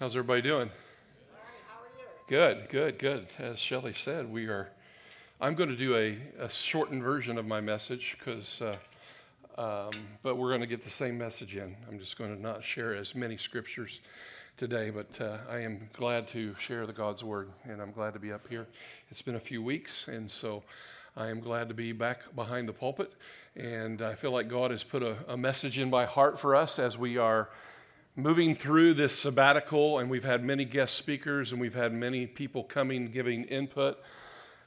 How's 0.00 0.16
everybody 0.16 0.42
doing? 0.42 0.70
Good, 2.26 2.68
good, 2.68 2.98
good. 2.98 3.28
As 3.38 3.60
Shelley 3.60 3.92
said, 3.92 4.28
we 4.28 4.48
are. 4.48 4.68
I'm 5.40 5.54
going 5.54 5.68
to 5.68 5.76
do 5.76 5.94
a, 5.94 6.18
a 6.40 6.50
shortened 6.50 7.04
version 7.04 7.38
of 7.38 7.46
my 7.46 7.60
message 7.60 8.16
because, 8.18 8.60
uh, 8.60 8.76
um, 9.56 9.92
but 10.24 10.34
we're 10.34 10.48
going 10.48 10.62
to 10.62 10.66
get 10.66 10.82
the 10.82 10.90
same 10.90 11.16
message 11.16 11.54
in. 11.54 11.76
I'm 11.88 12.00
just 12.00 12.18
going 12.18 12.34
to 12.34 12.42
not 12.42 12.64
share 12.64 12.96
as 12.96 13.14
many 13.14 13.36
scriptures 13.36 14.00
today, 14.56 14.90
but 14.90 15.20
uh, 15.20 15.38
I 15.48 15.60
am 15.60 15.88
glad 15.92 16.26
to 16.28 16.56
share 16.58 16.86
the 16.86 16.92
God's 16.92 17.22
word, 17.22 17.50
and 17.62 17.80
I'm 17.80 17.92
glad 17.92 18.14
to 18.14 18.18
be 18.18 18.32
up 18.32 18.48
here. 18.48 18.66
It's 19.12 19.22
been 19.22 19.36
a 19.36 19.40
few 19.40 19.62
weeks, 19.62 20.08
and 20.08 20.28
so 20.28 20.64
I 21.16 21.28
am 21.28 21.38
glad 21.38 21.68
to 21.68 21.74
be 21.74 21.92
back 21.92 22.34
behind 22.34 22.68
the 22.68 22.72
pulpit, 22.72 23.12
and 23.54 24.02
I 24.02 24.16
feel 24.16 24.32
like 24.32 24.48
God 24.48 24.72
has 24.72 24.82
put 24.82 25.04
a, 25.04 25.16
a 25.28 25.36
message 25.36 25.78
in 25.78 25.88
my 25.88 26.04
heart 26.04 26.40
for 26.40 26.56
us 26.56 26.80
as 26.80 26.98
we 26.98 27.16
are 27.16 27.48
moving 28.16 28.54
through 28.54 28.94
this 28.94 29.18
sabbatical, 29.18 29.98
and 29.98 30.08
we've 30.08 30.24
had 30.24 30.44
many 30.44 30.64
guest 30.64 30.94
speakers 30.94 31.50
and 31.50 31.60
we've 31.60 31.74
had 31.74 31.92
many 31.92 32.26
people 32.26 32.62
coming 32.62 33.08
giving 33.08 33.42
input. 33.44 33.98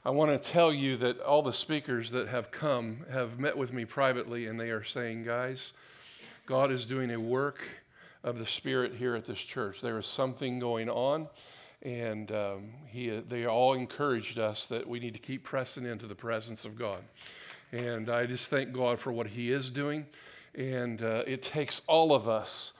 I 0.04 0.10
want 0.10 0.30
to 0.30 0.50
tell 0.50 0.70
you 0.70 0.98
that 0.98 1.20
all 1.20 1.42
the 1.42 1.52
speakers 1.52 2.10
that 2.10 2.28
have 2.28 2.50
come 2.50 3.06
have 3.10 3.38
met 3.38 3.56
with 3.56 3.72
me 3.72 3.86
privately, 3.86 4.46
and 4.46 4.60
they 4.60 4.70
are 4.70 4.84
saying, 4.84 5.24
guys, 5.24 5.72
God 6.44 6.70
is 6.70 6.84
doing 6.84 7.10
a 7.10 7.18
work 7.18 7.60
of 8.22 8.38
the 8.38 8.44
Spirit 8.44 8.94
here 8.94 9.14
at 9.14 9.26
this 9.26 9.38
church. 9.38 9.80
There 9.80 9.98
is 9.98 10.06
something 10.06 10.58
going 10.58 10.90
on, 10.90 11.28
and 11.82 12.30
um, 12.30 12.70
he, 12.86 13.08
they 13.08 13.46
all 13.46 13.72
encouraged 13.72 14.38
us 14.38 14.66
that 14.66 14.86
we 14.86 15.00
need 15.00 15.14
to 15.14 15.20
keep 15.20 15.42
pressing 15.42 15.86
into 15.86 16.06
the 16.06 16.14
presence 16.14 16.66
of 16.66 16.78
God. 16.78 17.02
And 17.72 18.10
I 18.10 18.26
just 18.26 18.48
thank 18.48 18.72
God 18.74 18.98
for 18.98 19.10
what 19.10 19.26
He 19.28 19.52
is 19.52 19.70
doing. 19.70 20.06
And 20.54 21.02
uh, 21.02 21.24
it 21.26 21.42
takes 21.42 21.80
all 21.86 22.14
of 22.14 22.28
us 22.28 22.72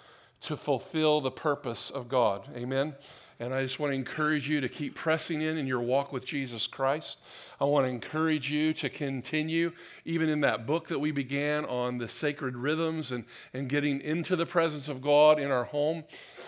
to 0.43 0.57
fulfill 0.57 1.21
the 1.21 1.31
purpose 1.31 1.91
of 1.91 2.09
God. 2.09 2.49
Amen. 2.55 2.95
And 3.41 3.55
I 3.55 3.63
just 3.63 3.79
want 3.79 3.93
to 3.93 3.95
encourage 3.95 4.49
you 4.49 4.61
to 4.61 4.69
keep 4.69 4.97
pressing 4.97 5.43
in 5.43 5.57
in 5.59 5.67
your 5.67 5.81
walk 5.81 6.13
with 6.13 6.25
Jesus 6.25 6.67
Christ. 6.67 7.19
I 7.61 7.67
want 7.67 7.87
to 7.87 7.91
encourage 7.91 8.51
you 8.51 8.73
to 8.75 8.91
continue, 8.91 9.71
even 10.05 10.29
in 10.29 10.41
that 10.41 10.67
book 10.67 10.89
that 10.89 10.99
we 10.99 11.13
began 11.13 11.65
on 11.65 11.99
the 11.99 12.09
sacred 12.09 12.57
rhythms 12.57 13.13
and, 13.13 13.25
and 13.53 13.69
getting 13.69 14.01
into 14.01 14.35
the 14.35 14.45
presence 14.45 14.89
of 14.89 15.01
God 15.01 15.39
in 15.39 15.53
our 15.53 15.65
home 15.65 16.03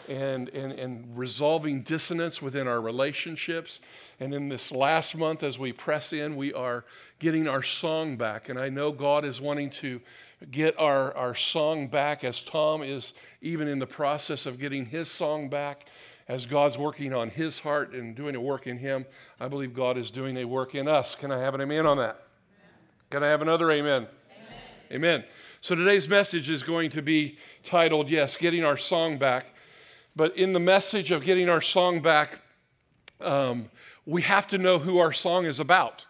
and, 0.09 0.48
and, 0.48 0.73
and 0.73 1.17
resolving 1.17 1.83
dissonance 1.83 2.42
within 2.42 2.67
our 2.67 2.81
relationships. 2.81 3.79
And 4.19 4.34
in 4.34 4.48
this 4.48 4.73
last 4.73 5.17
month, 5.17 5.45
as 5.45 5.61
we 5.61 5.73
press 5.73 6.12
in, 6.12 6.34
we 6.34 6.53
are 6.53 6.84
getting 7.20 7.47
our 7.47 7.62
song 7.62 8.17
back. 8.17 8.48
And 8.48 8.59
I 8.59 8.69
know 8.69 8.91
God 8.91 9.25
is 9.25 9.41
wanting 9.41 9.70
to 9.70 10.01
get 10.51 10.79
our, 10.81 11.17
our 11.17 11.36
song 11.36 11.86
back 11.86 12.25
as 12.25 12.42
Tom 12.42 12.83
is 12.83 13.12
even 13.41 13.69
in 13.69 13.79
the 13.79 13.86
process 13.86 14.45
of 14.47 14.59
getting 14.59 14.86
his 14.86 15.09
song 15.09 15.48
back. 15.48 15.86
As 16.31 16.47
God's 16.47 16.78
working 16.78 17.12
on 17.12 17.28
his 17.28 17.59
heart 17.59 17.92
and 17.92 18.14
doing 18.14 18.36
a 18.36 18.41
work 18.41 18.69
in 18.69 18.78
him, 18.78 19.05
I 19.41 19.48
believe 19.48 19.75
God 19.75 19.98
is 19.98 20.12
doing 20.12 20.36
a 20.36 20.45
work 20.45 20.77
in 20.77 20.86
us. 20.86 21.17
Can 21.17 21.33
I 21.33 21.41
have 21.41 21.56
an 21.56 21.61
amen 21.61 21.86
on 21.86 21.97
that? 21.97 22.23
Amen. 22.23 22.70
Can 23.11 23.25
I 23.25 23.27
have 23.27 23.42
another 23.42 23.69
amen? 23.73 24.06
amen? 24.92 24.92
Amen. 24.92 25.25
So 25.61 25.75
today's 25.75 26.08
message 26.08 26.48
is 26.48 26.62
going 26.62 26.91
to 26.91 27.03
be 27.03 27.36
titled, 27.64 28.08
Yes, 28.08 28.36
Getting 28.36 28.62
Our 28.62 28.77
Song 28.77 29.19
Back. 29.19 29.47
But 30.14 30.36
in 30.36 30.53
the 30.53 30.61
message 30.61 31.11
of 31.11 31.25
getting 31.25 31.48
our 31.48 31.61
song 31.61 32.01
back, 32.01 32.39
um, 33.20 33.69
we 34.06 34.23
have 34.23 34.47
to 34.48 34.58
know 34.58 34.78
who 34.78 34.98
our 34.98 35.12
song 35.12 35.47
is 35.47 35.58
about. 35.58 36.06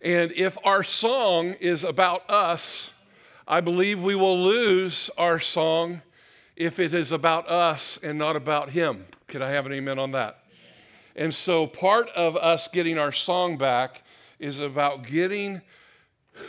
And 0.00 0.30
if 0.30 0.56
our 0.62 0.84
song 0.84 1.54
is 1.58 1.82
about 1.82 2.30
us, 2.30 2.92
I 3.48 3.60
believe 3.60 4.00
we 4.00 4.14
will 4.14 4.38
lose 4.38 5.10
our 5.18 5.40
song 5.40 6.02
if 6.56 6.78
it 6.78 6.94
is 6.94 7.12
about 7.12 7.48
us 7.48 7.98
and 8.02 8.18
not 8.18 8.36
about 8.36 8.70
Him. 8.70 9.06
Could 9.26 9.42
I 9.42 9.50
have 9.50 9.66
an 9.66 9.72
amen 9.72 9.98
on 9.98 10.12
that? 10.12 10.44
And 11.16 11.34
so 11.34 11.66
part 11.66 12.08
of 12.10 12.36
us 12.36 12.68
getting 12.68 12.98
our 12.98 13.12
song 13.12 13.56
back 13.56 14.02
is 14.38 14.58
about 14.58 15.06
getting 15.06 15.62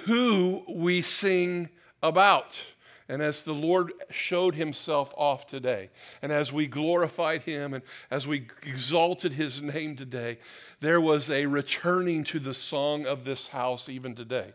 who 0.05 0.63
we 0.67 1.01
sing 1.01 1.69
about. 2.01 2.63
And 3.07 3.21
as 3.21 3.43
the 3.43 3.53
Lord 3.53 3.93
showed 4.09 4.55
himself 4.55 5.13
off 5.15 5.45
today, 5.45 5.91
and 6.23 6.31
as 6.31 6.51
we 6.51 6.65
glorified 6.65 7.43
him, 7.43 7.75
and 7.75 7.83
as 8.09 8.27
we 8.27 8.47
exalted 8.63 9.33
his 9.33 9.61
name 9.61 9.95
today, 9.95 10.39
there 10.79 10.99
was 10.99 11.29
a 11.29 11.45
returning 11.45 12.23
to 12.25 12.39
the 12.39 12.55
song 12.55 13.05
of 13.05 13.23
this 13.23 13.49
house 13.49 13.89
even 13.89 14.15
today. 14.15 14.53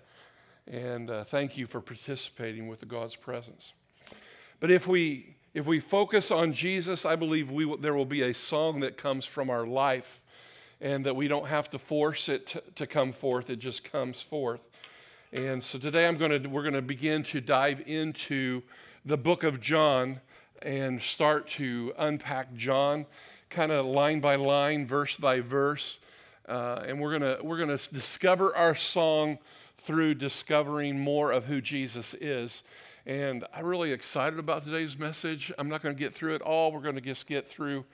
And 0.66 1.10
uh, 1.10 1.22
thank 1.22 1.56
you 1.56 1.66
for 1.66 1.80
participating 1.80 2.66
with 2.66 2.86
God's 2.88 3.14
presence. 3.14 3.72
But 4.58 4.72
if 4.72 4.88
we 4.88 5.36
if 5.52 5.66
we 5.66 5.80
focus 5.80 6.30
on 6.30 6.52
Jesus, 6.52 7.04
I 7.04 7.16
believe 7.16 7.50
we 7.50 7.76
there 7.78 7.94
will 7.94 8.04
be 8.04 8.22
a 8.22 8.32
song 8.32 8.80
that 8.80 8.96
comes 8.96 9.26
from 9.26 9.50
our 9.50 9.66
life, 9.66 10.20
and 10.80 11.04
that 11.06 11.16
we 11.16 11.26
don't 11.26 11.48
have 11.48 11.68
to 11.70 11.78
force 11.78 12.28
it 12.28 12.46
to, 12.48 12.62
to 12.76 12.86
come 12.86 13.12
forth. 13.12 13.50
It 13.50 13.58
just 13.58 13.82
comes 13.82 14.22
forth. 14.22 14.68
And 15.32 15.62
so 15.62 15.78
today 15.78 16.06
I'm 16.06 16.16
going 16.16 16.42
to, 16.42 16.48
we're 16.48 16.62
going 16.62 16.74
to 16.74 16.82
begin 16.82 17.22
to 17.24 17.40
dive 17.40 17.82
into 17.86 18.62
the 19.04 19.16
book 19.16 19.44
of 19.44 19.60
John 19.60 20.20
and 20.62 21.00
start 21.00 21.48
to 21.50 21.92
unpack 21.98 22.54
John 22.54 23.06
kind 23.48 23.72
of 23.72 23.86
line 23.86 24.20
by 24.20 24.36
line, 24.36 24.86
verse 24.86 25.16
by 25.16 25.40
verse. 25.40 25.98
Uh, 26.48 26.84
and 26.86 27.00
we're 27.00 27.18
going 27.18 27.44
we're 27.44 27.58
gonna 27.58 27.78
discover 27.92 28.54
our 28.56 28.74
song 28.74 29.38
through 29.78 30.14
discovering 30.14 30.98
more 30.98 31.32
of 31.32 31.46
who 31.46 31.60
Jesus 31.60 32.14
is. 32.14 32.62
And 33.06 33.46
I'm 33.54 33.64
really 33.64 33.92
excited 33.92 34.38
about 34.38 34.62
today's 34.62 34.98
message. 34.98 35.50
I'm 35.58 35.70
not 35.70 35.82
going 35.82 35.94
to 35.94 35.98
get 35.98 36.12
through 36.12 36.34
it 36.34 36.42
all. 36.42 36.70
We're 36.70 36.82
going 36.82 36.96
to 36.96 37.00
just 37.00 37.26
get 37.26 37.48
through 37.48 37.86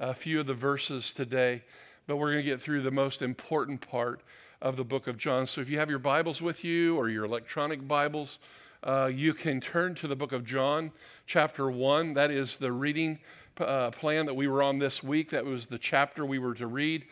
a 0.00 0.14
few 0.14 0.40
of 0.40 0.46
the 0.46 0.54
verses 0.54 1.12
today, 1.12 1.62
but 2.06 2.16
we're 2.16 2.32
going 2.32 2.42
to 2.42 2.50
get 2.50 2.62
through 2.62 2.80
the 2.80 2.90
most 2.90 3.20
important 3.20 3.86
part 3.86 4.22
of 4.62 4.76
the 4.78 4.84
book 4.84 5.06
of 5.06 5.18
John. 5.18 5.46
So 5.46 5.60
if 5.60 5.68
you 5.68 5.78
have 5.78 5.90
your 5.90 5.98
Bibles 5.98 6.40
with 6.40 6.64
you 6.64 6.96
or 6.96 7.10
your 7.10 7.26
electronic 7.26 7.86
Bibles, 7.86 8.38
uh, 8.82 9.10
you 9.14 9.34
can 9.34 9.60
turn 9.60 9.94
to 9.96 10.08
the 10.08 10.16
book 10.16 10.32
of 10.32 10.44
John, 10.44 10.92
chapter 11.26 11.70
1. 11.70 12.14
That 12.14 12.30
is 12.30 12.56
the 12.56 12.72
reading 12.72 13.18
uh, 13.58 13.90
plan 13.90 14.24
that 14.24 14.34
we 14.34 14.48
were 14.48 14.62
on 14.62 14.78
this 14.78 15.02
week. 15.02 15.28
That 15.30 15.44
was 15.44 15.66
the 15.66 15.78
chapter 15.78 16.24
we 16.24 16.38
were 16.38 16.54
to 16.54 16.66
read. 16.66 17.04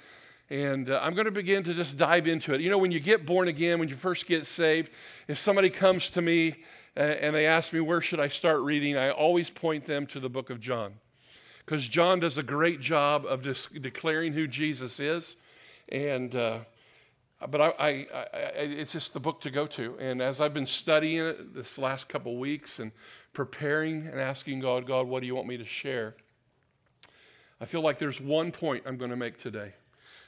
And 0.49 0.89
uh, 0.89 1.01
I'm 1.03 1.13
going 1.13 1.27
to 1.27 1.31
begin 1.31 1.63
to 1.65 1.75
just 1.75 1.99
dive 1.99 2.27
into 2.27 2.55
it. 2.55 2.63
You 2.63 2.71
know, 2.71 2.79
when 2.79 2.93
you 2.93 3.01
get 3.01 3.27
born 3.27 3.49
again, 3.49 3.79
when 3.79 3.91
you 3.91 3.95
first 3.95 4.27
get 4.27 4.47
saved, 4.47 4.91
if 5.29 5.39
somebody 5.39 5.69
comes 5.69 6.09
to 6.11 6.23
me 6.23 6.57
and 6.95 7.35
they 7.35 7.47
ask 7.47 7.73
me, 7.73 7.81
where 7.81 8.01
should 8.01 8.21
I 8.21 8.29
start 8.29 8.61
reading? 8.61 8.97
I 8.97 9.11
always 9.11 9.51
point 9.51 9.87
them 9.87 10.07
to 10.07 10.21
the 10.21 10.29
book 10.29 10.51
of 10.51 10.61
John. 10.61 10.95
Because 11.65 11.89
John 11.89 12.21
does 12.21 12.39
a 12.39 12.43
great 12.43 12.81
job 12.81 13.25
of 13.25 13.43
declaring 13.43 14.33
who 14.33 14.47
Jesus 14.47 14.99
is. 14.99 15.37
And 15.89 16.35
uh, 16.35 16.61
but 17.51 17.61
I, 17.61 17.67
I, 17.79 17.89
I, 18.15 18.27
it's 18.57 18.93
just 18.93 19.15
the 19.15 19.21
book 19.21 19.41
to 19.43 19.51
go 19.51 19.67
to. 19.67 19.97
And 19.99 20.21
as 20.21 20.41
I've 20.41 20.55
been 20.55 20.67
studying 20.67 21.25
it 21.25 21.55
this 21.55 21.79
last 21.79 22.09
couple 22.09 22.37
weeks 22.37 22.79
and 22.79 22.93
preparing 23.33 24.07
and 24.07 24.21
asking 24.21 24.61
God, 24.61 24.87
God, 24.87 25.07
what 25.07 25.21
do 25.21 25.27
you 25.27 25.35
want 25.35 25.49
me 25.49 25.57
to 25.57 25.65
share? 25.65 26.15
I 27.61 27.65
feel 27.65 27.81
like 27.81 27.99
there's 27.99 28.21
one 28.21 28.53
point 28.53 28.85
I'm 28.87 28.97
going 28.97 29.11
to 29.11 29.17
make 29.17 29.39
today. 29.39 29.73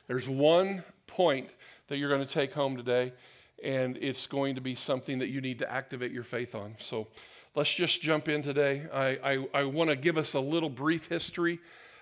There's 0.06 0.28
one 0.28 0.84
point 1.06 1.50
that 1.88 1.98
you're 1.98 2.08
going 2.08 2.24
to 2.24 2.32
take 2.32 2.52
home 2.52 2.76
today, 2.76 3.12
and 3.64 3.96
it's 3.96 4.26
going 4.26 4.54
to 4.54 4.60
be 4.60 4.74
something 4.74 5.18
that 5.18 5.28
you 5.28 5.40
need 5.40 5.58
to 5.58 5.72
activate 5.72 6.12
your 6.12 6.22
faith 6.22 6.54
on. 6.54 6.76
So 6.78 7.08
let's 7.54 7.72
just 7.72 8.02
jump 8.02 8.28
in 8.28 8.42
today. 8.42 8.82
I, 8.92 9.18
I, 9.24 9.60
I 9.60 9.64
want 9.64 9.88
to 9.88 9.96
give 9.96 10.18
us 10.18 10.34
a 10.34 10.40
little 10.40 10.68
brief 10.68 11.08
history 11.08 11.58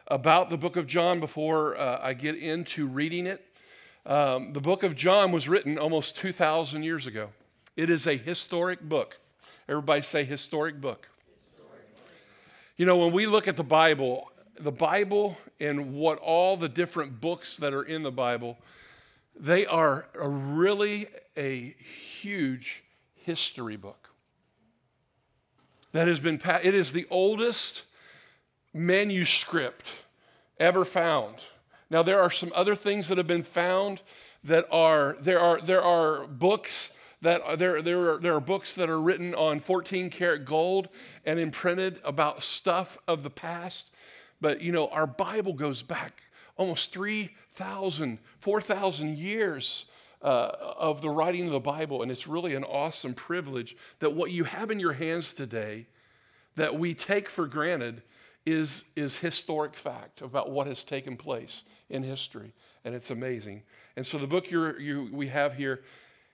about 0.09 0.51
the 0.51 0.59
book 0.59 0.77
of 0.77 0.89
John 0.89 1.21
before 1.21 1.79
uh, 1.79 2.01
I 2.03 2.15
get 2.15 2.35
into 2.35 2.89
reading 2.89 3.27
it. 3.27 3.47
Um, 4.05 4.53
the 4.53 4.61
book 4.61 4.83
of 4.83 4.97
John 4.97 5.31
was 5.31 5.49
written 5.49 5.79
almost 5.79 6.17
2,000 6.17 6.83
years 6.83 7.07
ago. 7.07 7.29
It 7.77 7.89
is 7.89 8.09
a 8.09 8.17
historic 8.17 8.81
book. 8.81 9.21
Everybody 9.69 10.03
say 10.03 10.25
historic 10.25 10.81
book. 10.81 11.09
historic 11.47 11.97
book. 11.97 12.11
You 12.77 12.87
know, 12.87 12.99
when 12.99 13.13
we 13.13 13.27
look 13.27 13.47
at 13.47 13.57
the 13.57 13.63
Bible, 13.63 14.33
the 14.59 14.73
Bible 14.73 15.39
and 15.61 15.95
what 15.95 16.19
all 16.19 16.57
the 16.57 16.69
different 16.69 17.21
books 17.21 17.57
that 17.59 17.73
are 17.73 17.85
in 17.85 18.03
the 18.03 18.11
Bible, 18.11 18.59
they 19.39 19.65
are 19.65 20.09
a 20.15 20.29
really 20.29 21.07
a 21.37 21.75
huge 22.21 22.83
history 23.15 23.77
book. 23.77 24.11
That 25.93 26.09
has 26.09 26.21
been, 26.21 26.39
passed. 26.39 26.65
it 26.65 26.75
is 26.75 26.93
the 26.93 27.07
oldest 27.11 27.83
manuscript 28.73 29.91
ever 30.59 30.85
found. 30.85 31.37
Now, 31.91 32.03
there 32.03 32.21
are 32.21 32.31
some 32.31 32.53
other 32.55 32.75
things 32.75 33.09
that 33.09 33.19
have 33.19 33.27
been 33.27 33.43
found 33.43 34.01
that 34.45 34.67
are, 34.71 35.17
there 35.21 35.39
are, 35.39 35.61
there 35.61 35.83
are 35.83 36.27
books 36.27 36.91
that 37.21 37.59
there, 37.59 37.83
there, 37.83 38.13
are, 38.13 38.19
there 38.19 38.35
are 38.35 38.41
books 38.41 38.75
that 38.75 38.91
are 38.91 39.01
written 39.01 39.35
on 39.35 39.61
14 39.61 40.11
karat 40.11 40.45
gold 40.45 40.89
and 41.25 41.39
imprinted 41.39 42.01
about 42.05 42.43
stuff 42.43 42.99
of 43.07 43.23
the 43.23 43.31
past. 43.31 43.91
But, 44.41 44.61
you 44.61 44.73
know, 44.73 44.89
our 44.89 45.07
Bible 45.07 45.53
goes 45.53 45.83
back 45.83 46.23
almost 46.57 46.93
3,000, 46.93 48.19
4,000 48.41 49.19
years 49.19 49.85
uh, 50.23 50.53
of 50.79 51.03
the 51.03 51.11
writing 51.11 51.47
of 51.47 51.53
the 51.53 51.61
Bible. 51.61 52.03
And 52.03 52.11
it's 52.11 52.27
really 52.27 52.55
an 52.55 52.65
awesome 52.65 53.15
privilege 53.15 53.77
that 53.99 54.15
what 54.15 54.31
you 54.31 54.45
have 54.45 54.71
in 54.71 54.79
your 54.79 54.93
hands 54.93 55.33
today 55.33 55.87
that 56.57 56.79
we 56.79 56.95
take 56.95 57.29
for 57.29 57.47
granted 57.47 58.03
is, 58.45 58.85
is 58.97 59.19
historic 59.19 59.77
fact 59.77 60.21
about 60.21 60.51
what 60.51 60.67
has 60.67 60.85
taken 60.85 61.17
place 61.17 61.65
in 61.89 62.03
history, 62.03 62.53
and 62.85 62.95
it's 62.95 63.11
amazing. 63.11 63.63
And 63.97 64.07
so 64.07 64.19
the 64.19 64.27
book 64.27 64.51
you 64.51 65.09
we 65.13 65.29
have 65.29 65.55
here 65.55 65.83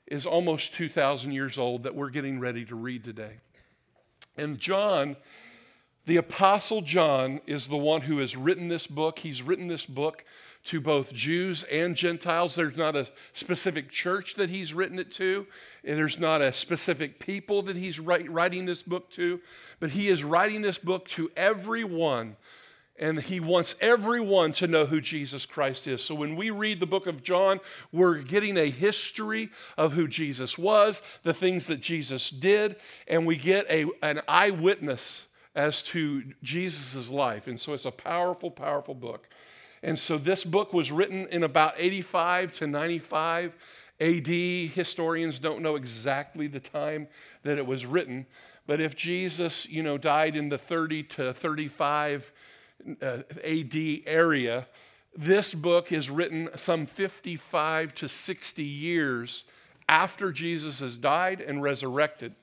is 0.07 0.25
almost 0.25 0.73
2,000 0.75 1.33
years 1.33 1.59
old 1.59 1.83
that 1.83 1.95
we're 1.95 2.11
getting 2.11 2.41
ready 2.41 2.65
to 2.65 2.75
read 2.75 3.05
today. 3.05 3.39
And 4.37 4.59
John, 4.59 5.17
the 6.07 6.17
Apostle 6.17 6.81
John, 6.81 7.41
is 7.47 7.69
the 7.69 7.77
one 7.77 8.03
who 8.03 8.19
has 8.19 8.37
written 8.37 8.69
this 8.69 8.87
book. 8.87 9.19
He's 9.19 9.43
written 9.43 9.69
this 9.69 9.85
book 9.85 10.25
to 10.65 10.81
both 10.81 11.13
Jews 11.13 11.65
and 11.65 11.97
Gentiles. 11.97 12.55
There's 12.55 12.77
not 12.77 12.97
a 12.97 13.09
specific 13.33 13.91
church 13.91 14.35
that 14.35 14.51
he's 14.51 14.75
written 14.75 14.99
it 14.99 15.11
to, 15.13 15.47
and 15.85 15.99
there's 15.99 16.19
not 16.19 16.43
a 16.43 16.53
specific 16.53 17.19
people 17.19 17.63
that 17.63 17.77
he's 17.77 17.99
writing 17.99 18.67
this 18.67 18.83
book 18.83 19.11
to, 19.13 19.41
but 19.81 19.91
he 19.91 20.09
is 20.09 20.23
writing 20.25 20.63
this 20.63 20.79
book 20.79 21.09
to 21.09 21.31
everyone. 21.37 22.37
And 23.01 23.21
he 23.21 23.39
wants 23.39 23.77
everyone 23.81 24.51
to 24.55 24.67
know 24.67 24.85
who 24.85 25.01
Jesus 25.01 25.47
Christ 25.47 25.87
is. 25.87 26.03
So 26.03 26.17
when 26.17 26.35
we 26.35 26.51
read 26.51 26.81
the 26.81 26.87
book 26.87 27.07
of 27.07 27.23
John, 27.23 27.61
we're 27.93 28.19
getting 28.19 28.57
a 28.57 28.71
history 28.71 29.51
of 29.77 29.93
who 29.93 30.09
Jesus 30.09 30.59
was, 30.59 31.01
the 31.23 31.33
things 31.33 31.69
that 31.69 31.81
Jesus 31.81 32.29
did, 32.29 32.75
and 33.07 33.25
we 33.25 33.37
get 33.37 33.71
a, 33.71 33.87
an 34.03 34.21
eyewitness 34.27 35.27
as 35.55 35.85
to 35.85 36.25
Jesus' 36.43 37.09
life. 37.09 37.47
And 37.47 37.59
so 37.59 37.73
it's 37.73 37.85
a 37.85 37.93
powerful, 37.93 38.51
powerful 38.51 38.95
book. 38.95 39.29
And 39.83 39.99
so 39.99 40.19
this 40.19 40.45
book 40.45 40.73
was 40.73 40.91
written 40.91 41.27
in 41.29 41.43
about 41.43 41.75
85 41.77 42.55
to 42.55 42.67
95 42.67 43.57
AD. 44.01 44.27
Historians 44.27 45.39
don't 45.39 45.63
know 45.63 45.77
exactly 45.77 46.47
the 46.47 46.61
time 46.61 47.09
that 47.43 47.59
it 47.59 47.67
was 47.67 47.87
written, 47.87 48.27
but 48.67 48.81
if 48.81 48.97
Jesus, 48.97 49.67
you 49.69 49.83
know, 49.83 49.99
died 49.99 50.37
in 50.37 50.49
the 50.49 50.59
30 50.59 51.03
to 51.05 51.33
35 51.33 52.33
uh, 53.03 53.19
AD 53.45 53.77
area, 54.07 54.67
this 55.17 55.55
book 55.55 55.91
is 55.91 56.11
written 56.11 56.49
some 56.55 56.87
55 56.87 57.95
to 57.97 58.09
60 58.09 58.63
years 58.63 59.45
after 59.89 60.31
Jesus 60.31 60.81
has 60.81 60.97
died 60.97 61.41
and 61.41 61.63
resurrected. 61.63 62.35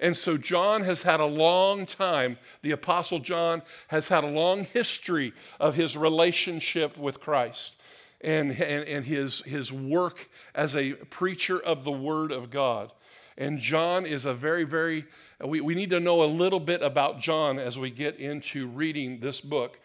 And 0.00 0.16
so 0.16 0.38
John 0.38 0.82
has 0.84 1.02
had 1.02 1.20
a 1.20 1.26
long 1.26 1.84
time, 1.84 2.38
the 2.62 2.70
Apostle 2.70 3.18
John 3.18 3.60
has 3.88 4.08
had 4.08 4.24
a 4.24 4.28
long 4.28 4.64
history 4.64 5.34
of 5.60 5.74
his 5.74 5.96
relationship 5.96 6.96
with 6.96 7.20
Christ 7.20 7.74
and, 8.22 8.52
and, 8.52 8.88
and 8.88 9.04
his, 9.04 9.40
his 9.40 9.70
work 9.70 10.30
as 10.54 10.74
a 10.74 10.94
preacher 10.94 11.60
of 11.60 11.84
the 11.84 11.92
Word 11.92 12.32
of 12.32 12.50
God. 12.50 12.92
And 13.36 13.58
John 13.58 14.06
is 14.06 14.24
a 14.24 14.32
very, 14.32 14.64
very, 14.64 15.04
we, 15.42 15.60
we 15.60 15.74
need 15.74 15.90
to 15.90 16.00
know 16.00 16.22
a 16.22 16.26
little 16.26 16.60
bit 16.60 16.82
about 16.82 17.20
John 17.20 17.58
as 17.58 17.78
we 17.78 17.90
get 17.90 18.18
into 18.18 18.68
reading 18.68 19.20
this 19.20 19.42
book. 19.42 19.78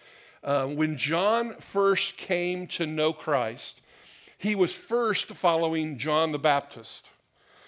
Uh, 0.44 0.68
when 0.68 0.96
John 0.96 1.56
first 1.60 2.16
came 2.16 2.68
to 2.68 2.86
know 2.86 3.12
Christ, 3.12 3.82
he 4.38 4.56
was 4.56 4.76
first 4.76 5.28
following 5.28 5.98
John 5.98 6.32
the 6.32 6.40
Baptist. 6.40 7.10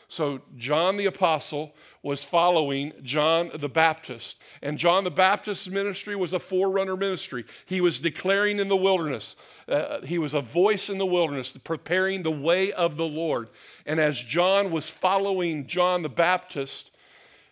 So, 0.09 0.41
John 0.55 0.95
the 0.95 1.05
Apostle 1.05 1.75
was 2.01 2.23
following 2.23 2.93
John 3.03 3.51
the 3.53 3.67
Baptist. 3.67 4.37
And 4.61 4.77
John 4.77 5.03
the 5.03 5.11
Baptist's 5.11 5.67
ministry 5.67 6.15
was 6.15 6.31
a 6.31 6.39
forerunner 6.39 6.95
ministry. 6.95 7.43
He 7.65 7.81
was 7.81 7.99
declaring 7.99 8.59
in 8.59 8.69
the 8.69 8.77
wilderness, 8.77 9.35
uh, 9.67 10.01
he 10.01 10.17
was 10.17 10.33
a 10.33 10.39
voice 10.39 10.89
in 10.89 10.97
the 10.97 11.05
wilderness, 11.05 11.51
preparing 11.61 12.23
the 12.23 12.31
way 12.31 12.71
of 12.71 12.95
the 12.95 13.05
Lord. 13.05 13.49
And 13.85 13.99
as 13.99 14.17
John 14.17 14.71
was 14.71 14.89
following 14.89 15.67
John 15.67 16.03
the 16.03 16.09
Baptist, 16.09 16.89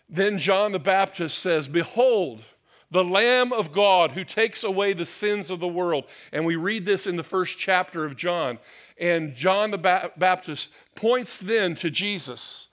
then 0.08 0.38
John 0.38 0.72
the 0.72 0.78
Baptist 0.78 1.38
says, 1.38 1.68
Behold, 1.68 2.42
the 2.90 3.04
Lamb 3.04 3.52
of 3.52 3.72
God 3.72 4.12
who 4.12 4.24
takes 4.24 4.62
away 4.62 4.92
the 4.92 5.06
sins 5.06 5.50
of 5.50 5.60
the 5.60 5.68
world. 5.68 6.04
And 6.32 6.46
we 6.46 6.56
read 6.56 6.86
this 6.86 7.06
in 7.06 7.16
the 7.16 7.22
first 7.22 7.58
chapter 7.58 8.04
of 8.04 8.16
John. 8.16 8.58
And 8.98 9.34
John 9.34 9.70
the 9.70 10.10
Baptist 10.16 10.68
points 10.94 11.38
then 11.38 11.74
to 11.76 11.90
Jesus. 11.90 12.68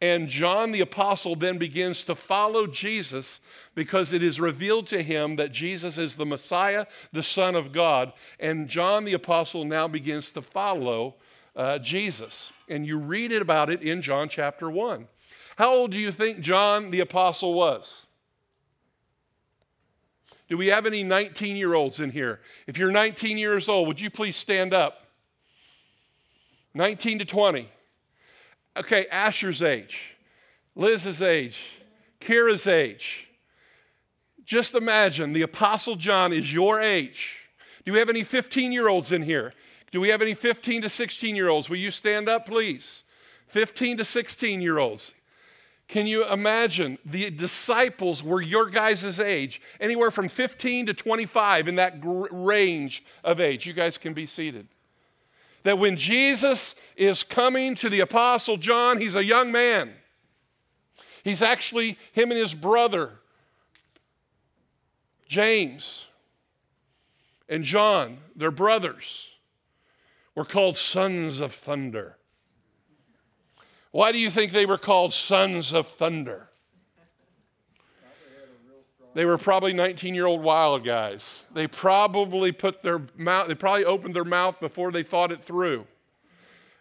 And 0.00 0.28
John 0.28 0.70
the 0.70 0.80
Apostle 0.80 1.34
then 1.34 1.58
begins 1.58 2.04
to 2.04 2.14
follow 2.14 2.66
Jesus 2.66 3.40
because 3.74 4.12
it 4.12 4.22
is 4.22 4.40
revealed 4.40 4.86
to 4.88 5.02
him 5.02 5.36
that 5.36 5.52
Jesus 5.52 5.98
is 5.98 6.16
the 6.16 6.26
Messiah, 6.26 6.86
the 7.12 7.22
Son 7.22 7.56
of 7.56 7.72
God. 7.72 8.12
And 8.38 8.68
John 8.68 9.04
the 9.04 9.14
Apostle 9.14 9.64
now 9.64 9.88
begins 9.88 10.30
to 10.32 10.42
follow 10.42 11.16
uh, 11.56 11.78
Jesus. 11.80 12.52
And 12.68 12.86
you 12.86 12.98
read 12.98 13.32
it 13.32 13.42
about 13.42 13.70
it 13.70 13.82
in 13.82 14.00
John 14.00 14.28
chapter 14.28 14.70
1. 14.70 15.08
How 15.56 15.72
old 15.72 15.90
do 15.90 15.98
you 15.98 16.12
think 16.12 16.40
John 16.40 16.92
the 16.92 17.00
Apostle 17.00 17.54
was? 17.54 18.06
Do 20.48 20.56
we 20.56 20.68
have 20.68 20.86
any 20.86 21.04
19 21.04 21.56
year 21.56 21.74
olds 21.74 22.00
in 22.00 22.10
here? 22.10 22.40
If 22.66 22.78
you're 22.78 22.90
19 22.90 23.36
years 23.36 23.68
old, 23.68 23.86
would 23.86 24.00
you 24.00 24.10
please 24.10 24.36
stand 24.36 24.72
up? 24.72 25.06
19 26.74 27.20
to 27.20 27.24
20. 27.24 27.68
Okay, 28.76 29.06
Asher's 29.10 29.62
age, 29.62 30.16
Liz's 30.74 31.20
age, 31.20 31.80
Kira's 32.20 32.66
age. 32.66 33.26
Just 34.44 34.74
imagine 34.74 35.32
the 35.32 35.42
Apostle 35.42 35.96
John 35.96 36.32
is 36.32 36.54
your 36.54 36.80
age. 36.80 37.48
Do 37.84 37.92
we 37.92 37.98
have 37.98 38.08
any 38.08 38.22
15 38.22 38.72
year 38.72 38.88
olds 38.88 39.12
in 39.12 39.22
here? 39.22 39.52
Do 39.90 40.00
we 40.00 40.08
have 40.08 40.22
any 40.22 40.34
15 40.34 40.82
to 40.82 40.88
16 40.88 41.36
year 41.36 41.48
olds? 41.48 41.68
Will 41.68 41.76
you 41.76 41.90
stand 41.90 42.28
up, 42.28 42.46
please? 42.46 43.04
15 43.48 43.98
to 43.98 44.04
16 44.04 44.60
year 44.60 44.78
olds. 44.78 45.14
Can 45.88 46.06
you 46.06 46.26
imagine? 46.26 46.98
The 47.04 47.30
disciples 47.30 48.22
were 48.22 48.42
your 48.42 48.68
guys' 48.68 49.18
age, 49.18 49.60
anywhere 49.80 50.10
from 50.10 50.28
15 50.28 50.86
to 50.86 50.94
25 50.94 51.66
in 51.66 51.76
that 51.76 52.02
gr- 52.02 52.26
range 52.30 53.02
of 53.24 53.40
age. 53.40 53.66
You 53.66 53.72
guys 53.72 53.96
can 53.96 54.12
be 54.12 54.26
seated. 54.26 54.68
That 55.62 55.78
when 55.78 55.96
Jesus 55.96 56.74
is 56.94 57.22
coming 57.22 57.74
to 57.76 57.88
the 57.88 58.00
Apostle 58.00 58.58
John, 58.58 59.00
he's 59.00 59.16
a 59.16 59.24
young 59.24 59.50
man. 59.50 59.94
He's 61.24 61.42
actually 61.42 61.98
him 62.12 62.30
and 62.30 62.38
his 62.38 62.54
brother, 62.54 63.12
James 65.26 66.06
and 67.48 67.64
John, 67.64 68.18
their 68.36 68.50
brothers, 68.50 69.28
were 70.34 70.44
called 70.44 70.76
sons 70.76 71.40
of 71.40 71.54
thunder. 71.54 72.17
Why 73.98 74.12
do 74.12 74.18
you 74.20 74.30
think 74.30 74.52
they 74.52 74.64
were 74.64 74.78
called 74.78 75.12
sons 75.12 75.72
of 75.72 75.88
thunder? 75.88 76.46
They 79.14 79.24
were 79.24 79.38
probably 79.38 79.72
19 79.72 80.14
year 80.14 80.26
old 80.26 80.40
wild 80.40 80.84
guys. 80.84 81.42
They 81.52 81.66
probably 81.66 82.52
put 82.52 82.80
their 82.84 83.02
mouth, 83.16 83.48
they 83.48 83.56
probably 83.56 83.84
opened 83.84 84.14
their 84.14 84.22
mouth 84.22 84.60
before 84.60 84.92
they 84.92 85.02
thought 85.02 85.32
it 85.32 85.42
through. 85.42 85.84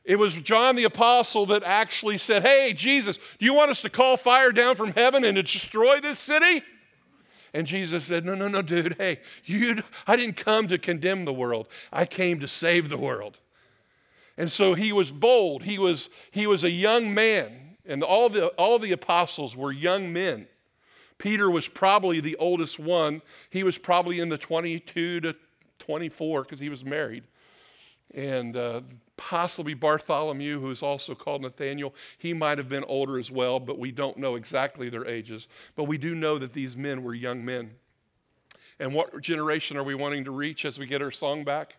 It 0.05 0.17
was 0.19 0.35
John 0.35 0.75
the 0.75 0.83
Apostle 0.83 1.47
that 1.47 1.63
actually 1.63 2.19
said, 2.19 2.43
Hey, 2.43 2.73
Jesus, 2.73 3.17
do 3.39 3.45
you 3.47 3.55
want 3.55 3.71
us 3.71 3.81
to 3.81 3.89
call 3.89 4.15
fire 4.15 4.51
down 4.51 4.75
from 4.75 4.91
heaven 4.91 5.23
and 5.23 5.35
destroy 5.37 5.99
this 5.99 6.19
city? 6.19 6.61
And 7.51 7.65
Jesus 7.65 8.05
said, 8.05 8.25
No, 8.25 8.35
no, 8.35 8.47
no, 8.47 8.61
dude. 8.61 8.95
Hey, 8.99 9.21
you, 9.43 9.81
I 10.05 10.17
didn't 10.17 10.37
come 10.37 10.67
to 10.67 10.77
condemn 10.77 11.25
the 11.25 11.33
world, 11.33 11.67
I 11.91 12.05
came 12.05 12.39
to 12.41 12.47
save 12.47 12.89
the 12.89 12.97
world. 12.99 13.39
And 14.37 14.51
so 14.51 14.75
he 14.75 14.91
was 14.91 15.11
bold. 15.11 15.63
He 15.63 15.79
was, 15.79 16.09
he 16.31 16.45
was 16.45 16.63
a 16.63 16.69
young 16.69 17.13
man. 17.13 17.77
And 17.85 18.03
all 18.03 18.29
the, 18.29 18.47
all 18.49 18.77
the 18.79 18.91
apostles 18.91 19.55
were 19.55 19.71
young 19.71 20.13
men. 20.13 20.47
Peter 21.17 21.49
was 21.49 21.67
probably 21.67 22.19
the 22.19 22.35
oldest 22.35 22.79
one. 22.79 23.21
He 23.49 23.63
was 23.63 23.77
probably 23.77 24.19
in 24.19 24.29
the 24.29 24.37
22 24.37 25.21
to 25.21 25.35
24 25.79 26.43
because 26.43 26.59
he 26.59 26.69
was 26.69 26.85
married. 26.85 27.23
And 28.13 28.55
uh, 28.55 28.81
possibly 29.15 29.73
Bartholomew, 29.73 30.59
who 30.59 30.69
is 30.69 30.83
also 30.83 31.15
called 31.15 31.41
Nathaniel, 31.41 31.95
he 32.17 32.33
might 32.33 32.57
have 32.59 32.69
been 32.69 32.83
older 32.83 33.17
as 33.17 33.31
well, 33.31 33.59
but 33.59 33.79
we 33.79 33.91
don't 33.91 34.17
know 34.17 34.35
exactly 34.35 34.89
their 34.89 35.07
ages. 35.07 35.47
But 35.75 35.85
we 35.85 35.97
do 35.97 36.13
know 36.13 36.37
that 36.37 36.53
these 36.53 36.77
men 36.77 37.03
were 37.03 37.15
young 37.15 37.43
men. 37.43 37.71
And 38.79 38.93
what 38.93 39.19
generation 39.21 39.75
are 39.75 39.83
we 39.83 39.95
wanting 39.95 40.25
to 40.25 40.31
reach 40.31 40.63
as 40.65 40.77
we 40.77 40.85
get 40.85 41.01
our 41.01 41.11
song 41.11 41.43
back? 41.43 41.77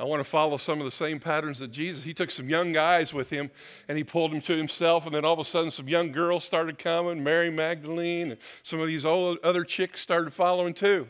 I 0.00 0.04
want 0.04 0.20
to 0.20 0.24
follow 0.24 0.56
some 0.56 0.78
of 0.78 0.86
the 0.86 0.90
same 0.90 1.20
patterns 1.20 1.58
that 1.58 1.72
Jesus. 1.72 2.02
He 2.02 2.14
took 2.14 2.30
some 2.30 2.48
young 2.48 2.72
guys 2.72 3.12
with 3.12 3.28
him 3.28 3.50
and 3.86 3.98
he 3.98 4.04
pulled 4.04 4.32
them 4.32 4.40
to 4.42 4.56
himself, 4.56 5.04
and 5.04 5.14
then 5.14 5.26
all 5.26 5.34
of 5.34 5.38
a 5.38 5.44
sudden, 5.44 5.70
some 5.70 5.88
young 5.88 6.10
girls 6.10 6.42
started 6.42 6.78
coming 6.78 7.22
Mary 7.22 7.50
Magdalene, 7.50 8.30
and 8.30 8.40
some 8.62 8.80
of 8.80 8.86
these 8.86 9.04
old 9.04 9.36
other 9.44 9.62
chicks 9.62 10.00
started 10.00 10.32
following 10.32 10.72
too. 10.72 11.06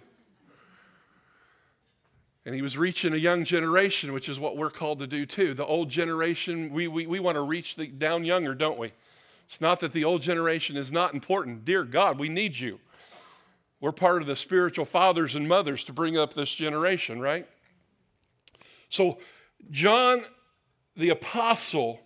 And 2.45 2.53
he 2.53 2.63
was 2.63 2.77
reaching 2.77 3.13
a 3.13 3.17
young 3.17 3.45
generation, 3.45 4.13
which 4.13 4.29
is 4.29 4.41
what 4.41 4.57
we're 4.57 4.71
called 4.71 4.99
to 4.99 5.07
do 5.07 5.25
too. 5.25 5.55
The 5.55 5.65
old 5.65 5.89
generation, 5.89 6.73
we, 6.73 6.89
we, 6.89 7.07
we 7.07 7.21
want 7.21 7.37
to 7.37 7.43
reach 7.43 7.77
the, 7.77 7.87
down 7.87 8.25
younger, 8.25 8.57
don't 8.57 8.79
we? 8.79 8.91
It's 9.47 9.61
not 9.61 9.79
that 9.81 9.93
the 9.93 10.03
old 10.03 10.23
generation 10.23 10.77
is 10.77 10.91
not 10.91 11.15
important. 11.15 11.65
Dear 11.65 11.85
God, 11.85 12.19
we 12.19 12.29
need 12.29 12.59
you. 12.59 12.81
We're 13.81 13.93
part 13.93 14.21
of 14.21 14.27
the 14.27 14.35
spiritual 14.35 14.85
fathers 14.85 15.37
and 15.37 15.47
mothers 15.47 15.85
to 15.85 15.93
bring 15.93 16.19
up 16.19 16.35
this 16.35 16.53
generation, 16.53 17.21
right? 17.21 17.47
So, 18.91 19.19
John 19.71 20.23
the 20.97 21.11
Apostle 21.11 22.01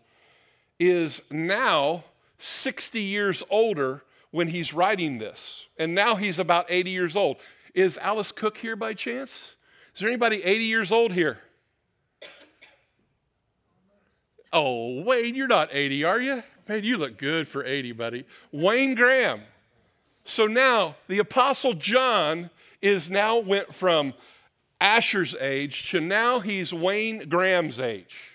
is 0.79 1.23
now 1.31 2.05
60 2.39 3.01
years 3.01 3.43
older 3.51 4.05
when 4.31 4.49
he's 4.49 4.73
writing 4.73 5.19
this. 5.19 5.67
And 5.79 5.95
now 5.95 6.17
he's 6.17 6.39
about 6.39 6.67
80 6.69 6.91
years 6.91 7.17
old. 7.17 7.39
Is 7.75 7.99
Alice 7.99 8.33
Cook 8.33 8.59
here 8.59 8.77
by 8.77 8.95
chance? 8.95 9.57
Is 9.95 10.01
there 10.01 10.09
anybody 10.09 10.43
80 10.43 10.65
years 10.65 10.93
old 10.93 11.13
here? 11.13 11.39
Oh, 14.53 15.03
Wayne, 15.03 15.35
you're 15.35 15.49
not 15.49 15.71
80, 15.73 16.05
are 16.05 16.21
you? 16.21 16.43
Man, 16.69 16.85
you 16.85 16.97
look 16.97 17.19
good 17.19 17.49
for 17.49 17.65
80, 17.65 17.93
buddy. 17.93 18.25
Wayne 18.53 18.95
Graham. 18.95 19.43
So 20.25 20.47
now 20.47 20.97
the 21.09 21.19
Apostle 21.19 21.75
John 21.75 22.51
is 22.81 23.11
now 23.11 23.39
went 23.39 23.75
from 23.75 24.15
Asher's 24.85 25.35
age 25.41 25.91
to 25.93 26.01
now 26.01 26.41
he's 26.41 26.75
Wayne 26.75 27.27
Graham's 27.31 27.81
age. 27.81 28.33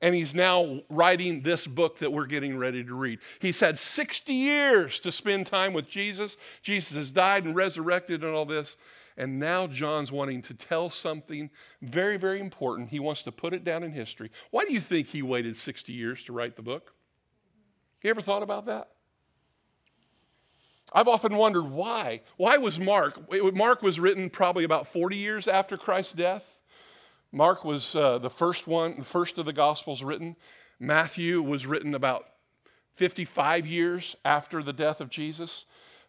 And 0.00 0.14
he's 0.14 0.34
now 0.34 0.80
writing 0.88 1.42
this 1.42 1.66
book 1.66 1.98
that 1.98 2.10
we're 2.10 2.24
getting 2.24 2.56
ready 2.56 2.82
to 2.82 2.94
read. 2.94 3.18
He's 3.38 3.60
had 3.60 3.78
60 3.78 4.32
years 4.32 4.98
to 5.00 5.12
spend 5.12 5.46
time 5.46 5.74
with 5.74 5.86
Jesus. 5.86 6.38
Jesus 6.62 6.96
has 6.96 7.10
died 7.10 7.44
and 7.44 7.54
resurrected 7.54 8.24
and 8.24 8.34
all 8.34 8.46
this. 8.46 8.78
And 9.18 9.38
now 9.38 9.66
John's 9.66 10.10
wanting 10.10 10.40
to 10.42 10.54
tell 10.54 10.88
something 10.88 11.50
very, 11.82 12.16
very 12.16 12.40
important. 12.40 12.88
He 12.88 13.00
wants 13.00 13.22
to 13.24 13.32
put 13.32 13.52
it 13.52 13.62
down 13.62 13.82
in 13.82 13.92
history. 13.92 14.30
Why 14.50 14.64
do 14.64 14.72
you 14.72 14.80
think 14.80 15.08
he 15.08 15.20
waited 15.20 15.54
60 15.54 15.92
years 15.92 16.22
to 16.24 16.32
write 16.32 16.56
the 16.56 16.62
book? 16.62 16.94
You 18.02 18.08
ever 18.08 18.22
thought 18.22 18.42
about 18.42 18.64
that? 18.66 18.88
I've 20.92 21.08
often 21.08 21.36
wondered 21.36 21.64
why. 21.64 22.22
Why 22.36 22.56
was 22.56 22.80
Mark? 22.80 23.30
Mark 23.54 23.82
was 23.82 24.00
written 24.00 24.30
probably 24.30 24.64
about 24.64 24.86
40 24.86 25.16
years 25.16 25.46
after 25.46 25.76
Christ's 25.76 26.14
death. 26.14 26.58
Mark 27.30 27.64
was 27.64 27.94
uh, 27.94 28.18
the 28.18 28.30
first 28.30 28.66
one, 28.66 28.96
the 28.96 29.04
first 29.04 29.36
of 29.36 29.44
the 29.44 29.52
Gospels 29.52 30.02
written. 30.02 30.36
Matthew 30.80 31.42
was 31.42 31.66
written 31.66 31.94
about 31.94 32.24
55 32.94 33.66
years 33.66 34.16
after 34.24 34.62
the 34.62 34.72
death 34.72 35.00
of 35.00 35.10
Jesus. 35.10 35.66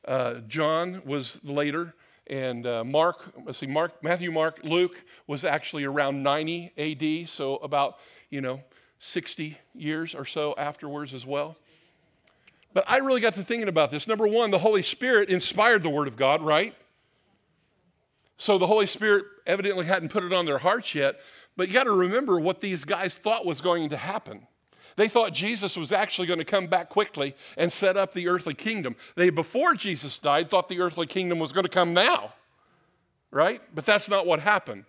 Uh, 0.08 0.36
John 0.48 1.02
was 1.06 1.40
later, 1.44 1.94
and 2.28 2.66
uh, 2.66 2.86
Mark, 2.86 3.34
let's 3.46 3.60
see, 3.60 3.68
Mark, 3.68 4.02
Matthew, 4.02 4.32
Mark, 4.32 4.62
Luke 4.64 5.04
was 5.28 5.44
actually 5.44 5.84
around 5.84 6.24
90 6.24 6.72
A.D., 6.78 7.26
so 7.26 7.58
about 7.58 7.98
you 8.30 8.40
know 8.40 8.64
60 9.00 9.58
years 9.74 10.16
or 10.16 10.26
so 10.26 10.56
afterwards 10.58 11.14
as 11.14 11.26
well. 11.26 11.58
But 12.74 12.84
I 12.88 12.98
really 12.98 13.22
got 13.22 13.34
to 13.34 13.44
thinking 13.44 13.68
about 13.68 13.92
this. 13.92 14.08
Number 14.08 14.28
one, 14.28 14.52
the 14.52 14.60
Holy 14.60 14.84
Spirit 14.84 15.30
inspired 15.30 15.84
the 15.84 15.90
Word 15.90 16.08
of 16.08 16.16
God, 16.16 16.42
right? 16.42 16.76
So 18.38 18.58
the 18.58 18.68
Holy 18.68 18.86
Spirit 18.86 19.26
evidently 19.46 19.86
hadn't 19.86 20.10
put 20.10 20.24
it 20.24 20.32
on 20.32 20.46
their 20.46 20.60
hearts 20.60 20.94
yet. 20.96 21.20
But 21.58 21.68
you 21.68 21.74
got 21.74 21.86
to 21.86 21.92
remember 21.92 22.40
what 22.40 22.62
these 22.62 22.86
guys 22.86 23.18
thought 23.18 23.46
was 23.46 23.60
going 23.60 23.90
to 23.90 23.98
happen. 23.98 24.48
They 24.96 25.08
thought 25.08 25.34
Jesus 25.34 25.78
was 25.78 25.92
actually 25.92 26.28
going 26.28 26.40
to 26.40 26.46
come 26.46 26.68
back 26.68 26.90
quickly 26.90 27.36
and 27.58 27.72
set 27.72 27.98
up 27.98 28.14
the 28.14 28.28
earthly 28.28 28.54
kingdom. 28.54 28.96
They, 29.16 29.30
before 29.30 29.74
Jesus 29.74 30.20
died, 30.20 30.50
thought 30.50 30.70
the 30.70 30.82
earthly 30.82 31.08
kingdom 31.08 31.40
was 31.40 31.52
going 31.52 31.66
to 31.66 31.72
come 31.72 31.94
now, 31.94 32.34
right? 33.32 33.62
But 33.74 33.86
that's 33.86 34.10
not 34.10 34.26
what 34.26 34.42
happened. 34.42 34.86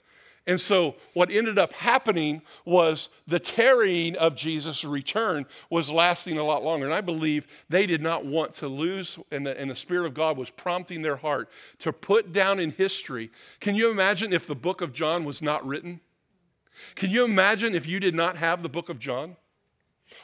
And 0.50 0.60
so, 0.60 0.96
what 1.14 1.30
ended 1.30 1.60
up 1.60 1.72
happening 1.72 2.42
was 2.64 3.08
the 3.24 3.38
tarrying 3.38 4.16
of 4.16 4.34
Jesus' 4.34 4.82
return 4.82 5.46
was 5.70 5.88
lasting 5.88 6.38
a 6.38 6.42
lot 6.42 6.64
longer. 6.64 6.86
And 6.86 6.92
I 6.92 7.02
believe 7.02 7.46
they 7.68 7.86
did 7.86 8.02
not 8.02 8.26
want 8.26 8.54
to 8.54 8.66
lose, 8.66 9.16
and 9.30 9.46
the, 9.46 9.56
and 9.56 9.70
the 9.70 9.76
Spirit 9.76 10.06
of 10.06 10.14
God 10.14 10.36
was 10.36 10.50
prompting 10.50 11.02
their 11.02 11.14
heart 11.14 11.50
to 11.78 11.92
put 11.92 12.32
down 12.32 12.58
in 12.58 12.72
history. 12.72 13.30
Can 13.60 13.76
you 13.76 13.92
imagine 13.92 14.32
if 14.32 14.48
the 14.48 14.56
book 14.56 14.80
of 14.80 14.92
John 14.92 15.24
was 15.24 15.40
not 15.40 15.64
written? 15.64 16.00
Can 16.96 17.10
you 17.10 17.24
imagine 17.24 17.76
if 17.76 17.86
you 17.86 18.00
did 18.00 18.16
not 18.16 18.36
have 18.36 18.64
the 18.64 18.68
book 18.68 18.88
of 18.88 18.98
John, 18.98 19.36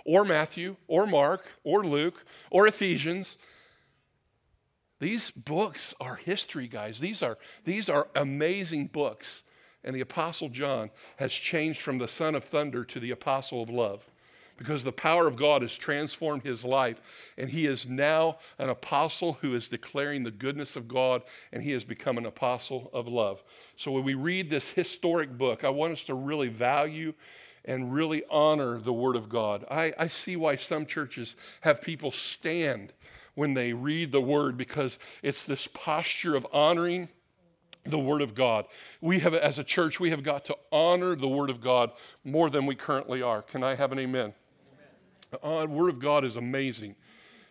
or 0.05 0.25
Matthew, 0.25 0.75
or 0.89 1.07
Mark, 1.07 1.47
or 1.63 1.87
Luke, 1.87 2.25
or 2.51 2.67
Ephesians? 2.67 3.39
These 4.99 5.31
books 5.31 5.95
are 6.01 6.17
history, 6.17 6.67
guys. 6.67 6.99
These 6.99 7.23
are, 7.23 7.39
these 7.65 7.89
are 7.89 8.09
amazing 8.17 8.89
books 8.89 9.45
and 9.87 9.95
the 9.95 10.01
Apostle 10.01 10.49
John 10.49 10.91
has 11.17 11.33
changed 11.33 11.81
from 11.81 11.99
the 11.99 12.09
son 12.09 12.35
of 12.35 12.45
thunder 12.45 12.85
to 12.85 13.01
the 13.01 13.13
apostle 13.13 13.63
of 13.63 13.71
love 13.71 14.05
because 14.57 14.85
the 14.85 14.93
power 14.93 15.27
of 15.27 15.37
God 15.37 15.63
has 15.63 15.77
transformed 15.77 16.43
his 16.43 16.65
life. 16.65 17.01
And 17.37 17.51
he 17.51 17.67
is 17.67 17.87
now 17.87 18.39
an 18.59 18.69
apostle 18.69 19.35
who 19.35 19.55
is 19.55 19.69
declaring 19.69 20.23
the 20.25 20.31
goodness 20.31 20.77
of 20.77 20.89
God, 20.89 21.23
and 21.53 21.63
he 21.63 21.73
has 21.73 21.85
become 21.85 22.19
an 22.19 22.27
apostle 22.27 22.91
of 22.93 23.07
love. 23.07 23.43
So 23.77 23.93
when 23.93 24.05
we 24.05 24.15
read 24.15 24.51
this 24.51 24.71
historic 24.71 25.37
book, 25.37 25.65
I 25.65 25.71
want 25.71 25.93
us 25.93 26.05
to 26.05 26.15
really 26.15 26.49
value 26.49 27.15
and 27.65 27.93
really 27.93 28.23
honor 28.31 28.79
the 28.79 28.93
Word 28.93 29.17
of 29.17 29.29
God. 29.29 29.65
I, 29.71 29.93
I 29.99 30.07
see 30.07 30.37
why 30.37 30.57
some 30.57 30.87
churches 30.87 31.37
have 31.63 31.83
people 31.83 32.11
stand 32.11 32.93
when 33.35 33.55
they 33.55 33.73
read 33.73 34.13
the 34.13 34.21
Word 34.21 34.57
because 34.57 34.99
it's 35.23 35.45
this 35.45 35.67
posture 35.67 36.37
of 36.37 36.47
honoring 36.53 37.09
the 37.87 37.99
Word 37.99 38.23
of 38.23 38.35
God. 38.35 38.67
We 39.01 39.21
have, 39.21 39.35
as 39.35 39.59
a 39.59 39.65
church, 39.65 40.01
we 40.01 40.11
have 40.11 40.23
got 40.23 40.45
to 40.47 40.57
honor 40.71 41.15
the 41.17 41.29
Word 41.29 41.51
of 41.51 41.61
God 41.61 41.93
more 42.25 42.51
than 42.51 42.67
we 42.67 42.75
currently 42.75 43.23
are. 43.23 43.43
Can 43.43 43.63
I 43.63 43.75
have 43.75 43.93
an 43.93 43.99
amen? 43.99 44.35
amen. 45.33 45.61
The 45.67 45.67
Word 45.67 45.89
of 45.89 45.99
God 45.99 46.25
is 46.25 46.37
amazing, 46.37 46.97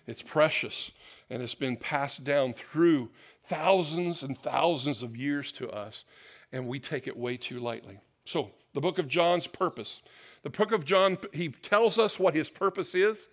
it's 0.08 0.22
precious, 0.22 0.92
and 1.30 1.42
it's 1.42 1.56
been 1.56 1.78
passed 1.78 2.24
down 2.24 2.54
through 2.54 3.10
thousands 3.46 4.24
and 4.24 4.38
thousands 4.38 5.04
of 5.04 5.16
years 5.16 5.52
to 5.54 5.70
us, 5.70 6.06
and 6.52 6.68
we 6.68 6.80
take 6.80 7.08
it 7.08 7.18
way 7.18 7.38
too 7.38 7.60
lightly. 7.60 8.00
So, 8.26 8.52
the 8.74 8.82
book 8.82 9.00
of 9.00 9.08
John's 9.08 9.48
purpose. 9.48 10.02
The 10.44 10.50
book 10.50 10.72
of 10.72 10.84
John, 10.84 11.18
he 11.34 11.50
tells 11.50 11.98
us 11.98 12.20
what 12.20 12.36
his 12.36 12.50
purpose 12.50 12.94
is. 12.94 13.30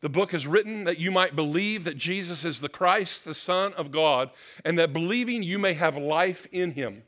The 0.00 0.08
book 0.08 0.34
is 0.34 0.46
written 0.46 0.84
that 0.84 0.98
you 0.98 1.10
might 1.10 1.34
believe 1.34 1.84
that 1.84 1.96
Jesus 1.96 2.44
is 2.44 2.60
the 2.60 2.68
Christ, 2.68 3.24
the 3.24 3.34
Son 3.34 3.72
of 3.74 3.90
God, 3.90 4.30
and 4.64 4.78
that 4.78 4.92
believing 4.92 5.42
you 5.42 5.58
may 5.58 5.72
have 5.72 5.96
life 5.96 6.46
in 6.52 6.72
him. 6.72 7.02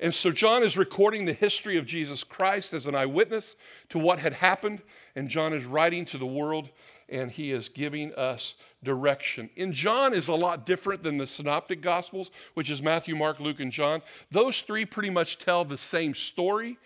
And 0.00 0.14
so 0.14 0.30
John 0.30 0.62
is 0.62 0.76
recording 0.76 1.24
the 1.24 1.32
history 1.32 1.76
of 1.76 1.84
Jesus 1.84 2.22
Christ 2.22 2.72
as 2.72 2.86
an 2.86 2.94
eyewitness 2.94 3.56
to 3.88 3.98
what 3.98 4.20
had 4.20 4.32
happened, 4.32 4.80
and 5.16 5.28
John 5.28 5.52
is 5.52 5.64
writing 5.64 6.04
to 6.06 6.18
the 6.18 6.26
world 6.26 6.70
and 7.08 7.30
he 7.30 7.52
is 7.52 7.68
giving 7.68 8.12
us 8.14 8.54
direction. 8.84 9.48
And 9.56 9.72
John 9.72 10.14
is 10.14 10.28
a 10.28 10.34
lot 10.34 10.66
different 10.66 11.02
than 11.02 11.16
the 11.16 11.26
synoptic 11.26 11.80
gospels, 11.80 12.30
which 12.54 12.70
is 12.70 12.82
Matthew, 12.82 13.16
Mark, 13.16 13.40
Luke, 13.40 13.60
and 13.60 13.72
John. 13.72 14.02
Those 14.30 14.60
three 14.60 14.84
pretty 14.84 15.10
much 15.10 15.38
tell 15.38 15.64
the 15.64 15.78
same 15.78 16.14
story. 16.14 16.78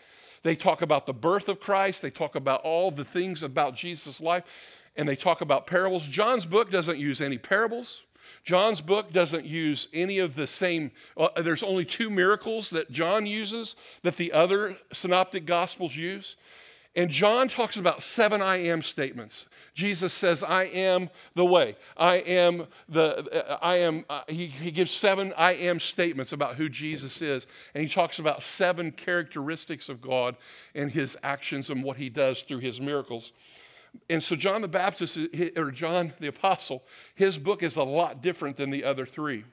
They 0.42 0.54
talk 0.54 0.80
about 0.82 1.06
the 1.06 1.12
birth 1.12 1.48
of 1.48 1.60
Christ, 1.60 2.02
they 2.02 2.10
talk 2.10 2.34
about 2.34 2.62
all 2.62 2.90
the 2.90 3.04
things 3.04 3.42
about 3.42 3.74
Jesus' 3.76 4.20
life 4.20 4.44
and 4.96 5.08
they 5.08 5.16
talk 5.16 5.40
about 5.40 5.66
parables. 5.66 6.06
John's 6.06 6.46
book 6.46 6.70
doesn't 6.70 6.98
use 6.98 7.20
any 7.20 7.38
parables. 7.38 8.02
John's 8.44 8.80
book 8.80 9.12
doesn't 9.12 9.44
use 9.44 9.88
any 9.92 10.18
of 10.18 10.34
the 10.34 10.46
same, 10.46 10.90
uh, 11.16 11.28
there's 11.42 11.62
only 11.62 11.84
two 11.84 12.10
miracles 12.10 12.70
that 12.70 12.90
John 12.90 13.24
uses 13.24 13.76
that 14.02 14.16
the 14.16 14.32
other 14.32 14.76
synoptic 14.92 15.46
gospels 15.46 15.94
use. 15.94 16.36
And 16.94 17.08
John 17.08 17.48
talks 17.48 17.76
about 17.76 18.02
seven 18.02 18.42
I 18.42 18.56
am 18.64 18.82
statements. 18.82 19.46
Jesus 19.74 20.12
says, 20.12 20.44
I 20.44 20.64
am 20.64 21.08
the 21.34 21.46
way. 21.46 21.76
I 21.96 22.16
am 22.16 22.66
the, 22.88 23.48
uh, 23.48 23.58
I 23.62 23.76
am, 23.76 24.04
uh, 24.10 24.22
he, 24.28 24.46
he 24.46 24.70
gives 24.70 24.90
seven 24.90 25.32
I 25.38 25.52
am 25.52 25.80
statements 25.80 26.32
about 26.32 26.56
who 26.56 26.68
Jesus 26.68 27.22
is. 27.22 27.46
And 27.74 27.82
he 27.82 27.88
talks 27.88 28.18
about 28.18 28.42
seven 28.42 28.92
characteristics 28.92 29.88
of 29.88 30.02
God 30.02 30.36
and 30.74 30.90
his 30.90 31.16
actions 31.22 31.70
and 31.70 31.82
what 31.82 31.96
he 31.96 32.10
does 32.10 32.42
through 32.42 32.58
his 32.58 32.78
miracles. 32.78 33.32
And 34.08 34.22
so, 34.22 34.36
John 34.36 34.62
the 34.62 34.68
Baptist, 34.68 35.18
or 35.56 35.70
John 35.70 36.12
the 36.18 36.28
Apostle, 36.28 36.82
his 37.14 37.38
book 37.38 37.62
is 37.62 37.76
a 37.76 37.82
lot 37.82 38.22
different 38.22 38.56
than 38.56 38.70
the 38.70 38.84
other 38.84 39.06
three. 39.06 39.44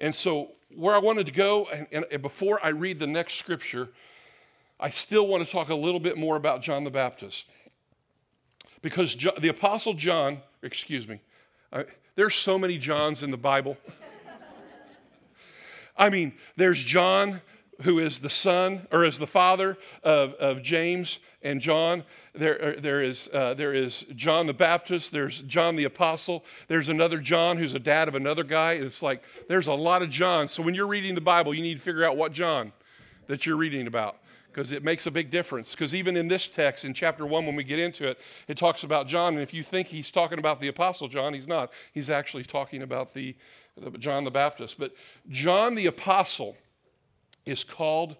And 0.00 0.14
so, 0.14 0.52
where 0.74 0.94
I 0.94 0.98
wanted 0.98 1.26
to 1.26 1.32
go, 1.32 1.66
and, 1.66 2.04
and 2.10 2.22
before 2.22 2.60
I 2.62 2.70
read 2.70 2.98
the 2.98 3.06
next 3.06 3.34
scripture, 3.34 3.88
I 4.78 4.90
still 4.90 5.26
want 5.26 5.44
to 5.44 5.50
talk 5.50 5.70
a 5.70 5.74
little 5.74 6.00
bit 6.00 6.18
more 6.18 6.36
about 6.36 6.62
John 6.62 6.84
the 6.84 6.90
Baptist. 6.90 7.46
Because 8.82 9.14
John, 9.14 9.34
the 9.40 9.48
Apostle 9.48 9.94
John, 9.94 10.42
excuse 10.62 11.08
me, 11.08 11.20
there's 12.14 12.34
so 12.34 12.58
many 12.58 12.76
Johns 12.76 13.22
in 13.22 13.30
the 13.30 13.36
Bible. 13.36 13.76
I 15.96 16.10
mean, 16.10 16.34
there's 16.56 16.82
John 16.82 17.40
who 17.82 17.98
is 17.98 18.20
the 18.20 18.30
son 18.30 18.86
or 18.90 19.04
is 19.04 19.18
the 19.18 19.26
father 19.26 19.76
of, 20.02 20.34
of 20.34 20.62
James 20.62 21.18
and 21.42 21.60
John. 21.60 22.04
There, 22.34 22.76
there, 22.78 23.02
is, 23.02 23.28
uh, 23.32 23.54
there 23.54 23.72
is 23.72 24.04
John 24.14 24.46
the 24.46 24.54
Baptist, 24.54 25.12
there's 25.12 25.42
John 25.42 25.76
the 25.76 25.84
Apostle, 25.84 26.44
there's 26.68 26.88
another 26.88 27.18
John 27.18 27.56
who's 27.56 27.74
a 27.74 27.78
dad 27.78 28.08
of 28.08 28.14
another 28.14 28.44
guy. 28.44 28.72
It's 28.72 29.02
like 29.02 29.22
there's 29.48 29.66
a 29.66 29.74
lot 29.74 30.02
of 30.02 30.10
John. 30.10 30.48
So 30.48 30.62
when 30.62 30.74
you're 30.74 30.86
reading 30.86 31.14
the 31.14 31.20
Bible, 31.20 31.54
you 31.54 31.62
need 31.62 31.78
to 31.78 31.82
figure 31.82 32.04
out 32.04 32.16
what 32.16 32.32
John 32.32 32.72
that 33.26 33.46
you're 33.46 33.56
reading 33.56 33.86
about 33.86 34.18
because 34.56 34.72
it 34.72 34.82
makes 34.82 35.06
a 35.06 35.10
big 35.10 35.30
difference. 35.30 35.72
Because 35.72 35.94
even 35.94 36.16
in 36.16 36.28
this 36.28 36.48
text, 36.48 36.86
in 36.86 36.94
chapter 36.94 37.26
one, 37.26 37.44
when 37.44 37.56
we 37.56 37.64
get 37.64 37.78
into 37.78 38.08
it, 38.08 38.18
it 38.48 38.56
talks 38.56 38.84
about 38.84 39.06
John. 39.06 39.34
And 39.34 39.42
if 39.42 39.52
you 39.52 39.62
think 39.62 39.88
he's 39.88 40.10
talking 40.10 40.38
about 40.38 40.60
the 40.60 40.68
Apostle 40.68 41.08
John, 41.08 41.34
he's 41.34 41.46
not. 41.46 41.72
He's 41.92 42.08
actually 42.08 42.44
talking 42.44 42.82
about 42.82 43.12
the, 43.12 43.36
the 43.76 43.90
John 43.98 44.24
the 44.24 44.30
Baptist. 44.30 44.78
But 44.78 44.94
John 45.28 45.74
the 45.74 45.84
Apostle 45.86 46.56
is 47.46 47.64
called 47.64 48.16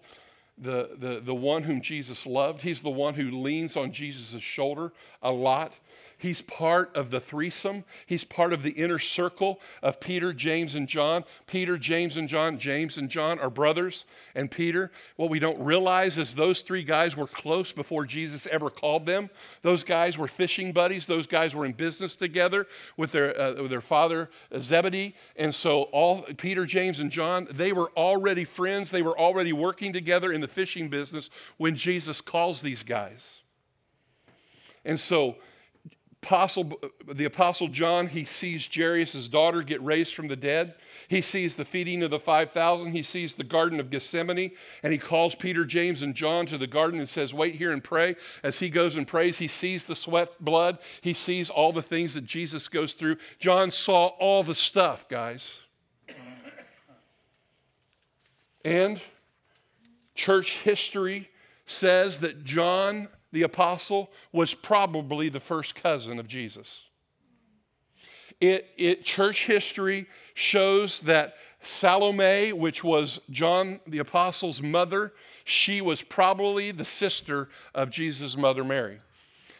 the, 0.57 0.89
the, 0.97 1.21
the 1.23 1.35
one 1.35 1.63
whom 1.63 1.81
Jesus 1.81 2.25
loved. 2.25 2.61
He's 2.63 2.81
the 2.81 2.89
one 2.89 3.13
who 3.13 3.29
leans 3.29 3.77
on 3.77 3.91
Jesus' 3.91 4.41
shoulder 4.41 4.91
a 5.21 5.31
lot. 5.31 5.73
He's 6.19 6.41
part 6.41 6.95
of 6.95 7.11
the 7.11 7.19
threesome. 7.19 7.83
He's 8.07 8.23
part 8.23 8.51
of 8.51 8.63
the 8.63 8.71
inner 8.71 8.97
circle 8.97 9.59
of 9.83 9.99
Peter, 9.99 10.33
James, 10.33 10.73
and 10.73 10.87
John. 10.87 11.23
Peter, 11.45 11.77
James, 11.77 12.17
and 12.17 12.27
John. 12.27 12.57
James 12.57 12.97
and 12.97 13.07
John 13.07 13.39
are 13.39 13.51
brothers 13.51 14.05
and 14.33 14.49
Peter. 14.49 14.91
What 15.15 15.29
we 15.29 15.37
don't 15.37 15.59
realize 15.59 16.17
is 16.17 16.33
those 16.33 16.61
three 16.61 16.83
guys 16.83 17.15
were 17.15 17.27
close 17.27 17.71
before 17.71 18.05
Jesus 18.05 18.47
ever 18.47 18.71
called 18.71 19.05
them. 19.05 19.29
Those 19.61 19.83
guys 19.83 20.17
were 20.17 20.27
fishing 20.27 20.71
buddies. 20.71 21.05
Those 21.05 21.27
guys 21.27 21.53
were 21.53 21.65
in 21.65 21.73
business 21.73 22.15
together 22.15 22.65
with 22.97 23.11
their, 23.11 23.39
uh, 23.39 23.61
with 23.61 23.69
their 23.69 23.81
father 23.81 24.31
Zebedee. 24.57 25.13
And 25.35 25.53
so 25.53 25.83
all 25.83 26.23
Peter, 26.37 26.65
James, 26.65 26.99
and 26.99 27.11
John, 27.11 27.47
they 27.51 27.73
were 27.73 27.91
already 27.95 28.43
friends. 28.43 28.89
They 28.89 29.03
were 29.03 29.17
already 29.17 29.53
working 29.53 29.93
together 29.93 30.31
in 30.31 30.41
the 30.41 30.47
fishing 30.47 30.89
business 30.89 31.29
when 31.57 31.75
Jesus 31.75 32.21
calls 32.21 32.63
these 32.63 32.81
guys. 32.81 33.41
And 34.83 34.99
so 34.99 35.35
apostle, 36.23 36.79
the 37.11 37.25
apostle 37.25 37.67
John, 37.67 38.07
he 38.07 38.25
sees 38.25 38.67
Jairus' 38.73 39.27
daughter 39.27 39.61
get 39.61 39.81
raised 39.83 40.13
from 40.15 40.27
the 40.27 40.35
dead. 40.35 40.75
He 41.07 41.21
sees 41.21 41.55
the 41.55 41.65
feeding 41.65 42.03
of 42.03 42.11
the 42.11 42.19
5,000. 42.19 42.91
He 42.91 43.03
sees 43.03 43.35
the 43.35 43.43
Garden 43.43 43.79
of 43.79 43.89
Gethsemane. 43.89 44.51
And 44.83 44.91
he 44.91 44.99
calls 44.99 45.35
Peter, 45.35 45.63
James, 45.63 46.01
and 46.01 46.15
John 46.15 46.45
to 46.47 46.57
the 46.57 46.67
garden 46.67 46.99
and 46.99 47.07
says, 47.07 47.33
Wait 47.33 47.55
here 47.55 47.71
and 47.71 47.83
pray. 47.83 48.15
As 48.43 48.59
he 48.59 48.69
goes 48.69 48.97
and 48.97 49.07
prays, 49.07 49.37
he 49.37 49.47
sees 49.47 49.85
the 49.85 49.95
sweat, 49.95 50.29
blood. 50.43 50.79
He 51.01 51.13
sees 51.13 51.49
all 51.49 51.71
the 51.71 51.81
things 51.81 52.13
that 52.15 52.25
Jesus 52.25 52.67
goes 52.67 52.93
through. 52.93 53.17
John 53.39 53.71
saw 53.71 54.07
all 54.07 54.43
the 54.43 54.55
stuff, 54.55 55.07
guys. 55.07 55.61
And 58.65 58.99
church 60.13 60.57
history 60.57 61.29
says 61.65 62.19
that 62.21 62.43
John 62.43 63.07
the 63.31 63.43
apostle, 63.43 64.11
was 64.31 64.53
probably 64.53 65.29
the 65.29 65.39
first 65.39 65.75
cousin 65.75 66.19
of 66.19 66.27
Jesus. 66.27 66.81
It, 68.39 68.69
it, 68.77 69.03
church 69.03 69.47
history 69.47 70.07
shows 70.33 70.99
that 71.01 71.35
Salome, 71.63 72.53
which 72.53 72.83
was 72.83 73.19
John 73.29 73.79
the 73.87 73.97
apostle's 73.97 74.61
mother, 74.61 75.13
she 75.43 75.81
was 75.81 76.03
probably 76.03 76.71
the 76.71 76.85
sister 76.85 77.49
of 77.73 77.89
Jesus' 77.89 78.37
mother 78.37 78.63
Mary. 78.63 78.99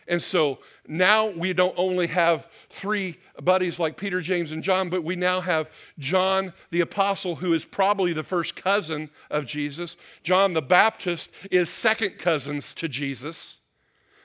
And 0.07 0.21
so 0.21 0.59
now 0.87 1.27
we 1.27 1.51
don't 1.51 1.73
only 1.75 2.07
have 2.07 2.47
three 2.69 3.17
buddies 3.43 3.77
like 3.77 3.97
Peter, 3.97 4.21
James, 4.21 4.51
and 4.51 4.63
John, 4.63 4.89
but 4.89 5.03
we 5.03 5.17
now 5.17 5.41
have 5.41 5.69
John 5.99 6.53
the 6.71 6.79
Apostle, 6.81 7.35
who 7.35 7.53
is 7.53 7.65
probably 7.65 8.13
the 8.13 8.23
first 8.23 8.55
cousin 8.55 9.09
of 9.29 9.45
Jesus. 9.45 9.97
John 10.23 10.53
the 10.53 10.61
Baptist 10.61 11.31
is 11.51 11.69
second 11.69 12.19
cousins 12.19 12.73
to 12.75 12.87
Jesus 12.87 13.56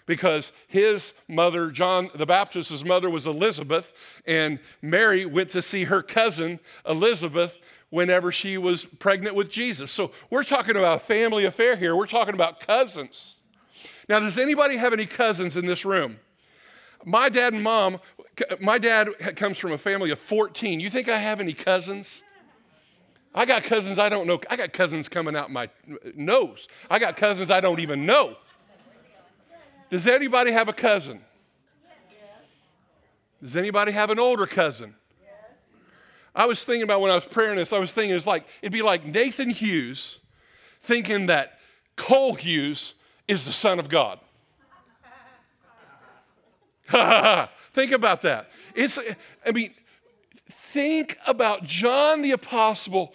because 0.07 0.53
his 0.67 1.13
mother, 1.29 1.71
John 1.71 2.11
the 2.15 2.27
Baptist's 2.27 2.85
mother, 2.85 3.09
was 3.11 3.27
Elizabeth, 3.27 3.93
and 4.27 4.59
Mary 4.81 5.27
went 5.27 5.51
to 5.51 5.63
see 5.63 5.85
her 5.85 6.03
cousin 6.03 6.61
Elizabeth 6.87 7.59
whenever 7.91 8.33
she 8.33 8.57
was 8.57 8.85
pregnant 8.85 9.37
with 9.37 9.51
Jesus. 9.51 9.93
So 9.93 10.13
we're 10.31 10.45
talking 10.45 10.77
about 10.77 10.97
a 10.97 11.01
family 11.01 11.45
affair 11.45 11.77
here. 11.77 11.95
We're 11.95 12.07
talking 12.07 12.35
about 12.35 12.61
cousins. 12.61 13.41
Now, 14.09 14.19
does 14.19 14.39
anybody 14.39 14.77
have 14.77 14.93
any 14.93 15.07
cousins 15.07 15.57
in 15.57 15.67
this 15.67 15.85
room? 15.85 16.19
My 17.05 17.29
dad 17.29 17.53
and 17.53 17.63
mom, 17.63 17.99
my 18.61 18.79
dad 18.79 19.37
comes 19.37 19.59
from 19.59 19.73
a 19.73 19.79
family 19.79 20.11
of 20.11 20.19
14. 20.19 20.81
You 20.81 20.91
think 20.91 21.09
I 21.09 21.19
have 21.19 21.41
any 21.41 21.53
cousins? 21.53 22.23
I 23.35 23.45
got 23.45 23.65
cousins 23.65 23.99
I 23.99 24.09
don't 24.09 24.27
know. 24.27 24.41
I 24.51 24.57
got 24.57 24.73
cousins 24.73 25.09
coming 25.09 25.35
out 25.37 25.51
my 25.51 25.69
nose. 26.15 26.69
I 26.91 26.99
got 26.99 27.17
cousins 27.17 27.51
I 27.51 27.61
don't 27.61 27.81
even 27.81 28.07
know. 28.07 28.37
Does 29.93 30.07
anybody 30.07 30.53
have 30.53 30.69
a 30.71 30.73
cousin? 30.73 31.21
Does 33.43 33.57
anybody 33.57 33.93
have 33.93 34.09
an 34.09 34.19
older 34.19 34.47
cousin? 34.47 34.95
I 36.35 36.47
was 36.47 36.65
thinking 36.65 36.85
about 36.85 37.03
when 37.03 37.11
I 37.11 37.15
was 37.15 37.27
praying 37.27 37.57
this, 37.57 37.75
I 37.75 37.79
was 37.79 37.93
thinking 37.93 38.17
it's 38.17 38.27
like, 38.27 38.47
it'd 38.63 38.73
be 38.73 38.81
like 38.81 39.05
Nathan 39.05 39.51
Hughes 39.51 40.19
thinking 40.81 41.27
that 41.27 41.59
Cole 41.95 42.33
Hughes 42.33 42.95
is 43.29 43.45
the 43.45 43.53
Son 43.53 43.79
of 43.79 43.91
God. 43.91 44.19
think 47.75 47.93
about 47.93 48.23
that. 48.23 48.49
It's, 48.75 48.99
I 49.47 49.53
mean, 49.53 49.75
think 50.51 51.19
about 51.27 51.65
John 51.65 52.23
the 52.23 52.31
Apostle 52.31 53.13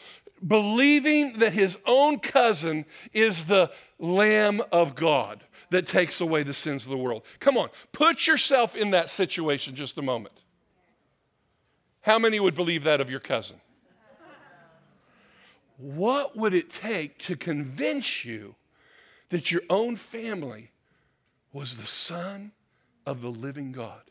believing 0.48 1.40
that 1.40 1.54
his 1.54 1.80
own 1.88 2.20
cousin 2.20 2.86
is 3.14 3.46
the 3.46 3.72
Lamb 3.98 4.62
of 4.72 4.94
God 4.94 5.44
that 5.70 5.86
takes 5.86 6.22
away 6.22 6.44
the 6.44 6.54
sins 6.54 6.86
of 6.86 6.92
the 6.92 6.98
world. 6.98 7.24
Come 7.40 7.58
on, 7.58 7.70
put 7.92 8.28
yourself 8.28 8.76
in 8.76 8.92
that 8.92 9.10
situation 9.10 9.76
just 9.76 9.98
a 9.98 10.02
moment. 10.02 10.42
How 12.02 12.18
many 12.18 12.40
would 12.40 12.56
believe 12.56 12.84
that 12.86 13.02
of 13.02 13.10
your 13.10 13.20
cousin? 13.20 13.58
What 15.78 16.36
would 16.36 16.54
it 16.54 16.70
take 16.70 17.20
to 17.20 17.36
convince 17.36 18.26
you 18.26 18.56
that 19.30 19.52
your 19.52 19.62
own 19.70 19.96
family 19.96 20.72
was 21.54 21.78
the 21.78 21.86
son 21.86 22.52
of 23.06 23.22
the 23.22 23.30
living 23.30 23.72
God? 23.72 24.02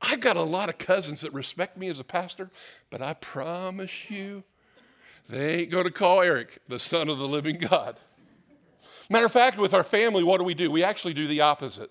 I've 0.00 0.20
got 0.20 0.36
a 0.36 0.42
lot 0.42 0.68
of 0.68 0.78
cousins 0.78 1.20
that 1.22 1.32
respect 1.32 1.76
me 1.76 1.88
as 1.88 1.98
a 1.98 2.04
pastor, 2.04 2.50
but 2.90 3.02
I 3.02 3.14
promise 3.14 4.10
you, 4.10 4.44
they 5.28 5.60
ain't 5.60 5.70
going 5.70 5.84
to 5.84 5.90
call 5.90 6.20
Eric 6.22 6.60
the 6.68 6.78
son 6.78 7.08
of 7.08 7.18
the 7.18 7.26
living 7.26 7.58
God. 7.58 7.98
Matter 9.08 9.26
of 9.26 9.32
fact, 9.32 9.58
with 9.58 9.72
our 9.72 9.84
family, 9.84 10.24
what 10.24 10.38
do 10.38 10.44
we 10.44 10.54
do? 10.54 10.70
We 10.70 10.82
actually 10.82 11.14
do 11.14 11.26
the 11.28 11.40
opposite. 11.40 11.90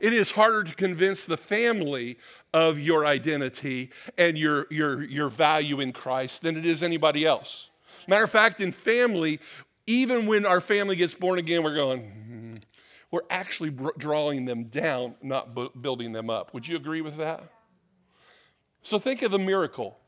It 0.00 0.12
is 0.12 0.30
harder 0.30 0.64
to 0.64 0.74
convince 0.74 1.26
the 1.26 1.36
family 1.36 2.18
of 2.54 2.78
your 2.78 3.04
identity 3.04 3.90
and 4.16 4.38
your, 4.38 4.66
your, 4.70 5.02
your 5.02 5.28
value 5.28 5.80
in 5.80 5.92
Christ 5.92 6.42
than 6.42 6.56
it 6.56 6.64
is 6.64 6.82
anybody 6.82 7.26
else. 7.26 7.68
Matter 8.06 8.24
of 8.24 8.30
fact, 8.30 8.60
in 8.60 8.70
family, 8.70 9.40
even 9.86 10.26
when 10.26 10.46
our 10.46 10.60
family 10.60 10.94
gets 10.94 11.14
born 11.14 11.38
again, 11.38 11.62
we're 11.64 11.74
going, 11.74 12.02
hmm, 12.02 12.54
we're 13.10 13.22
actually 13.28 13.70
drawing 13.96 14.44
them 14.44 14.64
down, 14.64 15.14
not 15.22 15.54
bu- 15.54 15.70
building 15.80 16.12
them 16.12 16.30
up. 16.30 16.54
Would 16.54 16.68
you 16.68 16.76
agree 16.76 17.00
with 17.00 17.16
that? 17.16 17.42
So 18.82 18.98
think 18.98 19.22
of 19.22 19.30
the 19.30 19.38
miracle 19.38 19.98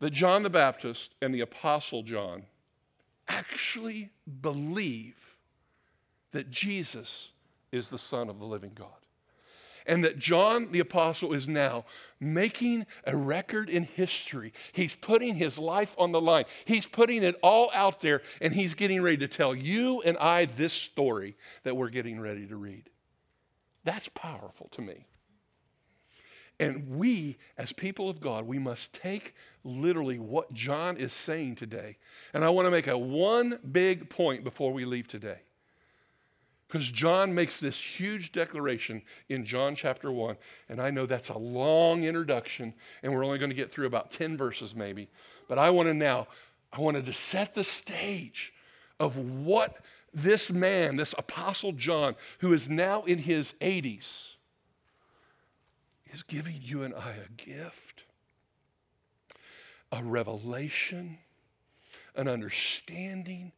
that 0.00 0.10
John 0.10 0.42
the 0.42 0.50
Baptist 0.50 1.14
and 1.22 1.32
the 1.32 1.40
Apostle 1.40 2.02
John 2.02 2.44
actually 3.30 4.10
believe 4.42 5.16
that 6.32 6.50
Jesus 6.50 7.28
is 7.72 7.90
the 7.90 7.98
Son 7.98 8.28
of 8.28 8.38
the 8.38 8.44
living 8.44 8.72
God. 8.74 8.88
And 9.86 10.04
that 10.04 10.18
John 10.18 10.70
the 10.72 10.80
Apostle 10.80 11.32
is 11.32 11.48
now 11.48 11.84
making 12.20 12.86
a 13.04 13.16
record 13.16 13.70
in 13.70 13.84
history. 13.84 14.52
He's 14.72 14.94
putting 14.94 15.36
his 15.36 15.58
life 15.58 15.94
on 15.98 16.12
the 16.12 16.20
line. 16.20 16.44
He's 16.64 16.86
putting 16.86 17.22
it 17.24 17.36
all 17.42 17.70
out 17.72 18.00
there, 18.00 18.20
and 18.40 18.52
he's 18.52 18.74
getting 18.74 19.02
ready 19.02 19.16
to 19.18 19.28
tell 19.28 19.54
you 19.54 20.02
and 20.02 20.18
I 20.18 20.44
this 20.44 20.74
story 20.74 21.36
that 21.64 21.76
we're 21.76 21.88
getting 21.88 22.20
ready 22.20 22.46
to 22.46 22.56
read. 22.56 22.90
That's 23.84 24.08
powerful 24.10 24.68
to 24.72 24.82
me. 24.82 25.06
And 26.60 26.90
we, 26.90 27.38
as 27.56 27.72
people 27.72 28.10
of 28.10 28.20
God, 28.20 28.46
we 28.46 28.58
must 28.58 28.92
take 28.92 29.34
literally 29.64 30.18
what 30.18 30.52
John 30.52 30.98
is 30.98 31.14
saying 31.14 31.56
today. 31.56 31.96
And 32.34 32.44
I 32.44 32.50
want 32.50 32.66
to 32.66 32.70
make 32.70 32.86
a 32.86 32.98
one 32.98 33.58
big 33.72 34.10
point 34.10 34.44
before 34.44 34.70
we 34.70 34.84
leave 34.84 35.08
today. 35.08 35.38
Because 36.68 36.92
John 36.92 37.34
makes 37.34 37.58
this 37.58 37.80
huge 37.80 38.30
declaration 38.30 39.00
in 39.30 39.46
John 39.46 39.74
chapter 39.74 40.12
1. 40.12 40.36
And 40.68 40.82
I 40.82 40.90
know 40.90 41.06
that's 41.06 41.30
a 41.30 41.38
long 41.38 42.04
introduction, 42.04 42.74
and 43.02 43.14
we're 43.14 43.24
only 43.24 43.38
going 43.38 43.50
to 43.50 43.56
get 43.56 43.72
through 43.72 43.86
about 43.86 44.10
10 44.10 44.36
verses 44.36 44.74
maybe. 44.74 45.08
But 45.48 45.58
I 45.58 45.70
want 45.70 45.88
to 45.88 45.94
now, 45.94 46.28
I 46.74 46.80
wanted 46.82 47.06
to 47.06 47.14
set 47.14 47.54
the 47.54 47.64
stage 47.64 48.52
of 49.00 49.16
what 49.16 49.78
this 50.12 50.50
man, 50.50 50.96
this 50.96 51.14
apostle 51.16 51.72
John, 51.72 52.16
who 52.40 52.52
is 52.52 52.68
now 52.68 53.02
in 53.04 53.18
his 53.18 53.54
80s, 53.62 54.34
is 56.12 56.22
giving 56.22 56.58
you 56.60 56.82
and 56.82 56.94
I 56.94 57.14
a 57.24 57.32
gift, 57.36 58.04
a 59.92 60.02
revelation, 60.02 61.18
an 62.14 62.28
understanding 62.28 63.52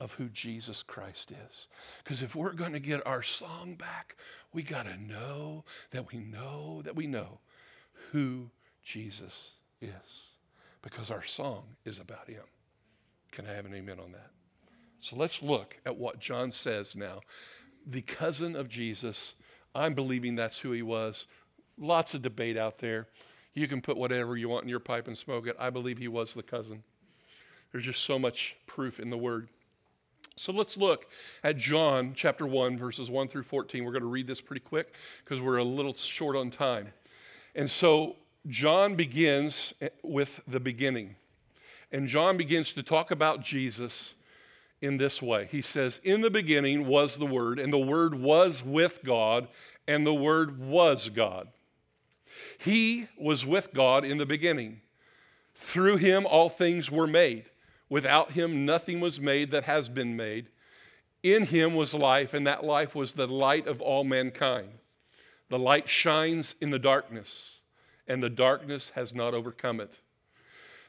of 0.00 0.12
who 0.12 0.28
Jesus 0.28 0.82
Christ 0.82 1.32
is. 1.32 1.66
Because 2.02 2.22
if 2.22 2.36
we're 2.36 2.52
going 2.52 2.72
to 2.72 2.78
get 2.78 3.06
our 3.06 3.22
song 3.22 3.74
back, 3.74 4.16
we 4.52 4.62
got 4.62 4.86
to 4.86 4.96
know 5.00 5.64
that 5.90 6.12
we 6.12 6.18
know 6.18 6.82
that 6.84 6.94
we 6.94 7.06
know 7.06 7.40
who 8.12 8.50
Jesus 8.82 9.52
is. 9.80 9.90
Because 10.82 11.10
our 11.10 11.24
song 11.24 11.64
is 11.84 11.98
about 11.98 12.28
him. 12.28 12.44
Can 13.32 13.46
I 13.46 13.54
have 13.54 13.66
an 13.66 13.74
amen 13.74 13.98
on 13.98 14.12
that? 14.12 14.30
So 15.00 15.16
let's 15.16 15.42
look 15.42 15.76
at 15.84 15.96
what 15.96 16.20
John 16.20 16.52
says 16.52 16.94
now. 16.94 17.20
The 17.86 18.02
cousin 18.02 18.54
of 18.54 18.68
Jesus, 18.68 19.34
I'm 19.74 19.94
believing 19.94 20.34
that's 20.34 20.58
who 20.58 20.72
he 20.72 20.82
was. 20.82 21.26
Lots 21.78 22.14
of 22.14 22.22
debate 22.22 22.56
out 22.56 22.78
there. 22.78 23.06
You 23.54 23.68
can 23.68 23.80
put 23.80 23.96
whatever 23.96 24.36
you 24.36 24.48
want 24.48 24.64
in 24.64 24.68
your 24.68 24.80
pipe 24.80 25.08
and 25.08 25.16
smoke 25.16 25.46
it. 25.46 25.56
I 25.58 25.70
believe 25.70 25.98
he 25.98 26.08
was 26.08 26.34
the 26.34 26.42
cousin. 26.42 26.82
There's 27.72 27.84
just 27.84 28.04
so 28.04 28.18
much 28.18 28.56
proof 28.66 29.00
in 29.00 29.10
the 29.10 29.18
word. 29.18 29.48
So 30.36 30.52
let's 30.52 30.76
look 30.76 31.06
at 31.42 31.56
John 31.56 32.12
chapter 32.14 32.46
1, 32.46 32.78
verses 32.78 33.10
1 33.10 33.28
through 33.28 33.42
14. 33.42 33.84
We're 33.84 33.92
going 33.92 34.02
to 34.02 34.08
read 34.08 34.26
this 34.26 34.40
pretty 34.40 34.60
quick 34.60 34.94
because 35.24 35.40
we're 35.40 35.56
a 35.56 35.64
little 35.64 35.94
short 35.94 36.36
on 36.36 36.50
time. 36.50 36.92
And 37.54 37.68
so 37.68 38.16
John 38.46 38.94
begins 38.94 39.74
eh, 39.80 39.88
with 40.02 40.40
the 40.46 40.60
beginning. 40.60 41.16
And 41.90 42.06
John 42.06 42.36
begins 42.36 42.72
to 42.74 42.82
talk 42.82 43.10
about 43.10 43.42
Jesus 43.42 44.14
in 44.80 44.96
this 44.96 45.20
way. 45.20 45.48
He 45.50 45.62
says, 45.62 46.00
In 46.04 46.20
the 46.20 46.30
beginning 46.30 46.86
was 46.86 47.18
the 47.18 47.26
Word, 47.26 47.58
and 47.58 47.72
the 47.72 47.78
Word 47.78 48.14
was 48.14 48.62
with 48.64 49.00
God, 49.04 49.48
and 49.86 50.06
the 50.06 50.14
Word 50.14 50.60
was 50.60 51.08
God. 51.08 51.48
He 52.58 53.08
was 53.18 53.46
with 53.46 53.72
God 53.72 54.04
in 54.04 54.18
the 54.18 54.26
beginning. 54.26 54.80
Through 55.54 55.96
him 55.96 56.26
all 56.26 56.48
things 56.48 56.90
were 56.90 57.06
made. 57.06 57.44
Without 57.88 58.32
him 58.32 58.66
nothing 58.66 59.00
was 59.00 59.20
made 59.20 59.50
that 59.50 59.64
has 59.64 59.88
been 59.88 60.16
made. 60.16 60.48
In 61.22 61.46
him 61.46 61.74
was 61.74 61.94
life, 61.94 62.32
and 62.32 62.46
that 62.46 62.64
life 62.64 62.94
was 62.94 63.14
the 63.14 63.26
light 63.26 63.66
of 63.66 63.80
all 63.80 64.04
mankind. 64.04 64.68
The 65.48 65.58
light 65.58 65.88
shines 65.88 66.54
in 66.60 66.70
the 66.70 66.78
darkness, 66.78 67.56
and 68.06 68.22
the 68.22 68.30
darkness 68.30 68.90
has 68.90 69.14
not 69.14 69.34
overcome 69.34 69.80
it. 69.80 69.98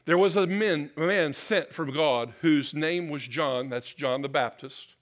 There 0.04 0.18
was 0.18 0.36
a 0.36 0.46
man, 0.46 0.90
a 0.96 1.00
man 1.00 1.34
sent 1.34 1.72
from 1.72 1.92
God 1.92 2.34
whose 2.40 2.74
name 2.74 3.08
was 3.08 3.26
John, 3.26 3.70
that's 3.70 3.94
John 3.94 4.22
the 4.22 4.28
Baptist. 4.28 4.94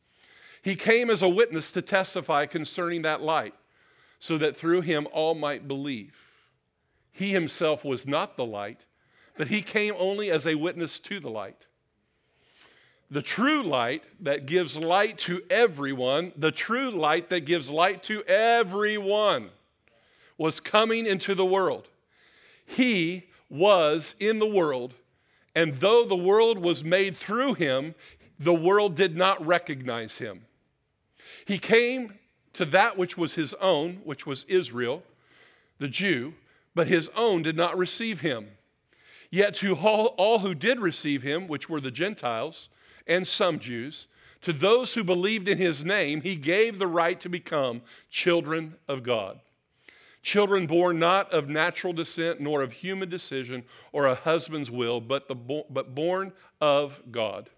He 0.62 0.76
came 0.76 1.10
as 1.10 1.22
a 1.22 1.28
witness 1.28 1.70
to 1.72 1.82
testify 1.82 2.46
concerning 2.46 3.02
that 3.02 3.22
light, 3.22 3.54
so 4.18 4.38
that 4.38 4.56
through 4.56 4.80
him 4.80 5.06
all 5.12 5.34
might 5.34 5.68
believe. 5.68 6.27
He 7.18 7.30
himself 7.30 7.84
was 7.84 8.06
not 8.06 8.36
the 8.36 8.44
light, 8.44 8.82
but 9.36 9.48
he 9.48 9.60
came 9.60 9.92
only 9.98 10.30
as 10.30 10.46
a 10.46 10.54
witness 10.54 11.00
to 11.00 11.18
the 11.18 11.28
light. 11.28 11.66
The 13.10 13.22
true 13.22 13.64
light 13.64 14.04
that 14.20 14.46
gives 14.46 14.76
light 14.76 15.18
to 15.18 15.42
everyone, 15.50 16.32
the 16.36 16.52
true 16.52 16.92
light 16.92 17.28
that 17.30 17.40
gives 17.40 17.70
light 17.70 18.04
to 18.04 18.22
everyone, 18.22 19.50
was 20.36 20.60
coming 20.60 21.06
into 21.06 21.34
the 21.34 21.44
world. 21.44 21.88
He 22.64 23.24
was 23.50 24.14
in 24.20 24.38
the 24.38 24.46
world, 24.46 24.94
and 25.56 25.74
though 25.74 26.04
the 26.04 26.14
world 26.14 26.60
was 26.60 26.84
made 26.84 27.16
through 27.16 27.54
him, 27.54 27.96
the 28.38 28.54
world 28.54 28.94
did 28.94 29.16
not 29.16 29.44
recognize 29.44 30.18
him. 30.18 30.42
He 31.46 31.58
came 31.58 32.14
to 32.52 32.64
that 32.66 32.96
which 32.96 33.18
was 33.18 33.34
his 33.34 33.54
own, 33.54 34.02
which 34.04 34.24
was 34.24 34.44
Israel, 34.44 35.02
the 35.80 35.88
Jew, 35.88 36.34
but 36.78 36.86
his 36.86 37.10
own 37.16 37.42
did 37.42 37.56
not 37.56 37.76
receive 37.76 38.20
him. 38.20 38.46
Yet 39.32 39.56
to 39.56 39.74
all, 39.74 40.14
all 40.16 40.38
who 40.38 40.54
did 40.54 40.78
receive 40.78 41.24
him, 41.24 41.48
which 41.48 41.68
were 41.68 41.80
the 41.80 41.90
Gentiles 41.90 42.68
and 43.04 43.26
some 43.26 43.58
Jews, 43.58 44.06
to 44.42 44.52
those 44.52 44.94
who 44.94 45.02
believed 45.02 45.48
in 45.48 45.58
his 45.58 45.84
name, 45.84 46.20
he 46.20 46.36
gave 46.36 46.78
the 46.78 46.86
right 46.86 47.18
to 47.18 47.28
become 47.28 47.82
children 48.10 48.76
of 48.86 49.02
God. 49.02 49.40
Children 50.22 50.68
born 50.68 51.00
not 51.00 51.32
of 51.32 51.48
natural 51.48 51.92
descent, 51.92 52.38
nor 52.38 52.62
of 52.62 52.74
human 52.74 53.08
decision 53.08 53.64
or 53.90 54.06
a 54.06 54.14
husband's 54.14 54.70
will, 54.70 55.00
but, 55.00 55.26
the, 55.26 55.34
but 55.34 55.96
born 55.96 56.32
of 56.60 57.02
God. 57.10 57.50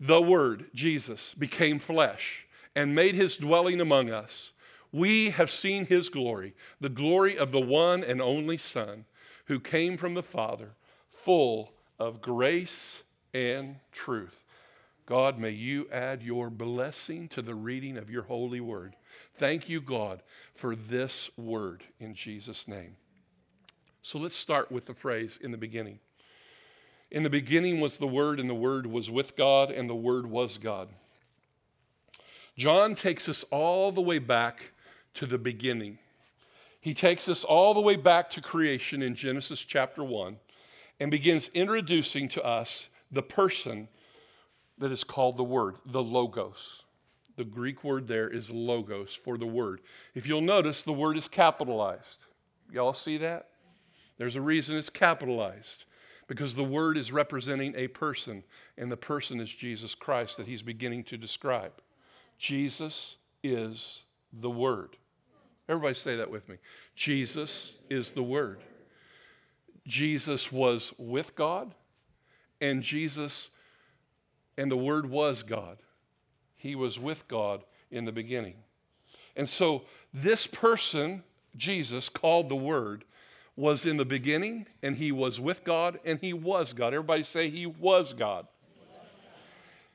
The 0.00 0.22
Word, 0.22 0.70
Jesus, 0.72 1.34
became 1.34 1.78
flesh 1.78 2.46
and 2.74 2.94
made 2.94 3.16
his 3.16 3.36
dwelling 3.36 3.82
among 3.82 4.08
us. 4.08 4.53
We 4.94 5.30
have 5.30 5.50
seen 5.50 5.86
his 5.86 6.08
glory, 6.08 6.54
the 6.80 6.88
glory 6.88 7.36
of 7.36 7.50
the 7.50 7.60
one 7.60 8.04
and 8.04 8.22
only 8.22 8.56
Son 8.56 9.06
who 9.46 9.58
came 9.58 9.96
from 9.96 10.14
the 10.14 10.22
Father, 10.22 10.76
full 11.10 11.72
of 11.98 12.22
grace 12.22 13.02
and 13.34 13.80
truth. 13.90 14.44
God, 15.04 15.36
may 15.36 15.50
you 15.50 15.88
add 15.90 16.22
your 16.22 16.48
blessing 16.48 17.26
to 17.30 17.42
the 17.42 17.56
reading 17.56 17.96
of 17.96 18.08
your 18.08 18.22
holy 18.22 18.60
word. 18.60 18.94
Thank 19.34 19.68
you, 19.68 19.80
God, 19.80 20.22
for 20.52 20.76
this 20.76 21.28
word 21.36 21.82
in 21.98 22.14
Jesus' 22.14 22.68
name. 22.68 22.94
So 24.00 24.20
let's 24.20 24.36
start 24.36 24.70
with 24.70 24.86
the 24.86 24.94
phrase 24.94 25.40
in 25.42 25.50
the 25.50 25.58
beginning. 25.58 25.98
In 27.10 27.24
the 27.24 27.30
beginning 27.30 27.80
was 27.80 27.98
the 27.98 28.06
Word, 28.06 28.38
and 28.38 28.48
the 28.48 28.54
Word 28.54 28.86
was 28.86 29.10
with 29.10 29.36
God, 29.36 29.72
and 29.72 29.90
the 29.90 29.94
Word 29.94 30.26
was 30.26 30.56
God. 30.56 30.88
John 32.56 32.94
takes 32.94 33.28
us 33.28 33.44
all 33.50 33.90
the 33.90 34.00
way 34.00 34.20
back 34.20 34.70
to 35.14 35.26
the 35.26 35.38
beginning. 35.38 35.98
He 36.80 36.94
takes 36.94 37.28
us 37.28 37.44
all 37.44 37.72
the 37.72 37.80
way 37.80 37.96
back 37.96 38.30
to 38.30 38.40
creation 38.40 39.02
in 39.02 39.14
Genesis 39.14 39.60
chapter 39.60 40.04
1 40.04 40.36
and 41.00 41.10
begins 41.10 41.48
introducing 41.54 42.28
to 42.30 42.42
us 42.44 42.86
the 43.10 43.22
person 43.22 43.88
that 44.78 44.92
is 44.92 45.04
called 45.04 45.36
the 45.36 45.44
Word, 45.44 45.76
the 45.86 46.02
Logos. 46.02 46.84
The 47.36 47.44
Greek 47.44 47.82
word 47.82 48.06
there 48.06 48.28
is 48.28 48.48
logos 48.50 49.12
for 49.12 49.36
the 49.36 49.46
Word. 49.46 49.80
If 50.14 50.28
you'll 50.28 50.40
notice, 50.40 50.84
the 50.84 50.92
word 50.92 51.16
is 51.16 51.26
capitalized. 51.26 52.26
Y'all 52.70 52.92
see 52.92 53.16
that? 53.18 53.48
There's 54.18 54.36
a 54.36 54.40
reason 54.40 54.76
it's 54.76 54.90
capitalized 54.90 55.86
because 56.26 56.54
the 56.54 56.64
Word 56.64 56.96
is 56.96 57.12
representing 57.12 57.74
a 57.76 57.88
person, 57.88 58.44
and 58.78 58.90
the 58.90 58.96
person 58.96 59.40
is 59.40 59.52
Jesus 59.52 59.94
Christ 59.94 60.36
that 60.36 60.46
he's 60.46 60.62
beginning 60.62 61.04
to 61.04 61.16
describe. 61.16 61.72
Jesus 62.38 63.16
is 63.42 64.04
the 64.32 64.50
Word. 64.50 64.96
Everybody 65.68 65.94
say 65.94 66.16
that 66.16 66.30
with 66.30 66.48
me. 66.48 66.56
Jesus 66.94 67.72
is 67.88 68.12
the 68.12 68.22
Word. 68.22 68.60
Jesus 69.86 70.50
was 70.52 70.92
with 70.98 71.34
God, 71.34 71.74
and 72.60 72.82
Jesus, 72.82 73.50
and 74.56 74.70
the 74.70 74.76
Word 74.76 75.08
was 75.08 75.42
God. 75.42 75.78
He 76.54 76.74
was 76.74 76.98
with 76.98 77.26
God 77.28 77.64
in 77.90 78.04
the 78.04 78.12
beginning. 78.12 78.54
And 79.36 79.48
so, 79.48 79.84
this 80.12 80.46
person, 80.46 81.22
Jesus, 81.56 82.08
called 82.08 82.48
the 82.48 82.56
Word, 82.56 83.04
was 83.56 83.86
in 83.86 83.96
the 83.96 84.04
beginning, 84.04 84.66
and 84.82 84.96
he 84.96 85.12
was 85.12 85.40
with 85.40 85.64
God, 85.64 85.98
and 86.04 86.18
he 86.20 86.32
was 86.32 86.72
God. 86.72 86.92
Everybody 86.94 87.22
say, 87.22 87.50
He 87.50 87.66
was 87.66 88.12
God. 88.12 88.46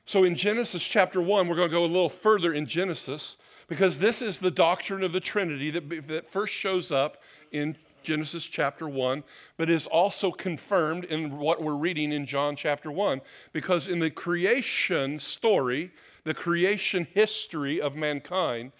So, 0.06 0.24
in 0.24 0.34
Genesis 0.34 0.82
chapter 0.82 1.20
1, 1.20 1.46
we're 1.46 1.56
going 1.56 1.68
to 1.68 1.74
go 1.74 1.84
a 1.84 1.86
little 1.86 2.08
further 2.08 2.52
in 2.52 2.66
Genesis 2.66 3.36
because 3.70 4.00
this 4.00 4.20
is 4.20 4.40
the 4.40 4.50
doctrine 4.50 5.04
of 5.04 5.12
the 5.12 5.20
Trinity 5.20 5.70
that, 5.70 6.08
that 6.08 6.26
first 6.26 6.52
shows 6.52 6.90
up 6.90 7.22
in 7.52 7.76
Genesis 8.02 8.44
chapter 8.44 8.88
1, 8.88 9.22
but 9.56 9.70
is 9.70 9.86
also 9.86 10.32
confirmed 10.32 11.04
in 11.04 11.38
what 11.38 11.62
we're 11.62 11.76
reading 11.76 12.10
in 12.10 12.26
John 12.26 12.56
chapter 12.56 12.90
1. 12.90 13.20
Because 13.52 13.86
in 13.86 14.00
the 14.00 14.10
creation 14.10 15.20
story, 15.20 15.92
the 16.24 16.34
creation 16.34 17.06
history 17.14 17.80
of 17.80 17.94
mankind, 17.94 18.72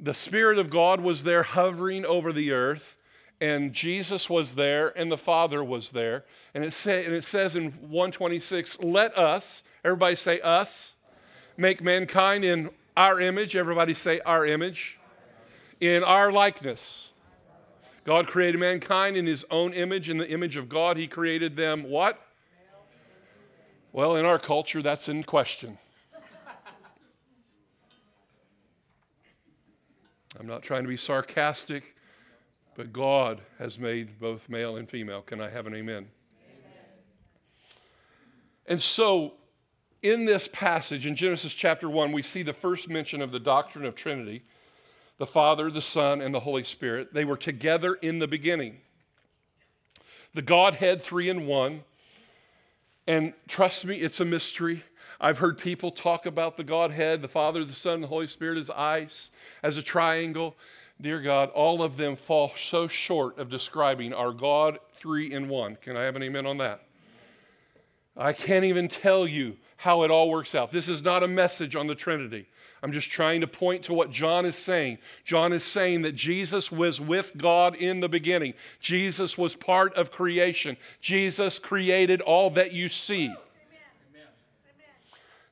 the 0.00 0.14
Spirit 0.14 0.58
of 0.58 0.68
God 0.68 1.00
was 1.00 1.22
there 1.22 1.44
hovering 1.44 2.04
over 2.04 2.32
the 2.32 2.50
earth, 2.50 2.96
and 3.40 3.72
Jesus 3.72 4.28
was 4.28 4.56
there, 4.56 4.98
and 4.98 5.12
the 5.12 5.16
Father 5.16 5.62
was 5.62 5.90
there. 5.90 6.24
And 6.54 6.64
it, 6.64 6.74
say, 6.74 7.04
and 7.04 7.14
it 7.14 7.24
says 7.24 7.54
in 7.54 7.70
126, 7.70 8.80
let 8.80 9.16
us, 9.16 9.62
everybody 9.84 10.16
say 10.16 10.40
us, 10.40 10.94
make 11.56 11.80
mankind 11.80 12.44
in 12.44 12.70
our 12.96 13.20
image, 13.20 13.54
everybody 13.54 13.94
say 13.94 14.20
our 14.20 14.46
image. 14.46 14.98
In 15.80 16.02
our 16.02 16.32
likeness. 16.32 17.10
God 18.04 18.26
created 18.26 18.58
mankind 18.58 19.16
in 19.16 19.26
his 19.26 19.44
own 19.50 19.74
image. 19.74 20.08
In 20.08 20.16
the 20.16 20.30
image 20.30 20.56
of 20.56 20.68
God, 20.68 20.96
he 20.96 21.06
created 21.06 21.56
them 21.56 21.82
what? 21.82 22.22
Well, 23.92 24.16
in 24.16 24.24
our 24.24 24.38
culture, 24.38 24.80
that's 24.80 25.08
in 25.08 25.22
question. 25.22 25.78
I'm 30.38 30.46
not 30.46 30.62
trying 30.62 30.82
to 30.82 30.88
be 30.88 30.98
sarcastic, 30.98 31.94
but 32.74 32.92
God 32.92 33.40
has 33.58 33.78
made 33.78 34.20
both 34.20 34.48
male 34.48 34.76
and 34.76 34.88
female. 34.88 35.22
Can 35.22 35.40
I 35.40 35.48
have 35.48 35.66
an 35.66 35.74
amen? 35.74 35.96
amen. 35.96 36.08
And 38.66 38.82
so 38.82 39.34
in 40.02 40.24
this 40.24 40.48
passage 40.48 41.06
in 41.06 41.14
Genesis 41.14 41.54
chapter 41.54 41.88
1, 41.88 42.12
we 42.12 42.22
see 42.22 42.42
the 42.42 42.52
first 42.52 42.88
mention 42.88 43.22
of 43.22 43.32
the 43.32 43.40
doctrine 43.40 43.84
of 43.84 43.94
Trinity 43.94 44.42
the 45.18 45.26
Father, 45.26 45.70
the 45.70 45.82
Son, 45.82 46.20
and 46.20 46.34
the 46.34 46.40
Holy 46.40 46.64
Spirit. 46.64 47.14
They 47.14 47.24
were 47.24 47.38
together 47.38 47.94
in 47.94 48.18
the 48.18 48.28
beginning. 48.28 48.78
The 50.34 50.42
Godhead, 50.42 51.02
three 51.02 51.30
in 51.30 51.46
one. 51.46 51.84
And 53.06 53.32
trust 53.48 53.86
me, 53.86 53.96
it's 53.96 54.20
a 54.20 54.24
mystery. 54.24 54.82
I've 55.20 55.38
heard 55.38 55.56
people 55.56 55.90
talk 55.90 56.26
about 56.26 56.56
the 56.56 56.64
Godhead, 56.64 57.22
the 57.22 57.28
Father, 57.28 57.64
the 57.64 57.72
Son, 57.72 57.94
and 57.94 58.02
the 58.02 58.08
Holy 58.08 58.26
Spirit 58.26 58.58
as 58.58 58.68
ice, 58.68 59.30
as 59.62 59.78
a 59.78 59.82
triangle. 59.82 60.54
Dear 61.00 61.20
God, 61.22 61.50
all 61.50 61.82
of 61.82 61.96
them 61.96 62.16
fall 62.16 62.50
so 62.50 62.88
short 62.88 63.38
of 63.38 63.48
describing 63.48 64.12
our 64.12 64.32
God 64.32 64.78
three 64.94 65.32
in 65.32 65.48
one. 65.48 65.76
Can 65.76 65.96
I 65.96 66.02
have 66.02 66.16
an 66.16 66.22
amen 66.22 66.46
on 66.46 66.58
that? 66.58 66.82
I 68.16 68.32
can't 68.32 68.64
even 68.64 68.88
tell 68.88 69.26
you 69.26 69.56
how 69.76 70.02
it 70.02 70.10
all 70.10 70.30
works 70.30 70.54
out. 70.54 70.72
This 70.72 70.88
is 70.88 71.02
not 71.02 71.22
a 71.22 71.28
message 71.28 71.76
on 71.76 71.86
the 71.86 71.94
Trinity. 71.94 72.46
I'm 72.82 72.92
just 72.92 73.10
trying 73.10 73.40
to 73.40 73.46
point 73.46 73.84
to 73.84 73.94
what 73.94 74.10
John 74.10 74.46
is 74.46 74.56
saying. 74.56 74.98
John 75.24 75.52
is 75.52 75.64
saying 75.64 76.02
that 76.02 76.14
Jesus 76.14 76.70
was 76.70 77.00
with 77.00 77.32
God 77.36 77.74
in 77.74 78.00
the 78.00 78.08
beginning, 78.08 78.54
Jesus 78.80 79.36
was 79.36 79.54
part 79.56 79.94
of 79.94 80.10
creation, 80.10 80.76
Jesus 81.00 81.58
created 81.58 82.20
all 82.20 82.50
that 82.50 82.72
you 82.72 82.88
see. 82.88 83.34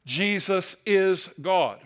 Jesus 0.04 0.76
is 0.84 1.30
God. 1.40 1.80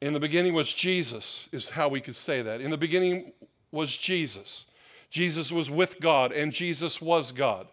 In 0.00 0.12
the 0.12 0.20
beginning 0.20 0.54
was 0.54 0.72
Jesus, 0.72 1.48
is 1.52 1.70
how 1.70 1.88
we 1.88 2.00
could 2.00 2.16
say 2.16 2.42
that. 2.42 2.60
In 2.60 2.70
the 2.70 2.76
beginning 2.76 3.32
was 3.72 3.96
Jesus. 3.96 4.66
Jesus 5.10 5.52
was 5.52 5.70
with 5.70 6.00
God, 6.00 6.32
and 6.32 6.52
Jesus 6.52 7.00
was 7.00 7.32
God. 7.32 7.68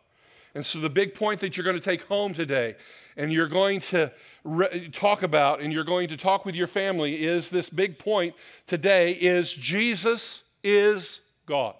And 0.56 0.66
so, 0.66 0.80
the 0.80 0.90
big 0.90 1.16
point 1.16 1.40
that 1.40 1.58
you're 1.58 1.64
going 1.64 1.80
to 1.80 1.84
take 1.84 2.04
home 2.04 2.34
today, 2.34 2.76
and 3.18 3.34
you're 3.34 3.48
going 3.48 3.80
to 3.82 4.12
re- 4.44 4.90
talk 4.94 5.24
about, 5.24 5.62
and 5.62 5.74
you're 5.74 5.84
going 5.84 6.08
to 6.10 6.18
talk 6.18 6.46
with 6.46 6.56
your 6.56 6.68
family, 6.68 7.24
is 7.24 7.50
this 7.50 7.70
big 7.70 7.98
point 7.98 8.36
today: 8.68 9.14
is 9.14 9.52
Jesus 9.52 10.44
is 10.64 11.22
God. 11.46 11.76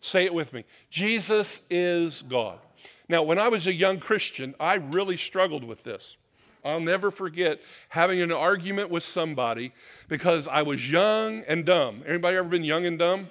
Say 0.00 0.24
it 0.24 0.34
with 0.34 0.52
me. 0.52 0.64
Jesus 0.90 1.60
is 1.70 2.22
God. 2.22 2.58
Now, 3.08 3.22
when 3.22 3.38
I 3.38 3.48
was 3.48 3.66
a 3.66 3.72
young 3.72 3.98
Christian, 3.98 4.54
I 4.58 4.74
really 4.74 5.16
struggled 5.16 5.64
with 5.64 5.84
this. 5.84 6.16
I'll 6.64 6.80
never 6.80 7.10
forget 7.10 7.60
having 7.90 8.22
an 8.22 8.32
argument 8.32 8.90
with 8.90 9.02
somebody 9.02 9.72
because 10.08 10.48
I 10.48 10.62
was 10.62 10.90
young 10.90 11.42
and 11.46 11.64
dumb. 11.64 12.02
Anybody 12.06 12.36
ever 12.38 12.48
been 12.48 12.64
young 12.64 12.86
and 12.86 12.98
dumb? 12.98 13.28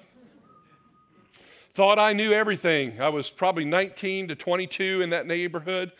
Thought 1.74 1.98
I 1.98 2.12
knew 2.12 2.32
everything. 2.32 3.00
I 3.00 3.08
was 3.08 3.32
probably 3.32 3.64
19 3.64 4.28
to 4.28 4.36
22 4.36 5.00
in 5.02 5.10
that 5.10 5.26
neighborhood. 5.26 5.90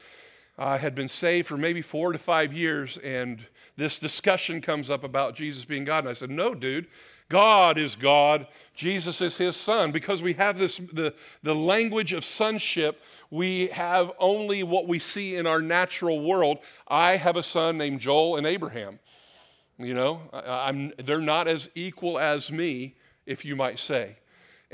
I 0.56 0.78
had 0.78 0.94
been 0.94 1.08
saved 1.08 1.48
for 1.48 1.56
maybe 1.56 1.82
four 1.82 2.12
to 2.12 2.18
five 2.18 2.52
years, 2.52 2.96
and 2.98 3.44
this 3.76 3.98
discussion 3.98 4.60
comes 4.60 4.88
up 4.88 5.02
about 5.02 5.34
Jesus 5.34 5.64
being 5.64 5.84
God. 5.84 6.04
And 6.04 6.08
I 6.08 6.12
said, 6.12 6.30
No, 6.30 6.54
dude, 6.54 6.86
God 7.28 7.76
is 7.76 7.96
God, 7.96 8.46
Jesus 8.72 9.20
is 9.20 9.36
his 9.36 9.56
son. 9.56 9.90
Because 9.90 10.22
we 10.22 10.34
have 10.34 10.58
this, 10.58 10.76
the, 10.76 11.12
the 11.42 11.56
language 11.56 12.12
of 12.12 12.24
sonship, 12.24 13.02
we 13.32 13.66
have 13.68 14.12
only 14.20 14.62
what 14.62 14.86
we 14.86 15.00
see 15.00 15.34
in 15.34 15.44
our 15.44 15.60
natural 15.60 16.20
world. 16.20 16.58
I 16.86 17.16
have 17.16 17.34
a 17.34 17.42
son 17.42 17.78
named 17.78 17.98
Joel 17.98 18.36
and 18.36 18.46
Abraham. 18.46 19.00
You 19.78 19.94
know, 19.94 20.20
I, 20.32 20.92
they're 21.04 21.18
not 21.18 21.48
as 21.48 21.68
equal 21.74 22.20
as 22.20 22.52
me, 22.52 22.94
if 23.26 23.44
you 23.44 23.56
might 23.56 23.80
say. 23.80 24.18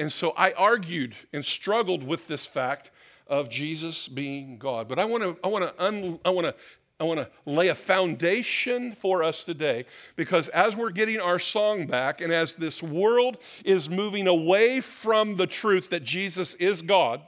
And 0.01 0.11
so 0.11 0.33
I 0.35 0.53
argued 0.53 1.15
and 1.31 1.45
struggled 1.45 2.03
with 2.03 2.27
this 2.27 2.47
fact 2.47 2.91
of 3.27 3.51
Jesus 3.51 4.09
being 4.09 4.57
God. 4.57 4.89
But 4.89 4.99
I 4.99 5.05
want 5.05 5.23
to 5.23 5.37
I 5.45 5.49
want 5.49 5.65
to 5.69 5.85
un, 5.85 6.19
I 6.25 6.31
want 6.31 6.47
to 6.47 6.55
I 6.99 7.05
want 7.05 7.21
to 7.21 7.29
lay 7.45 7.69
a 7.69 7.75
foundation 7.75 8.95
for 8.95 9.23
us 9.23 9.45
today 9.45 9.85
because 10.17 10.49
as 10.49 10.75
we're 10.75 10.91
getting 10.91 11.21
our 11.21 11.39
song 11.39 11.87
back 11.87 12.23
and 12.23 12.33
as 12.33 12.55
this 12.55 12.83
world 12.83 13.37
is 13.63 13.91
moving 13.91 14.27
away 14.27 14.81
from 14.81 15.37
the 15.37 15.47
truth 15.47 15.91
that 15.91 16.03
Jesus 16.03 16.55
is 16.55 16.81
God, 16.81 17.21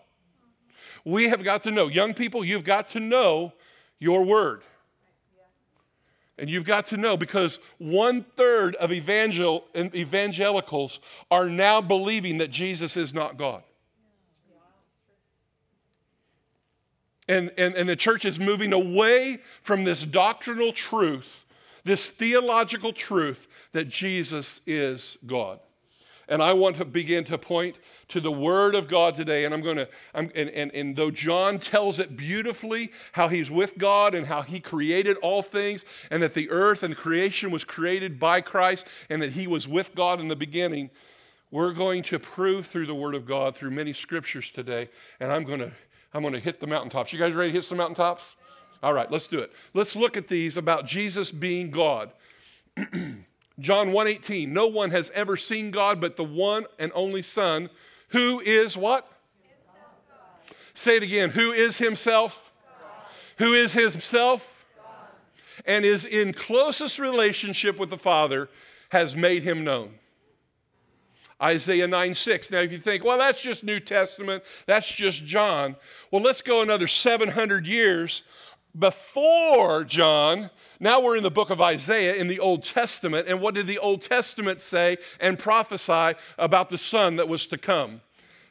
we 1.05 1.29
have 1.29 1.45
got 1.45 1.65
to 1.65 1.71
know, 1.71 1.89
young 1.89 2.15
people, 2.15 2.43
you've 2.43 2.65
got 2.65 2.89
to 2.89 3.01
know 3.01 3.53
your 3.99 4.25
word. 4.25 4.63
And 6.43 6.51
you've 6.51 6.65
got 6.65 6.87
to 6.87 6.97
know 6.97 7.17
because 7.17 7.61
one 7.79 8.25
third 8.35 8.75
of 8.75 8.91
evangel- 8.91 9.65
evangelicals 9.77 10.99
are 11.31 11.49
now 11.49 11.81
believing 11.81 12.39
that 12.39 12.51
Jesus 12.51 12.97
is 12.97 13.15
not 13.15 13.37
God. 13.37 13.63
And, 17.29 17.53
and, 17.57 17.77
and 17.77 17.89
the 17.89 17.95
church 17.95 18.25
is 18.25 18.41
moving 18.41 18.73
away 18.73 19.39
from 19.61 19.85
this 19.85 20.03
doctrinal 20.03 20.73
truth, 20.73 21.45
this 21.85 22.09
theological 22.09 22.93
truth 22.93 23.47
that 23.71 23.87
Jesus 23.87 24.63
is 24.67 25.19
God. 25.25 25.61
And 26.33 26.43
I 26.43 26.55
want 26.55 26.77
to 26.77 26.87
begin 26.87 27.25
to 27.25 27.37
point 27.37 27.77
to 28.09 28.19
the 28.19 28.33
Word 28.33 28.75
of 28.75 28.89
God 28.89 29.15
today. 29.15 29.45
And 29.45 29.53
I'm 29.53 29.61
going 29.61 29.77
to, 29.77 29.89
I'm, 30.15 30.33
and, 30.35 30.49
and, 30.49 30.75
and 30.75 30.97
though 30.97 31.11
John 31.11 31.59
tells 31.59 31.99
it 31.99 32.17
beautifully 32.17 32.91
how 33.13 33.29
he's 33.29 33.51
with 33.51 33.77
God 33.77 34.15
and 34.15 34.27
how 34.27 34.41
he 34.41 34.59
created 34.59 35.19
all 35.19 35.43
things, 35.43 35.85
and 36.11 36.23
that 36.23 36.33
the 36.33 36.49
earth 36.49 36.83
and 36.85 36.97
creation 36.97 37.51
was 37.51 37.65
created 37.65 38.19
by 38.19 38.41
Christ, 38.41 38.87
and 39.11 39.21
that 39.21 39.33
he 39.33 39.47
was 39.47 39.69
with 39.69 39.95
God 39.95 40.21
in 40.21 40.29
the 40.29 40.35
beginning, 40.35 40.89
we're 41.51 41.75
going 41.75 42.03
to 42.05 42.19
prove 42.19 42.67
through 42.67 42.87
the 42.87 42.95
Word 42.95 43.15
of 43.15 43.27
God, 43.27 43.55
through 43.55 43.73
many 43.73 43.93
scriptures 43.93 44.51
today. 44.51 44.89
And 45.21 45.31
I'm 45.31 45.45
going 45.45 45.61
to, 45.61 45.71
I'm 46.15 46.23
going 46.23 46.33
to 46.33 46.41
hit 46.41 46.61
the 46.61 46.67
mountaintops. 46.67 47.13
You 47.13 47.19
guys 47.19 47.35
ready 47.35 47.51
to 47.51 47.59
hit 47.59 47.67
some 47.67 47.77
mountaintops? 47.77 48.37
All 48.83 48.95
right, 48.95 49.11
let's 49.11 49.27
do 49.27 49.41
it. 49.41 49.53
Let's 49.75 49.95
look 49.95 50.17
at 50.17 50.29
these 50.29 50.57
about 50.57 50.87
Jesus 50.87 51.31
being 51.31 51.71
God. 51.71 52.11
John 53.63 53.89
1:18 53.89 54.49
No 54.49 54.67
one 54.67 54.91
has 54.91 55.11
ever 55.13 55.37
seen 55.39 55.71
God 55.71 56.01
but 56.01 56.17
the 56.17 56.25
one 56.25 56.67
and 56.79 56.93
only 56.95 57.23
Son 57.23 57.71
who 58.09 58.41
is 58.41 58.77
what? 58.77 59.11
Say 60.75 60.97
it 60.97 61.03
again. 61.03 61.31
Who 61.31 61.53
is 61.53 61.79
himself? 61.79 62.53
God. 62.67 63.45
Who 63.45 63.55
is 63.55 63.73
himself? 63.73 64.65
God. 64.77 64.85
And 65.67 65.85
is 65.85 66.05
in 66.05 66.33
closest 66.33 66.99
relationship 66.99 67.79
with 67.79 67.91
the 67.91 67.99
Father 67.99 68.49
has 68.91 69.17
made 69.17 69.43
him 69.43 69.65
known. 69.65 69.95
Isaiah 71.43 71.89
9 71.89 72.15
6. 72.15 72.51
Now, 72.51 72.61
if 72.61 72.71
you 72.71 72.79
think, 72.79 73.03
well, 73.03 73.19
that's 73.19 73.43
just 73.43 73.65
New 73.65 73.81
Testament, 73.81 74.45
that's 74.67 74.91
just 74.91 75.25
John. 75.25 75.77
Well, 76.11 76.23
let's 76.23 76.43
go 76.43 76.63
another 76.63 76.87
700 76.87 77.67
years 77.67 78.23
before 78.79 79.85
John. 79.85 80.51
Now 80.81 81.01
we're 81.01 81.17
in 81.17 81.23
the 81.23 81.31
book 81.31 81.51
of 81.51 81.61
Isaiah 81.61 82.15
in 82.15 82.29
the 82.29 82.41
Old 82.41 82.65
Testament. 82.65 83.29
And 83.29 83.41
what 83.41 83.55
did 83.55 83.67
the 83.67 83.79
Old 83.79 84.03
Testament 84.03 84.61
say 84.61 84.99
and 85.21 85.39
prophesy 85.39 86.19
about 86.39 86.71
the 86.71 86.79
son 86.79 87.17
that 87.17 87.29
was 87.29 87.47
to 87.49 87.59
come? 87.59 88.01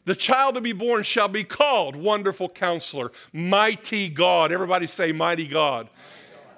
The 0.05 0.15
child 0.15 0.55
to 0.55 0.62
be 0.62 0.71
born 0.71 1.03
shall 1.03 1.27
be 1.27 1.43
called 1.43 1.95
Wonderful 1.95 2.49
Counselor, 2.49 3.12
Mighty 3.34 4.10
God. 4.10 4.51
Everybody 4.51 4.88
say, 4.88 5.12
Mighty 5.12 5.47
God. 5.47 5.89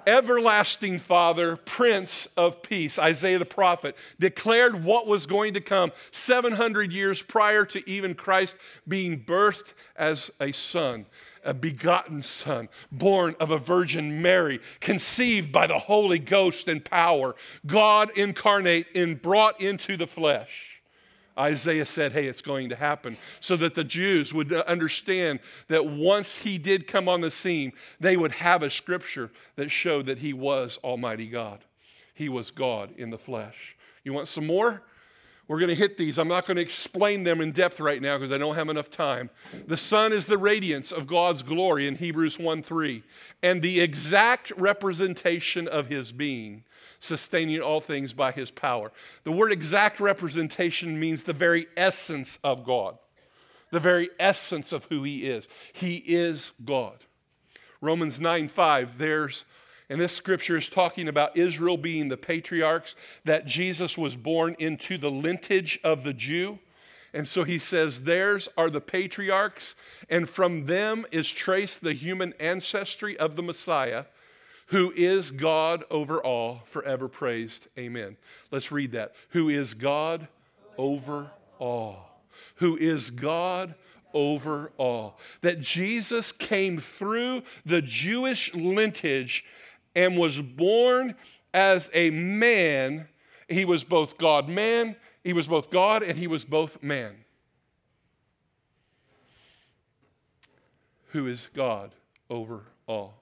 Everlasting 0.06 1.00
Father, 1.00 1.56
Prince 1.56 2.28
of 2.36 2.62
Peace, 2.62 3.00
Isaiah 3.00 3.40
the 3.40 3.46
prophet, 3.46 3.96
declared 4.20 4.84
what 4.84 5.08
was 5.08 5.26
going 5.26 5.54
to 5.54 5.62
come 5.62 5.94
700 6.12 6.92
years 6.92 7.22
prior 7.22 7.64
to 7.66 7.90
even 7.90 8.14
Christ 8.14 8.58
being 8.86 9.24
birthed 9.24 9.74
as 9.96 10.30
a 10.42 10.52
son 10.52 11.06
a 11.44 11.54
begotten 11.54 12.24
Son, 12.24 12.70
born 12.92 13.36
of 13.40 13.52
a 13.52 13.58
Virgin 13.58 14.22
Mary, 14.22 14.60
conceived 14.80 15.52
by 15.52 15.68
the 15.68 15.80
Holy 15.80 16.20
Ghost 16.20 16.68
and 16.68 16.84
power, 16.84 17.36
God 17.66 18.12
incarnate 18.18 18.88
and 18.96 19.22
brought 19.22 19.60
into 19.62 19.98
the 19.98 20.08
flesh. 20.08 20.82
Isaiah 21.38 21.86
said, 21.86 22.12
Hey, 22.12 22.28
it's 22.28 22.42
going 22.42 22.70
to 22.70 22.76
happen. 22.76 23.18
So 23.40 23.56
that 23.58 23.74
the 23.74 23.84
Jews 23.84 24.34
would 24.34 24.54
understand 24.54 25.40
that 25.68 25.88
once 25.88 26.38
he 26.38 26.58
did 26.58 26.88
come 26.88 27.10
on 27.10 27.22
the 27.22 27.32
scene, 27.32 27.74
they 28.00 28.16
would 28.18 28.34
have 28.34 28.62
a 28.62 28.70
scripture 28.70 29.32
that 29.56 29.72
showed 29.72 30.06
that 30.06 30.20
he 30.20 30.34
was 30.34 30.78
Almighty 30.84 31.28
God. 31.28 31.60
He 32.14 32.30
was 32.30 32.52
God 32.52 32.92
in 32.98 33.10
the 33.10 33.18
flesh. 33.18 33.76
You 34.04 34.14
want 34.14 34.28
some 34.28 34.46
more? 34.46 34.84
We're 35.48 35.60
going 35.60 35.70
to 35.70 35.76
hit 35.76 35.98
these. 35.98 36.18
I'm 36.18 36.30
not 36.30 36.46
going 36.46 36.56
to 36.56 36.62
explain 36.62 37.24
them 37.24 37.42
in 37.42 37.52
depth 37.52 37.80
right 37.80 38.02
now 38.02 38.18
because 38.18 38.32
I 38.32 38.38
don't 38.38 38.56
have 38.56 38.70
enough 38.70 38.90
time. 38.90 39.30
The 39.68 39.76
son 39.76 40.14
is 40.14 40.26
the 40.26 40.38
radiance 40.38 40.92
of 40.92 41.06
God's 41.06 41.44
glory 41.44 41.86
in 41.88 41.96
Hebrews 41.96 42.40
1 42.40 42.64
3, 42.64 43.04
and 43.42 43.62
the 43.62 43.82
exact 43.82 44.52
representation 44.52 45.68
of 45.68 45.88
his 45.88 46.14
being, 46.14 46.64
sustaining 47.00 47.60
all 47.60 47.82
things 47.82 48.14
by 48.14 48.32
his 48.32 48.52
power. 48.52 48.94
The 49.26 49.34
word 49.34 49.52
exact 49.52 50.00
representation 50.00 50.98
means 50.98 51.24
the 51.24 51.34
very 51.34 51.68
essence 51.76 52.40
of 52.42 52.64
God, 52.64 52.98
the 53.70 53.80
very 53.80 54.10
essence 54.20 54.72
of 54.72 54.86
who 54.86 55.04
he 55.04 55.28
is. 55.28 55.50
He 55.74 55.98
is 55.98 56.54
God. 56.64 57.00
Romans 57.82 58.18
9 58.18 58.48
5, 58.48 58.98
there's 58.98 59.44
and 59.94 60.02
this 60.02 60.14
scripture 60.14 60.58
is 60.58 60.72
talking 60.72 61.08
about 61.08 61.38
Israel 61.38 61.78
being 61.78 62.10
the 62.10 62.18
patriarchs, 62.18 62.96
that 63.26 63.46
Jesus 63.46 63.96
was 63.96 64.16
born 64.16 64.56
into 64.58 64.98
the 64.98 65.12
lineage 65.12 65.80
of 65.84 66.04
the 66.04 66.14
Jew. 66.14 66.58
And 67.14 67.30
so 67.30 67.44
he 67.44 67.60
says, 67.60 68.02
Theirs 68.02 68.50
are 68.58 68.72
the 68.72 68.82
patriarchs, 68.82 69.76
and 70.10 70.28
from 70.28 70.66
them 70.66 71.06
is 71.12 71.30
traced 71.30 71.84
the 71.84 71.94
human 71.94 72.34
ancestry 72.40 73.16
of 73.20 73.36
the 73.36 73.44
Messiah, 73.44 74.06
who 74.70 74.92
is 74.96 75.30
God 75.30 75.84
over 75.92 76.20
all, 76.20 76.64
forever 76.66 77.08
praised. 77.08 77.68
Amen. 77.78 78.18
Let's 78.50 78.72
read 78.72 78.94
that. 78.94 79.14
Who 79.30 79.48
is 79.48 79.76
God 79.76 80.28
over 80.76 81.30
all. 81.60 82.20
Who 82.56 82.78
is 82.78 83.12
God 83.12 83.76
over 84.14 84.72
all. 84.78 85.20
That 85.42 85.60
Jesus 85.60 86.32
came 86.32 86.80
through 86.80 87.44
the 87.66 87.82
Jewish 87.82 88.54
lineage 88.54 89.44
and 89.96 90.18
was 90.18 90.40
born 90.40 91.16
as 91.54 91.90
a 91.94 92.10
man. 92.10 93.08
He 93.48 93.66
was 93.66 93.84
both 93.84 94.18
God 94.18 94.50
man, 94.50 94.96
he 95.24 95.34
was 95.34 95.48
both 95.48 95.70
God, 95.70 96.04
and 96.04 96.18
he 96.18 96.28
was 96.28 96.46
both 96.46 96.82
man. 96.82 97.16
Who 101.10 101.28
is 101.28 101.50
God 101.54 101.92
over 102.30 102.64
all? 102.88 103.16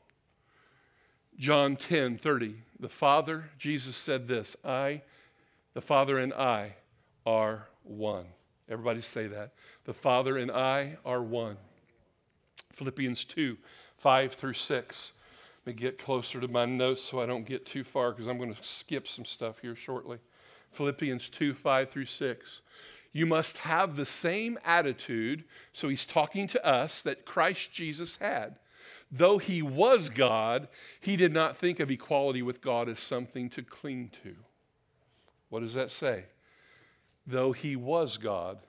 John 1.37 1.75
10 1.75 2.17
30. 2.17 2.55
The 2.79 2.89
Father, 2.89 3.49
Jesus 3.57 3.95
said 3.95 4.27
this 4.27 4.55
I, 4.63 5.01
the 5.73 5.81
Father 5.81 6.17
and 6.17 6.33
I 6.33 6.75
are 7.25 7.67
one. 7.83 8.25
Everybody 8.69 9.01
say 9.01 9.27
that. 9.27 9.51
The 9.83 9.93
Father 9.93 10.37
and 10.37 10.49
I 10.49 10.97
are 11.05 11.21
one. 11.21 11.57
Philippians 12.71 13.25
2 13.25 13.57
5 13.97 14.33
through 14.33 14.53
6. 14.53 15.13
Let 15.65 15.75
me 15.75 15.79
get 15.79 15.99
closer 15.99 16.39
to 16.39 16.47
my 16.47 16.65
notes 16.65 17.03
so 17.03 17.21
I 17.21 17.25
don't 17.25 17.45
get 17.45 17.65
too 17.65 17.83
far 17.83 18.11
because 18.11 18.27
I'm 18.27 18.37
going 18.37 18.53
to 18.53 18.63
skip 18.63 19.07
some 19.07 19.25
stuff 19.25 19.59
here 19.59 19.75
shortly. 19.75 20.17
Philippians 20.71 21.29
2 21.29 21.53
5 21.53 21.89
through 21.89 22.05
6. 22.05 22.61
You 23.13 23.25
must 23.25 23.57
have 23.57 23.95
the 23.95 24.05
same 24.05 24.57
attitude, 24.65 25.43
so 25.73 25.89
he's 25.89 26.05
talking 26.05 26.47
to 26.47 26.65
us, 26.65 27.03
that 27.03 27.25
Christ 27.25 27.71
Jesus 27.71 28.15
had. 28.17 28.55
Though 29.11 29.37
he 29.37 29.61
was 29.61 30.09
God, 30.09 30.69
he 30.99 31.17
did 31.17 31.33
not 31.33 31.57
think 31.57 31.81
of 31.81 31.91
equality 31.91 32.41
with 32.41 32.61
God 32.61 32.87
as 32.87 32.99
something 32.99 33.49
to 33.49 33.61
cling 33.61 34.11
to. 34.23 34.35
What 35.49 35.59
does 35.59 35.73
that 35.73 35.91
say? 35.91 36.25
Though 37.27 37.51
he 37.51 37.75
was 37.75 38.17
God, 38.17 38.59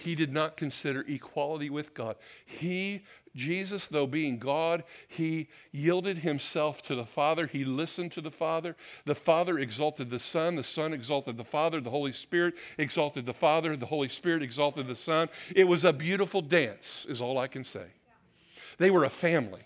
he 0.00 0.14
did 0.14 0.32
not 0.32 0.56
consider 0.56 1.04
equality 1.06 1.68
with 1.68 1.92
God. 1.92 2.16
He, 2.46 3.02
Jesus, 3.36 3.86
though 3.86 4.06
being 4.06 4.38
God, 4.38 4.84
he 5.06 5.48
yielded 5.72 6.18
himself 6.18 6.82
to 6.84 6.94
the 6.94 7.04
Father. 7.04 7.46
He 7.46 7.64
listened 7.64 8.12
to 8.12 8.20
the 8.20 8.30
Father. 8.30 8.76
The 9.04 9.14
Father 9.14 9.58
exalted 9.58 10.08
the 10.08 10.18
Son. 10.18 10.56
The 10.56 10.64
Son 10.64 10.94
exalted 10.94 11.36
the 11.36 11.44
Father. 11.44 11.80
The 11.80 11.90
Holy 11.90 12.12
Spirit 12.12 12.54
exalted 12.78 13.26
the 13.26 13.34
Father. 13.34 13.76
The 13.76 13.86
Holy 13.86 14.08
Spirit 14.08 14.42
exalted 14.42 14.86
the 14.86 14.96
Son. 14.96 15.28
It 15.54 15.64
was 15.64 15.84
a 15.84 15.92
beautiful 15.92 16.40
dance, 16.40 17.06
is 17.08 17.20
all 17.20 17.36
I 17.36 17.46
can 17.46 17.62
say. 17.62 17.86
They 18.78 18.90
were 18.90 19.04
a 19.04 19.10
family. 19.10 19.62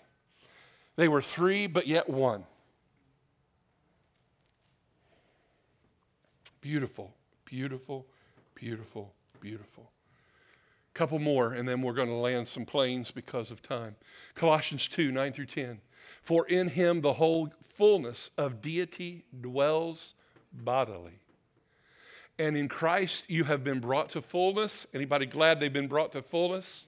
They 0.97 1.07
were 1.07 1.21
three, 1.21 1.67
but 1.67 1.87
yet 1.87 2.09
one. 2.09 2.43
Beautiful, 6.59 7.13
beautiful, 7.45 8.05
beautiful, 8.55 9.13
beautiful. 9.39 9.91
Couple 10.95 11.19
more, 11.19 11.51
and 11.51 11.67
then 11.67 11.81
we're 11.81 11.93
going 11.93 12.07
to 12.07 12.15
land 12.15 12.47
some 12.47 12.65
planes 12.65 13.11
because 13.11 13.51
of 13.51 13.61
time. 13.61 13.97
Colossians 14.33 14.87
2 14.87 15.11
9 15.11 15.33
through 15.33 15.47
10. 15.47 15.81
For 16.21 16.47
in 16.47 16.69
him 16.69 17.01
the 17.01 17.13
whole 17.13 17.51
fullness 17.61 18.31
of 18.37 18.61
deity 18.61 19.25
dwells 19.41 20.13
bodily. 20.53 21.19
And 22.39 22.55
in 22.55 22.69
Christ 22.69 23.25
you 23.27 23.43
have 23.43 23.61
been 23.61 23.81
brought 23.81 24.09
to 24.11 24.21
fullness. 24.21 24.87
Anybody 24.93 25.25
glad 25.25 25.59
they've 25.59 25.71
been 25.71 25.89
brought 25.89 26.13
to 26.13 26.21
fullness? 26.21 26.85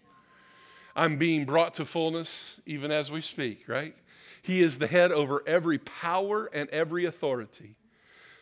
I'm 0.96 1.18
being 1.18 1.44
brought 1.44 1.74
to 1.76 1.86
fullness 1.86 2.62
even 2.66 2.92
as 2.92 3.12
we 3.12 3.22
speak, 3.22 3.68
right? 3.68 3.94
He 4.42 4.64
is 4.64 4.80
the 4.80 4.88
head 4.88 5.12
over 5.12 5.44
every 5.46 5.80
power 5.80 6.50
and 6.54 6.70
every 6.70 7.04
authority. 7.04 7.76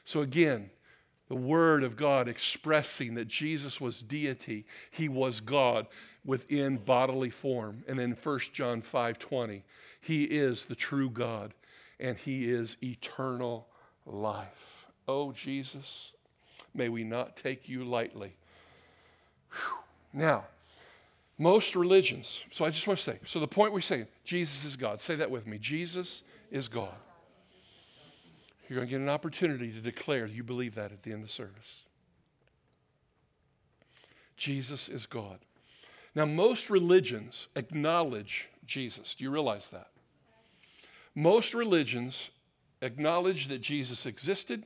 So 0.04 0.21
again, 0.21 0.69
the 1.28 1.36
Word 1.36 1.84
of 1.84 1.96
God 1.96 2.28
expressing 2.28 3.16
that 3.16 3.28
Jesus 3.28 3.82
was 3.82 4.02
deity, 4.02 4.66
He 4.92 5.10
was 5.10 5.42
God 5.42 5.88
within 6.24 6.78
bodily 6.78 7.30
form. 7.30 7.84
And 7.88 7.98
then 7.98 8.16
1 8.22 8.40
John 8.54 8.82
5 8.82 9.20
20, 9.20 9.64
He 10.02 10.24
is 10.26 10.66
the 10.66 10.76
true 10.76 11.10
God 11.10 11.54
and 12.00 12.18
He 12.18 12.50
is 12.52 12.78
eternal 12.84 13.68
life. 14.06 14.88
Oh, 15.08 15.32
Jesus, 15.32 16.12
may 16.74 16.90
we 16.90 17.04
not 17.04 17.38
take 17.38 17.70
you 17.70 17.84
lightly. 17.84 18.36
Whew. 19.52 19.78
Now, 20.14 20.46
most 21.38 21.76
religions, 21.76 22.40
so 22.52 22.66
I 22.66 22.70
just 22.70 22.88
want 22.88 23.00
to 23.00 23.04
say, 23.04 23.20
so 23.26 23.40
the 23.40 23.48
point 23.48 23.74
we're 23.74 23.82
saying, 23.82 24.08
Jesus 24.24 24.64
is 24.64 24.76
God. 24.76 25.02
Say 25.02 25.16
that 25.16 25.30
with 25.30 25.46
me. 25.46 25.58
Jesus 25.58 26.24
is 26.50 26.68
God. 26.68 26.96
You're 28.67 28.78
going 28.78 28.88
to 28.88 28.91
get 28.91 29.01
an 29.01 29.10
opportunity 29.10 29.71
to 29.71 29.80
declare 29.80 30.25
you 30.25 30.43
believe 30.43 30.75
that 30.75 30.91
at 30.91 31.04
the 31.04 31.12
end 31.12 31.23
of 31.23 31.32
service. 31.32 31.84
Jesus 34.38 34.89
is 34.89 35.06
God. 35.06 35.39
Now, 36.15 36.25
most 36.25 36.69
religions 36.69 37.47
acknowledge 37.56 38.49
Jesus. 38.65 39.15
Do 39.15 39.23
you 39.23 39.30
realize 39.30 39.69
that? 39.69 39.89
Most 41.13 41.54
religions 41.54 42.30
acknowledge 42.82 43.47
that 43.47 43.62
Jesus 43.62 44.06
existed, 44.06 44.63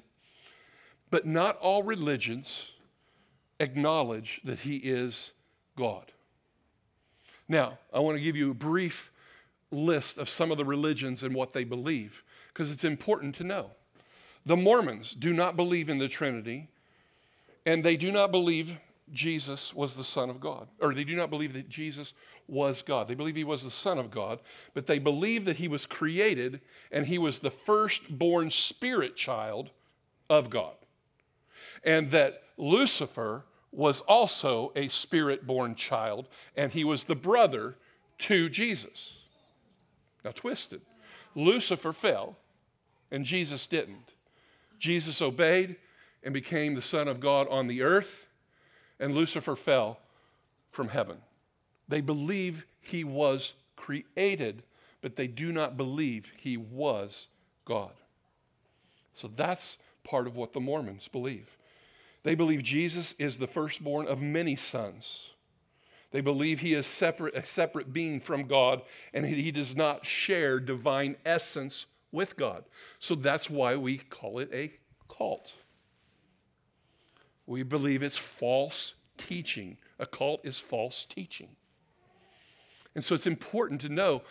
but 1.09 1.25
not 1.25 1.57
all 1.57 1.83
religions 1.83 2.67
acknowledge 3.59 4.41
that 4.43 4.59
he 4.59 4.77
is 4.77 5.31
God. 5.75 6.11
Now, 7.47 7.79
I 7.93 7.99
want 7.99 8.17
to 8.17 8.23
give 8.23 8.35
you 8.35 8.51
a 8.51 8.55
brief 8.55 9.11
list 9.71 10.17
of 10.17 10.29
some 10.29 10.51
of 10.51 10.57
the 10.57 10.65
religions 10.65 11.23
and 11.23 11.35
what 11.35 11.53
they 11.53 11.63
believe, 11.63 12.23
because 12.47 12.71
it's 12.71 12.83
important 12.83 13.35
to 13.35 13.43
know. 13.43 13.71
The 14.45 14.57
Mormons 14.57 15.13
do 15.13 15.33
not 15.33 15.55
believe 15.55 15.89
in 15.89 15.97
the 15.97 16.07
Trinity, 16.07 16.69
and 17.65 17.83
they 17.83 17.97
do 17.97 18.11
not 18.11 18.31
believe 18.31 18.77
Jesus 19.11 19.73
was 19.73 19.95
the 19.95 20.03
Son 20.03 20.29
of 20.29 20.39
God, 20.39 20.67
or 20.79 20.93
they 20.93 21.03
do 21.03 21.15
not 21.15 21.29
believe 21.29 21.53
that 21.53 21.69
Jesus 21.69 22.13
was 22.47 22.81
God. 22.81 23.07
They 23.07 23.15
believe 23.15 23.35
he 23.35 23.43
was 23.43 23.63
the 23.63 23.71
Son 23.71 23.97
of 23.97 24.11
God, 24.11 24.39
but 24.73 24.87
they 24.87 24.99
believe 24.99 25.45
that 25.45 25.57
he 25.57 25.67
was 25.67 25.85
created 25.85 26.61
and 26.91 27.07
he 27.07 27.17
was 27.17 27.39
the 27.39 27.51
firstborn 27.51 28.51
spirit 28.51 29.15
child 29.15 29.71
of 30.29 30.49
God. 30.49 30.75
And 31.83 32.11
that 32.11 32.43
Lucifer 32.57 33.45
was 33.71 34.01
also 34.01 34.71
a 34.75 34.87
spirit 34.87 35.45
born 35.45 35.75
child, 35.75 36.27
and 36.55 36.71
he 36.71 36.83
was 36.83 37.03
the 37.03 37.15
brother 37.15 37.75
to 38.17 38.49
Jesus. 38.49 39.13
Now, 40.23 40.31
twisted. 40.31 40.81
Lucifer 41.35 41.93
fell, 41.93 42.37
and 43.11 43.23
Jesus 43.23 43.67
didn't. 43.67 44.08
Jesus 44.79 45.21
obeyed 45.21 45.75
and 46.23 46.33
became 46.33 46.75
the 46.75 46.81
Son 46.81 47.07
of 47.07 47.19
God 47.19 47.47
on 47.49 47.67
the 47.67 47.81
earth, 47.81 48.27
and 48.99 49.13
Lucifer 49.13 49.55
fell 49.55 49.99
from 50.71 50.89
heaven. 50.89 51.17
They 51.87 52.01
believe 52.01 52.65
he 52.81 53.03
was 53.03 53.53
created, 53.75 54.63
but 55.01 55.15
they 55.15 55.27
do 55.27 55.51
not 55.51 55.77
believe 55.77 56.31
he 56.37 56.57
was 56.57 57.27
God. 57.65 57.91
So 59.13 59.27
that's 59.27 59.77
part 60.03 60.27
of 60.27 60.37
what 60.37 60.53
the 60.53 60.59
Mormons 60.59 61.07
believe. 61.07 61.57
They 62.23 62.35
believe 62.35 62.63
Jesus 62.63 63.15
is 63.17 63.37
the 63.37 63.47
firstborn 63.47 64.07
of 64.07 64.21
many 64.21 64.55
sons. 64.55 65.29
They 66.11 66.21
believe 66.21 66.59
he 66.59 66.73
is 66.73 66.87
separate, 66.87 67.35
a 67.35 67.45
separate 67.45 67.93
being 67.93 68.19
from 68.19 68.47
God 68.47 68.81
and 69.13 69.25
he 69.25 69.51
does 69.51 69.75
not 69.75 70.05
share 70.05 70.59
divine 70.59 71.15
essence 71.25 71.85
with 72.11 72.35
God. 72.35 72.63
So 72.99 73.15
that's 73.15 73.49
why 73.49 73.75
we 73.75 73.97
call 73.97 74.39
it 74.39 74.49
a 74.53 74.71
cult. 75.13 75.53
We 77.45 77.63
believe 77.63 78.03
it's 78.03 78.17
false 78.17 78.95
teaching. 79.17 79.77
A 79.99 80.05
cult 80.05 80.41
is 80.43 80.59
false 80.59 81.05
teaching. 81.05 81.49
And 82.95 83.03
so 83.03 83.15
it's 83.15 83.27
important 83.27 83.81
to 83.81 83.89
know 83.89 84.23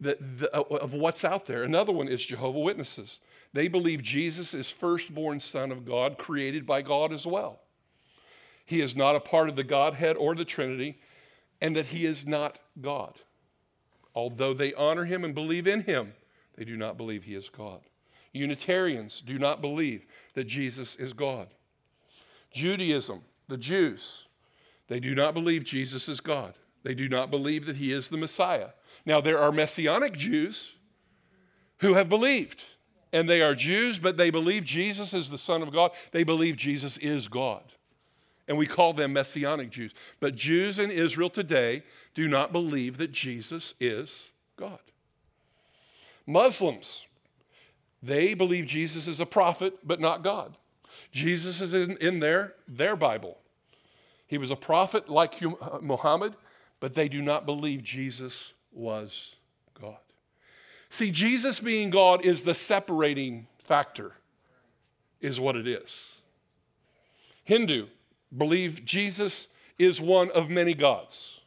that 0.00 0.38
the, 0.38 0.54
uh, 0.54 0.62
of 0.76 0.94
what's 0.94 1.24
out 1.24 1.46
there. 1.46 1.62
Another 1.62 1.92
one 1.92 2.08
is 2.08 2.24
Jehovah 2.24 2.58
Witnesses. 2.58 3.20
They 3.52 3.68
believe 3.68 4.02
Jesus 4.02 4.54
is 4.54 4.70
firstborn 4.70 5.40
son 5.40 5.70
of 5.70 5.84
God, 5.84 6.18
created 6.18 6.66
by 6.66 6.82
God 6.82 7.12
as 7.12 7.26
well. 7.26 7.60
He 8.64 8.80
is 8.80 8.96
not 8.96 9.16
a 9.16 9.20
part 9.20 9.48
of 9.48 9.56
the 9.56 9.64
Godhead 9.64 10.16
or 10.16 10.34
the 10.34 10.44
Trinity, 10.44 10.98
and 11.60 11.76
that 11.76 11.86
he 11.86 12.06
is 12.06 12.26
not 12.26 12.58
God. 12.80 13.18
Although 14.14 14.54
they 14.54 14.74
honor 14.74 15.04
him 15.04 15.24
and 15.24 15.34
believe 15.34 15.66
in 15.66 15.82
him, 15.82 16.14
they 16.62 16.70
do 16.70 16.76
not 16.76 16.96
believe 16.96 17.24
he 17.24 17.34
is 17.34 17.48
God. 17.48 17.80
Unitarians 18.32 19.20
do 19.20 19.36
not 19.36 19.60
believe 19.60 20.06
that 20.34 20.44
Jesus 20.44 20.94
is 20.94 21.12
God. 21.12 21.48
Judaism, 22.52 23.22
the 23.48 23.56
Jews, 23.56 24.26
they 24.86 25.00
do 25.00 25.12
not 25.12 25.34
believe 25.34 25.64
Jesus 25.64 26.08
is 26.08 26.20
God. 26.20 26.54
They 26.84 26.94
do 26.94 27.08
not 27.08 27.32
believe 27.32 27.66
that 27.66 27.78
he 27.78 27.92
is 27.92 28.10
the 28.10 28.16
Messiah. 28.16 28.68
Now, 29.04 29.20
there 29.20 29.40
are 29.40 29.50
Messianic 29.50 30.12
Jews 30.16 30.76
who 31.78 31.94
have 31.94 32.08
believed 32.08 32.62
and 33.12 33.28
they 33.28 33.42
are 33.42 33.56
Jews, 33.56 33.98
but 33.98 34.16
they 34.16 34.30
believe 34.30 34.62
Jesus 34.62 35.12
is 35.12 35.30
the 35.30 35.38
Son 35.38 35.62
of 35.62 35.72
God. 35.72 35.90
They 36.12 36.22
believe 36.22 36.56
Jesus 36.56 36.96
is 36.98 37.26
God. 37.26 37.72
And 38.46 38.56
we 38.56 38.68
call 38.68 38.92
them 38.92 39.14
Messianic 39.14 39.70
Jews. 39.70 39.94
But 40.20 40.36
Jews 40.36 40.78
in 40.78 40.92
Israel 40.92 41.28
today 41.28 41.82
do 42.14 42.28
not 42.28 42.52
believe 42.52 42.98
that 42.98 43.10
Jesus 43.10 43.74
is 43.80 44.30
God. 44.56 44.78
Muslims, 46.26 47.06
they 48.02 48.34
believe 48.34 48.66
Jesus 48.66 49.06
is 49.06 49.20
a 49.20 49.26
prophet, 49.26 49.78
but 49.84 50.00
not 50.00 50.22
God. 50.22 50.56
Jesus 51.10 51.60
is 51.60 51.74
in, 51.74 51.96
in 51.98 52.20
their, 52.20 52.54
their 52.66 52.96
Bible. 52.96 53.38
He 54.26 54.38
was 54.38 54.50
a 54.50 54.56
prophet 54.56 55.08
like 55.08 55.42
uh, 55.42 55.78
Muhammad, 55.80 56.34
but 56.80 56.94
they 56.94 57.08
do 57.08 57.22
not 57.22 57.46
believe 57.46 57.82
Jesus 57.82 58.52
was 58.72 59.36
God. 59.80 59.98
See, 60.90 61.10
Jesus 61.10 61.60
being 61.60 61.90
God 61.90 62.24
is 62.24 62.44
the 62.44 62.54
separating 62.54 63.46
factor, 63.62 64.12
is 65.20 65.38
what 65.38 65.56
it 65.56 65.66
is. 65.66 66.08
Hindu 67.44 67.86
believe 68.36 68.84
Jesus 68.84 69.48
is 69.78 70.00
one 70.00 70.30
of 70.30 70.50
many 70.50 70.74
gods. 70.74 71.40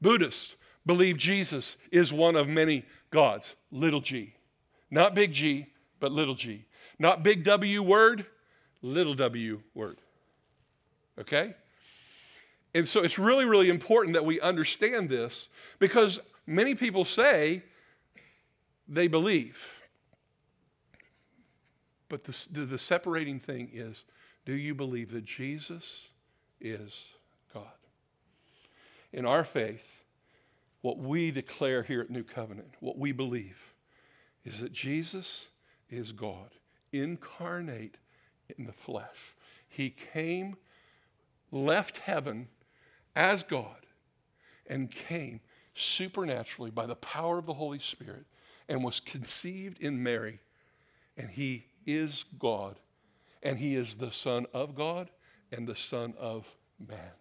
Buddhists 0.00 0.56
believe 0.86 1.16
Jesus 1.16 1.76
is 1.90 2.12
one 2.12 2.36
of 2.36 2.48
many 2.48 2.84
gods, 3.10 3.54
little 3.70 4.00
g. 4.00 4.34
Not 4.90 5.14
big 5.14 5.32
G, 5.32 5.66
but 5.98 6.12
little 6.12 6.34
g. 6.34 6.66
Not 6.98 7.22
big 7.22 7.42
W 7.42 7.82
word, 7.82 8.26
little 8.82 9.14
w 9.14 9.60
word. 9.74 9.98
Okay? 11.18 11.54
And 12.74 12.88
so 12.88 13.02
it's 13.02 13.18
really, 13.18 13.44
really 13.44 13.68
important 13.68 14.14
that 14.14 14.24
we 14.24 14.40
understand 14.40 15.08
this 15.08 15.48
because 15.78 16.20
many 16.46 16.74
people 16.74 17.04
say 17.04 17.62
they 18.88 19.06
believe. 19.06 19.80
But 22.08 22.24
the, 22.24 22.64
the, 22.66 22.78
separating 22.78 23.40
thing 23.40 23.70
is 23.72 24.04
do 24.44 24.52
you 24.52 24.74
believe 24.74 25.10
that 25.12 25.24
Jesus 25.24 26.08
is 26.60 27.02
God? 27.52 27.66
In 29.12 29.24
our 29.24 29.44
faith, 29.44 29.93
what 30.84 30.98
we 30.98 31.30
declare 31.30 31.82
here 31.82 32.02
at 32.02 32.10
New 32.10 32.22
Covenant, 32.22 32.74
what 32.78 32.98
we 32.98 33.10
believe, 33.10 33.72
is 34.44 34.60
that 34.60 34.70
Jesus 34.70 35.46
is 35.88 36.12
God, 36.12 36.50
incarnate 36.92 37.96
in 38.58 38.66
the 38.66 38.72
flesh. 38.74 39.34
He 39.66 39.88
came, 39.88 40.56
left 41.50 41.96
heaven 42.00 42.48
as 43.16 43.44
God, 43.44 43.86
and 44.66 44.90
came 44.90 45.40
supernaturally 45.72 46.70
by 46.70 46.84
the 46.84 46.96
power 46.96 47.38
of 47.38 47.46
the 47.46 47.54
Holy 47.54 47.78
Spirit 47.78 48.26
and 48.68 48.84
was 48.84 49.00
conceived 49.00 49.80
in 49.80 50.02
Mary. 50.02 50.38
And 51.16 51.30
he 51.30 51.64
is 51.86 52.26
God, 52.38 52.78
and 53.42 53.56
he 53.58 53.74
is 53.74 53.94
the 53.94 54.12
Son 54.12 54.44
of 54.52 54.74
God 54.74 55.08
and 55.50 55.66
the 55.66 55.76
Son 55.76 56.12
of 56.18 56.46
man 56.78 57.14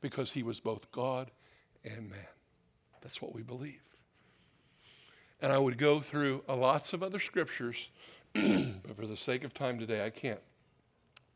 because 0.00 0.32
he 0.32 0.42
was 0.42 0.58
both 0.58 0.90
God 0.90 1.30
and 1.84 2.08
man. 2.08 2.39
That's 3.00 3.20
what 3.20 3.34
we 3.34 3.42
believe. 3.42 3.82
And 5.40 5.52
I 5.52 5.58
would 5.58 5.78
go 5.78 6.00
through 6.00 6.44
lots 6.48 6.92
of 6.92 7.02
other 7.02 7.20
scriptures, 7.20 7.88
but 8.34 8.96
for 8.96 9.06
the 9.06 9.16
sake 9.16 9.44
of 9.44 9.54
time 9.54 9.78
today, 9.78 10.04
I 10.04 10.10
can't. 10.10 10.40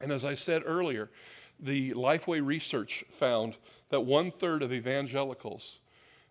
And 0.00 0.12
as 0.12 0.24
I 0.24 0.34
said 0.34 0.62
earlier, 0.66 1.10
the 1.58 1.92
Lifeway 1.92 2.44
research 2.44 3.04
found 3.10 3.56
that 3.88 4.02
one 4.02 4.30
third 4.30 4.62
of 4.62 4.72
evangelicals 4.72 5.78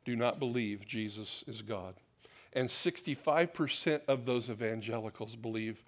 do 0.06 0.16
not 0.16 0.40
believe 0.40 0.86
Jesus 0.86 1.44
is 1.48 1.62
God. 1.62 1.96
And 2.52 2.70
65% 2.70 4.02
of 4.08 4.26
those 4.26 4.50
evangelicals 4.50 5.36
believe 5.36 5.84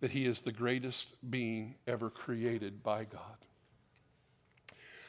that 0.00 0.10
he 0.10 0.26
is 0.26 0.42
the 0.42 0.52
greatest 0.52 1.08
being 1.30 1.76
ever 1.86 2.10
created 2.10 2.82
by 2.82 3.04
God. 3.04 3.38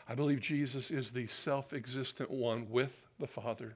I 0.07 0.15
believe 0.15 0.41
Jesus 0.41 0.91
is 0.91 1.11
the 1.11 1.27
self 1.27 1.73
existent 1.73 2.29
one 2.29 2.67
with 2.69 3.03
the 3.19 3.27
Father 3.27 3.75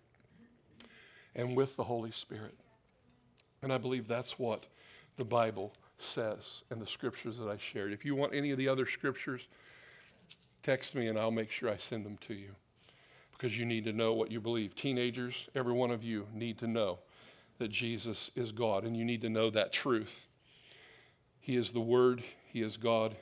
and 1.36 1.56
with 1.56 1.76
the 1.76 1.84
Holy 1.84 2.12
Spirit. 2.12 2.56
And 3.62 3.72
I 3.72 3.78
believe 3.78 4.08
that's 4.08 4.38
what 4.38 4.66
the 5.18 5.24
Bible 5.24 5.74
says 6.00 6.64
and 6.70 6.82
the 6.82 6.88
scriptures 6.88 7.38
that 7.38 7.48
I 7.48 7.58
shared. 7.58 7.94
If 7.94 8.06
you 8.06 8.16
want 8.16 8.34
any 8.34 8.52
of 8.52 8.58
the 8.58 8.68
other 8.68 8.86
scriptures, 8.86 9.48
text 10.64 10.96
me 10.96 11.08
and 11.08 11.18
I'll 11.18 11.32
make 11.32 11.52
sure 11.52 11.70
I 11.70 11.78
send 11.78 12.06
them 12.06 12.18
to 12.28 12.34
you 12.34 12.50
because 13.32 13.58
you 13.58 13.66
need 13.66 13.86
to 13.86 13.94
know 13.94 14.14
what 14.14 14.32
you 14.32 14.42
believe. 14.42 14.76
Teenagers, 14.76 15.48
every 15.56 15.74
one 15.74 15.92
of 15.92 16.04
you 16.04 16.28
need 16.34 16.58
to 16.60 16.68
know 16.68 17.00
that 17.60 17.70
Jesus 17.70 18.32
is 18.36 18.52
God, 18.52 18.84
and 18.84 18.96
you 18.96 19.06
need 19.06 19.22
to 19.22 19.30
know 19.30 19.50
that 19.50 19.72
truth. 19.72 20.22
He 21.40 21.56
is 21.56 21.72
the 21.72 21.80
Word, 21.80 22.24
He 22.52 22.62
is 22.62 22.78
God, 22.78 23.16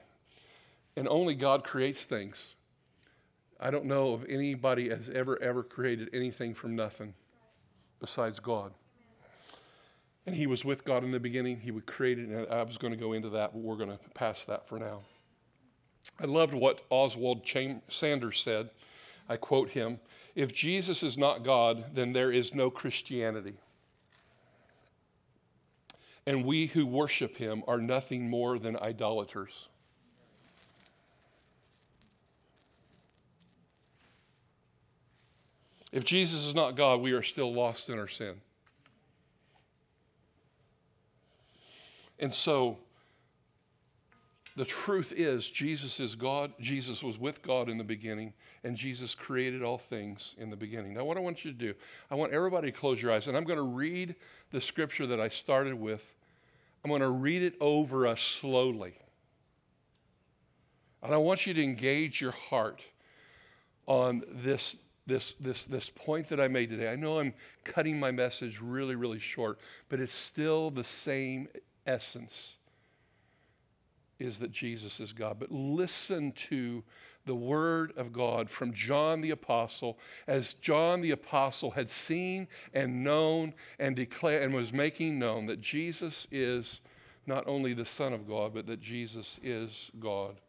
and 0.95 1.07
only 1.07 1.35
God 1.35 1.63
creates 1.63 2.05
things. 2.05 2.55
I 3.59 3.71
don't 3.71 3.85
know 3.85 4.13
of 4.13 4.25
anybody 4.27 4.89
has 4.89 5.09
ever, 5.09 5.41
ever 5.41 5.63
created 5.63 6.09
anything 6.13 6.53
from 6.53 6.75
nothing 6.75 7.13
besides 7.99 8.39
God. 8.39 8.73
And 10.25 10.35
he 10.35 10.47
was 10.47 10.65
with 10.65 10.83
God 10.83 11.03
in 11.03 11.11
the 11.11 11.19
beginning. 11.19 11.59
He 11.59 11.71
would 11.71 11.85
create 11.85 12.19
it, 12.19 12.27
and 12.27 12.47
I 12.47 12.63
was 12.63 12.77
going 12.77 12.91
to 12.91 12.99
go 12.99 13.13
into 13.13 13.29
that, 13.29 13.53
but 13.53 13.61
we're 13.61 13.77
going 13.77 13.91
to 13.91 13.99
pass 14.13 14.45
that 14.45 14.67
for 14.67 14.79
now. 14.79 15.01
I 16.19 16.25
loved 16.25 16.53
what 16.53 16.81
Oswald 16.89 17.47
Sanders 17.89 18.41
said. 18.41 18.69
I 19.29 19.37
quote 19.37 19.69
him 19.69 19.99
If 20.35 20.53
Jesus 20.53 21.03
is 21.03 21.17
not 21.17 21.43
God, 21.43 21.95
then 21.95 22.13
there 22.13 22.31
is 22.31 22.53
no 22.53 22.69
Christianity. 22.69 23.55
And 26.27 26.43
we 26.43 26.67
who 26.67 26.87
worship 26.87 27.37
him 27.37 27.63
are 27.67 27.79
nothing 27.79 28.29
more 28.29 28.57
than 28.57 28.77
idolaters. 28.77 29.69
If 35.95 36.03
Jesus 36.03 36.45
is 36.45 36.53
not 36.53 36.75
God, 36.75 36.99
we 36.99 37.13
are 37.13 37.23
still 37.23 37.53
lost 37.53 37.87
in 37.87 37.97
our 37.97 38.09
sin. 38.09 38.35
And 42.19 42.33
so, 42.33 42.79
the 44.57 44.65
truth 44.65 45.13
is, 45.15 45.49
Jesus 45.49 46.01
is 46.01 46.15
God. 46.15 46.51
Jesus 46.59 47.01
was 47.01 47.17
with 47.17 47.41
God 47.41 47.69
in 47.69 47.77
the 47.77 47.83
beginning, 47.85 48.33
and 48.65 48.75
Jesus 48.75 49.15
created 49.15 49.63
all 49.63 49.77
things 49.77 50.35
in 50.37 50.49
the 50.49 50.57
beginning. 50.57 50.95
Now, 50.95 51.05
what 51.05 51.15
I 51.15 51.21
want 51.21 51.45
you 51.45 51.53
to 51.53 51.57
do, 51.57 51.73
I 52.11 52.15
want 52.15 52.33
everybody 52.33 52.73
to 52.73 52.77
close 52.77 53.01
your 53.01 53.13
eyes, 53.13 53.29
and 53.29 53.37
I'm 53.37 53.45
going 53.45 53.55
to 53.55 53.63
read 53.63 54.15
the 54.51 54.59
scripture 54.59 55.07
that 55.07 55.21
I 55.21 55.29
started 55.29 55.75
with. 55.75 56.13
I'm 56.83 56.89
going 56.89 57.03
to 57.03 57.09
read 57.09 57.41
it 57.41 57.55
over 57.61 58.05
us 58.05 58.19
slowly. 58.19 58.99
And 61.01 61.13
I 61.13 61.17
want 61.17 61.47
you 61.47 61.53
to 61.53 61.63
engage 61.63 62.19
your 62.19 62.31
heart 62.31 62.81
on 63.87 64.23
this 64.29 64.75
this, 65.07 65.33
this, 65.39 65.65
this 65.65 65.89
point 65.89 66.29
that 66.29 66.39
I 66.39 66.47
made 66.47 66.69
today. 66.69 66.91
I 66.91 66.95
know 66.95 67.19
I'm 67.19 67.33
cutting 67.63 67.99
my 67.99 68.11
message 68.11 68.59
really, 68.61 68.95
really 68.95 69.19
short, 69.19 69.59
but 69.89 69.99
it's 69.99 70.13
still 70.13 70.71
the 70.71 70.83
same 70.83 71.47
essence 71.85 72.53
is 74.19 74.39
that 74.39 74.51
Jesus 74.51 74.99
is 74.99 75.13
God. 75.13 75.37
But 75.39 75.51
listen 75.51 76.31
to 76.31 76.83
the 77.25 77.35
word 77.35 77.91
of 77.97 78.13
God 78.13 78.49
from 78.49 78.73
John 78.73 79.21
the 79.21 79.31
Apostle, 79.31 79.97
as 80.27 80.53
John 80.53 81.01
the 81.01 81.11
Apostle 81.11 81.71
had 81.71 81.89
seen 81.89 82.47
and 82.73 83.03
known 83.03 83.53
and 83.79 83.95
declared 83.95 84.43
and 84.43 84.53
was 84.53 84.71
making 84.71 85.19
known 85.19 85.47
that 85.47 85.59
Jesus 85.59 86.27
is 86.31 86.81
not 87.27 87.47
only 87.47 87.73
the 87.73 87.85
Son 87.85 88.13
of 88.13 88.27
God, 88.27 88.53
but 88.53 88.67
that 88.67 88.79
Jesus 88.79 89.39
is 89.43 89.89
God. 89.99 90.39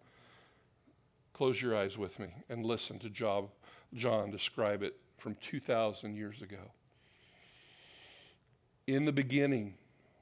Close 1.33 1.61
your 1.61 1.77
eyes 1.77 1.99
with 1.99 2.19
me 2.19 2.29
and 2.49 2.65
listen 2.65 2.99
to 3.01 3.11
Job 3.11 3.49
John 3.95 4.31
describe 4.31 4.83
it 4.83 4.97
from 5.19 5.37
2,000 5.37 6.15
years 6.15 6.43
ago. 6.43 6.73
In 8.87 9.05
the 9.05 9.13
beginning 9.13 9.75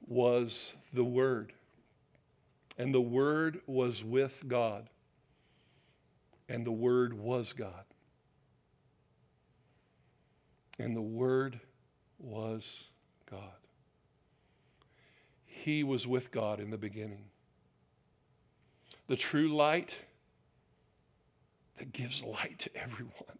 was 0.07 0.75
the 0.93 1.03
Word, 1.03 1.53
and 2.77 2.93
the 2.93 3.01
Word 3.01 3.61
was 3.67 4.03
with 4.03 4.43
God, 4.47 4.89
and 6.49 6.65
the 6.65 6.71
Word 6.71 7.13
was 7.13 7.53
God. 7.53 7.85
And 10.77 10.95
the 10.95 11.01
Word 11.01 11.59
was 12.19 12.85
God. 13.29 13.39
He 15.45 15.83
was 15.83 16.05
with 16.05 16.31
God 16.31 16.59
in 16.59 16.69
the 16.69 16.77
beginning. 16.77 17.25
The 19.07 19.15
true 19.15 19.55
light 19.55 19.95
that 21.77 21.91
gives 21.91 22.23
light 22.23 22.59
to 22.59 22.75
everyone 22.75 23.39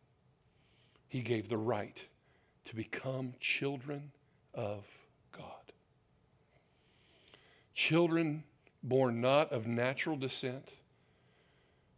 he 1.11 1.19
gave 1.19 1.49
the 1.49 1.57
right 1.57 2.05
to 2.63 2.73
become 2.73 3.33
children 3.37 4.13
of 4.53 4.85
God. 5.37 5.73
Children 7.73 8.45
born 8.81 9.19
not 9.19 9.51
of 9.51 9.67
natural 9.67 10.15
descent, 10.15 10.69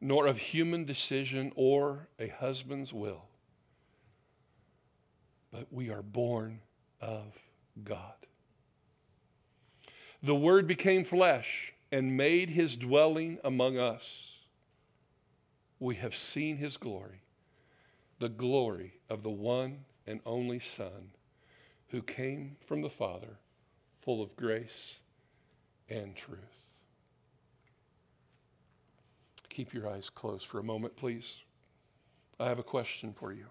nor 0.01 0.25
of 0.25 0.39
human 0.39 0.83
decision 0.85 1.51
or 1.55 2.07
a 2.17 2.29
husband's 2.29 2.91
will, 2.91 3.25
but 5.51 5.67
we 5.71 5.91
are 5.91 6.01
born 6.01 6.61
of 6.99 7.37
God. 7.83 8.15
The 10.23 10.33
Word 10.33 10.65
became 10.65 11.03
flesh 11.03 11.73
and 11.91 12.17
made 12.17 12.49
his 12.49 12.75
dwelling 12.75 13.37
among 13.43 13.77
us. 13.77 14.39
We 15.79 15.97
have 15.97 16.15
seen 16.15 16.57
his 16.57 16.77
glory 16.77 17.22
the 18.23 18.29
glory 18.29 18.93
of 19.09 19.21
the 19.21 19.29
one 19.29 19.79
and 20.07 20.21
only 20.25 20.57
Son 20.57 21.11
who 21.89 22.01
came 22.01 22.55
from 22.65 22.81
the 22.81 22.89
Father, 22.89 23.37
full 23.99 24.21
of 24.21 24.33
grace 24.37 24.95
and 25.89 26.15
truth. 26.15 26.39
Keep 29.49 29.73
your 29.73 29.89
eyes 29.89 30.09
closed 30.09 30.45
for 30.45 30.59
a 30.59 30.63
moment, 30.63 30.95
please. 30.95 31.39
I 32.39 32.47
have 32.47 32.59
a 32.59 32.63
question 32.63 33.11
for 33.11 33.33
you. 33.33 33.43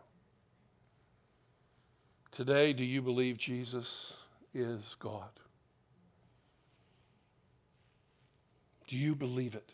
Today, 2.30 2.72
do 2.72 2.82
you 2.82 3.02
believe 3.02 3.36
Jesus 3.36 4.14
is 4.54 4.96
God? 4.98 5.38
Do 8.86 8.96
you 8.96 9.14
believe 9.14 9.54
it? 9.54 9.70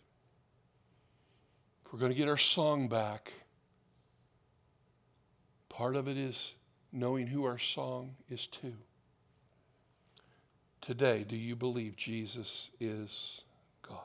If 1.86 1.92
we're 1.92 2.00
going 2.00 2.10
to 2.10 2.18
get 2.18 2.28
our 2.28 2.36
song 2.36 2.88
back, 2.88 3.32
part 5.78 5.94
of 5.94 6.08
it 6.08 6.18
is 6.18 6.54
knowing 6.92 7.28
who 7.28 7.44
our 7.44 7.56
song 7.56 8.16
is 8.28 8.48
to. 8.48 8.72
Today, 10.80 11.22
do 11.22 11.36
you 11.36 11.54
believe 11.54 11.94
Jesus 11.94 12.70
is 12.80 13.42
God? 13.80 14.00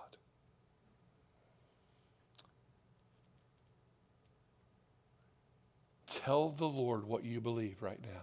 Tell 6.06 6.52
the 6.52 6.68
Lord 6.68 7.06
what 7.06 7.24
you 7.24 7.42
believe 7.42 7.82
right 7.82 8.00
now. 8.04 8.22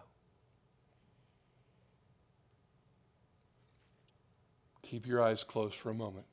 Keep 4.82 5.09
your 5.09 5.20
eyes 5.20 5.42
closed 5.42 5.74
for 5.74 5.90
a 5.90 5.94
moment. 5.94 6.26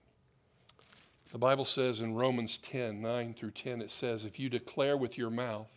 The 1.31 1.39
Bible 1.39 1.65
says 1.65 1.99
in 1.99 2.13
Romans 2.13 2.59
10 2.59 3.01
9 3.01 3.33
through 3.33 3.51
10, 3.51 3.81
it 3.81 3.89
says, 3.89 4.23
If 4.23 4.39
you 4.39 4.49
declare 4.49 4.95
with 4.95 5.17
your 5.17 5.31
mouth, 5.31 5.67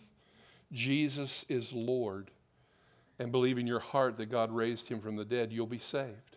Jesus 0.73 1.45
is 1.49 1.73
Lord, 1.73 2.31
and 3.19 3.33
believe 3.33 3.59
in 3.59 3.67
your 3.67 3.81
heart 3.81 4.17
that 4.17 4.31
God 4.31 4.51
raised 4.51 4.89
him 4.89 5.01
from 5.01 5.17
the 5.17 5.25
dead, 5.25 5.53
you'll 5.53 5.67
be 5.67 5.79
saved. 5.79 6.37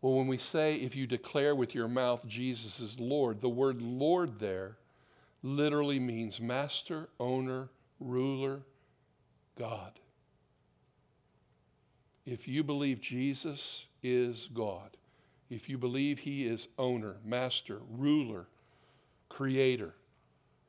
Well, 0.00 0.14
when 0.14 0.26
we 0.26 0.38
say, 0.38 0.76
if 0.76 0.96
you 0.96 1.06
declare 1.06 1.54
with 1.54 1.74
your 1.74 1.88
mouth 1.88 2.26
Jesus 2.26 2.80
is 2.80 2.98
Lord, 2.98 3.40
the 3.40 3.48
word 3.48 3.80
Lord 3.80 4.38
there 4.38 4.76
literally 5.42 5.98
means 5.98 6.40
master, 6.40 7.08
owner, 7.20 7.68
ruler, 8.00 8.62
God. 9.58 9.92
If 12.24 12.46
you 12.46 12.62
believe 12.62 13.00
Jesus 13.00 13.84
is 14.02 14.48
God, 14.54 14.96
if 15.50 15.68
you 15.68 15.76
believe 15.78 16.20
he 16.20 16.46
is 16.46 16.68
owner, 16.78 17.16
master, 17.24 17.80
ruler, 17.90 18.46
creator, 19.28 19.94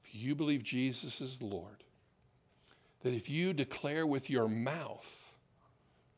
if 0.04 0.16
you 0.16 0.36
believe 0.36 0.64
Jesus 0.64 1.22
is 1.22 1.42
Lord, 1.42 1.83
that 3.04 3.14
if 3.14 3.30
you 3.30 3.54
declare 3.54 4.08
with 4.08 4.30
your 4.30 4.48
mouth 4.48 5.32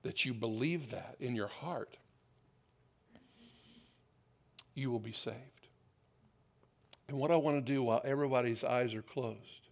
that 0.04 0.24
you 0.24 0.34
believe 0.34 0.92
that 0.92 1.16
in 1.20 1.36
your 1.36 1.48
heart, 1.48 1.98
you 4.76 4.92
will 4.92 5.00
be 5.00 5.12
saved. 5.12 5.36
And 7.08 7.18
what 7.18 7.32
I 7.32 7.36
want 7.36 7.58
to 7.58 7.74
do 7.74 7.84
while 7.84 8.02
everybody's 8.06 8.64
eyes 8.64 8.94
are 8.94 9.02
closed 9.02 9.66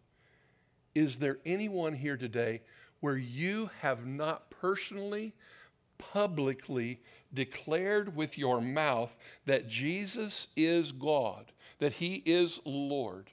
is 0.95 1.17
there 1.17 1.39
anyone 1.43 1.93
here 1.93 2.17
today 2.17 2.61
where 2.99 3.17
you 3.17 3.69
have 3.79 4.05
not 4.05 4.51
personally, 4.51 5.33
publicly 5.97 7.01
declared 7.33 8.15
with 8.15 8.37
your 8.37 8.61
mouth 8.61 9.15
that 9.45 9.67
Jesus 9.67 10.47
is 10.55 10.91
God, 10.91 11.51
that 11.79 11.93
He 11.93 12.21
is 12.25 12.59
Lord, 12.63 13.31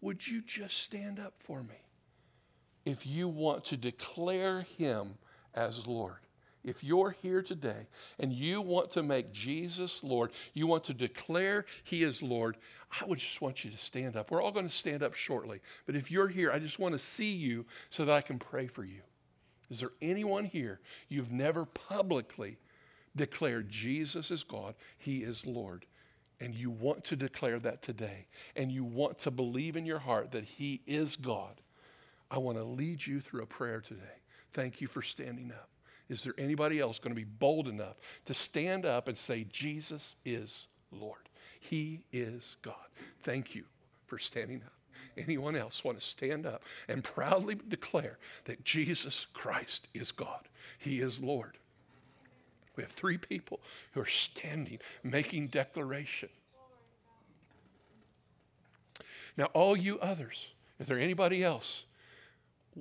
would 0.00 0.26
you 0.26 0.40
just 0.40 0.78
stand 0.84 1.18
up 1.18 1.34
for 1.38 1.64
me 1.64 1.87
if 2.88 3.06
you 3.06 3.28
want 3.28 3.66
to 3.66 3.76
declare 3.76 4.62
Him 4.78 5.18
as 5.54 5.86
Lord? 5.86 6.16
If 6.64 6.82
you're 6.82 7.14
here 7.22 7.42
today 7.42 7.86
and 8.18 8.32
you 8.32 8.60
want 8.62 8.90
to 8.92 9.02
make 9.02 9.32
Jesus 9.32 10.02
Lord, 10.02 10.30
you 10.54 10.66
want 10.66 10.84
to 10.84 10.94
declare 10.94 11.66
He 11.84 12.02
is 12.02 12.22
Lord, 12.22 12.56
I 13.00 13.04
would 13.04 13.18
just 13.18 13.40
want 13.42 13.62
you 13.62 13.70
to 13.70 13.76
stand 13.76 14.16
up. 14.16 14.30
We're 14.30 14.42
all 14.42 14.52
going 14.52 14.68
to 14.68 14.74
stand 14.74 15.02
up 15.02 15.14
shortly. 15.14 15.60
But 15.86 15.96
if 15.96 16.10
you're 16.10 16.28
here, 16.28 16.50
I 16.50 16.58
just 16.58 16.78
want 16.78 16.94
to 16.94 16.98
see 16.98 17.32
you 17.32 17.66
so 17.90 18.04
that 18.06 18.14
I 18.14 18.22
can 18.22 18.38
pray 18.38 18.66
for 18.66 18.84
you. 18.84 19.02
Is 19.70 19.80
there 19.80 19.92
anyone 20.00 20.46
here 20.46 20.80
you've 21.08 21.30
never 21.30 21.66
publicly 21.66 22.56
declared 23.14 23.68
Jesus 23.68 24.30
is 24.30 24.44
God, 24.44 24.74
He 24.96 25.18
is 25.18 25.46
Lord. 25.46 25.84
And 26.40 26.54
you 26.54 26.70
want 26.70 27.04
to 27.04 27.16
declare 27.16 27.58
that 27.58 27.82
today, 27.82 28.26
and 28.56 28.70
you 28.72 28.84
want 28.84 29.18
to 29.20 29.30
believe 29.30 29.76
in 29.76 29.84
your 29.84 29.98
heart 29.98 30.30
that 30.32 30.44
He 30.44 30.80
is 30.86 31.16
God, 31.16 31.60
I 32.30 32.38
want 32.38 32.58
to 32.58 32.64
lead 32.64 33.06
you 33.06 33.20
through 33.20 33.42
a 33.42 33.46
prayer 33.46 33.80
today. 33.80 34.02
Thank 34.52 34.80
you 34.80 34.86
for 34.86 35.02
standing 35.02 35.50
up. 35.50 35.68
Is 36.08 36.22
there 36.22 36.34
anybody 36.38 36.80
else 36.80 36.98
going 36.98 37.14
to 37.14 37.20
be 37.20 37.24
bold 37.24 37.68
enough 37.68 37.96
to 38.26 38.34
stand 38.34 38.86
up 38.86 39.08
and 39.08 39.16
say, 39.16 39.44
Jesus 39.50 40.16
is 40.24 40.68
Lord? 40.90 41.28
He 41.60 42.00
is 42.12 42.56
God. 42.62 42.74
Thank 43.22 43.54
you 43.54 43.64
for 44.06 44.18
standing 44.18 44.62
up. 44.64 44.72
Anyone 45.16 45.56
else 45.56 45.84
want 45.84 45.98
to 45.98 46.04
stand 46.04 46.46
up 46.46 46.62
and 46.88 47.02
proudly 47.02 47.56
declare 47.68 48.18
that 48.44 48.64
Jesus 48.64 49.26
Christ 49.32 49.88
is 49.92 50.12
God? 50.12 50.48
He 50.78 51.00
is 51.00 51.20
Lord. 51.20 51.58
We 52.76 52.84
have 52.84 52.92
three 52.92 53.18
people 53.18 53.60
who 53.92 54.00
are 54.00 54.06
standing, 54.06 54.78
making 55.02 55.48
declaration. 55.48 56.28
Now, 59.36 59.46
all 59.46 59.76
you 59.76 59.98
others, 59.98 60.46
is 60.78 60.86
there 60.86 60.98
anybody 60.98 61.42
else, 61.42 61.82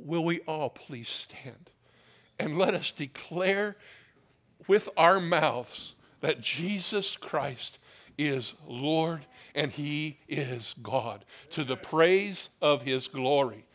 will 0.06 0.24
we 0.24 0.39
all 0.41 0.70
please 0.70 1.10
stand 1.10 1.70
and 2.39 2.58
let 2.58 2.74
us 2.74 2.91
declare 2.91 3.76
with 4.68 4.89
our 4.98 5.20
mouths 5.20 5.93
that 6.22 6.41
Jesus 6.41 7.18
Christ 7.18 7.78
is 8.18 8.54
Lord 8.68 9.26
and 9.56 9.72
He 9.72 10.18
is 10.28 10.76
God 10.82 11.26
to 11.52 11.64
the 11.64 11.78
praise 11.78 12.50
of 12.62 12.84
His 12.84 13.08
glory. 13.08 13.66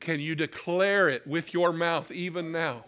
Can 0.00 0.20
you 0.20 0.34
declare 0.34 1.08
it 1.08 1.26
with 1.26 1.52
your 1.52 1.72
mouth 1.72 2.10
even 2.12 2.52
now? 2.52 2.84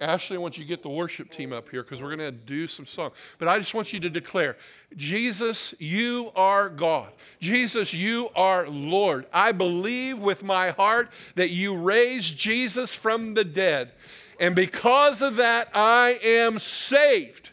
Ashley, 0.00 0.36
I 0.36 0.40
want 0.40 0.58
you 0.58 0.64
to 0.64 0.68
get 0.68 0.82
the 0.82 0.88
worship 0.88 1.30
team 1.30 1.52
up 1.52 1.68
here 1.68 1.82
because 1.82 2.02
we're 2.02 2.14
going 2.14 2.18
to 2.18 2.32
do 2.32 2.66
some 2.66 2.86
song. 2.86 3.12
But 3.38 3.48
I 3.48 3.58
just 3.58 3.74
want 3.74 3.92
you 3.92 4.00
to 4.00 4.10
declare, 4.10 4.56
Jesus, 4.96 5.74
you 5.78 6.32
are 6.34 6.68
God. 6.68 7.12
Jesus, 7.40 7.94
you 7.94 8.28
are 8.34 8.68
Lord. 8.68 9.26
I 9.32 9.52
believe 9.52 10.18
with 10.18 10.42
my 10.42 10.70
heart 10.70 11.10
that 11.36 11.50
you 11.50 11.76
raised 11.76 12.36
Jesus 12.36 12.92
from 12.92 13.34
the 13.34 13.44
dead. 13.44 13.92
And 14.40 14.56
because 14.56 15.22
of 15.22 15.36
that, 15.36 15.68
I 15.74 16.18
am 16.22 16.58
saved. 16.58 17.50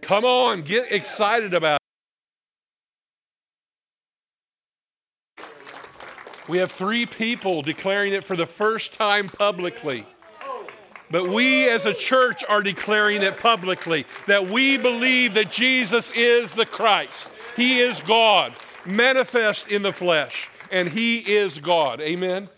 Come 0.00 0.24
on, 0.24 0.62
get 0.62 0.92
excited 0.92 1.54
about 1.54 1.80
it. 5.36 5.44
We 6.48 6.58
have 6.58 6.72
three 6.72 7.06
people 7.06 7.62
declaring 7.62 8.12
it 8.12 8.24
for 8.24 8.36
the 8.36 8.46
first 8.46 8.94
time 8.94 9.28
publicly. 9.28 10.06
But 11.10 11.28
we 11.28 11.68
as 11.68 11.86
a 11.86 11.94
church 11.94 12.44
are 12.48 12.62
declaring 12.62 13.22
it 13.22 13.36
publicly 13.36 14.06
that 14.26 14.48
we 14.48 14.76
believe 14.76 15.34
that 15.34 15.50
Jesus 15.50 16.12
is 16.12 16.54
the 16.54 16.66
Christ. 16.66 17.28
He 17.56 17.80
is 17.80 18.00
God, 18.00 18.54
manifest 18.86 19.68
in 19.68 19.82
the 19.82 19.92
flesh, 19.92 20.48
and 20.70 20.88
He 20.88 21.18
is 21.18 21.58
God. 21.58 22.00
Amen. 22.00 22.48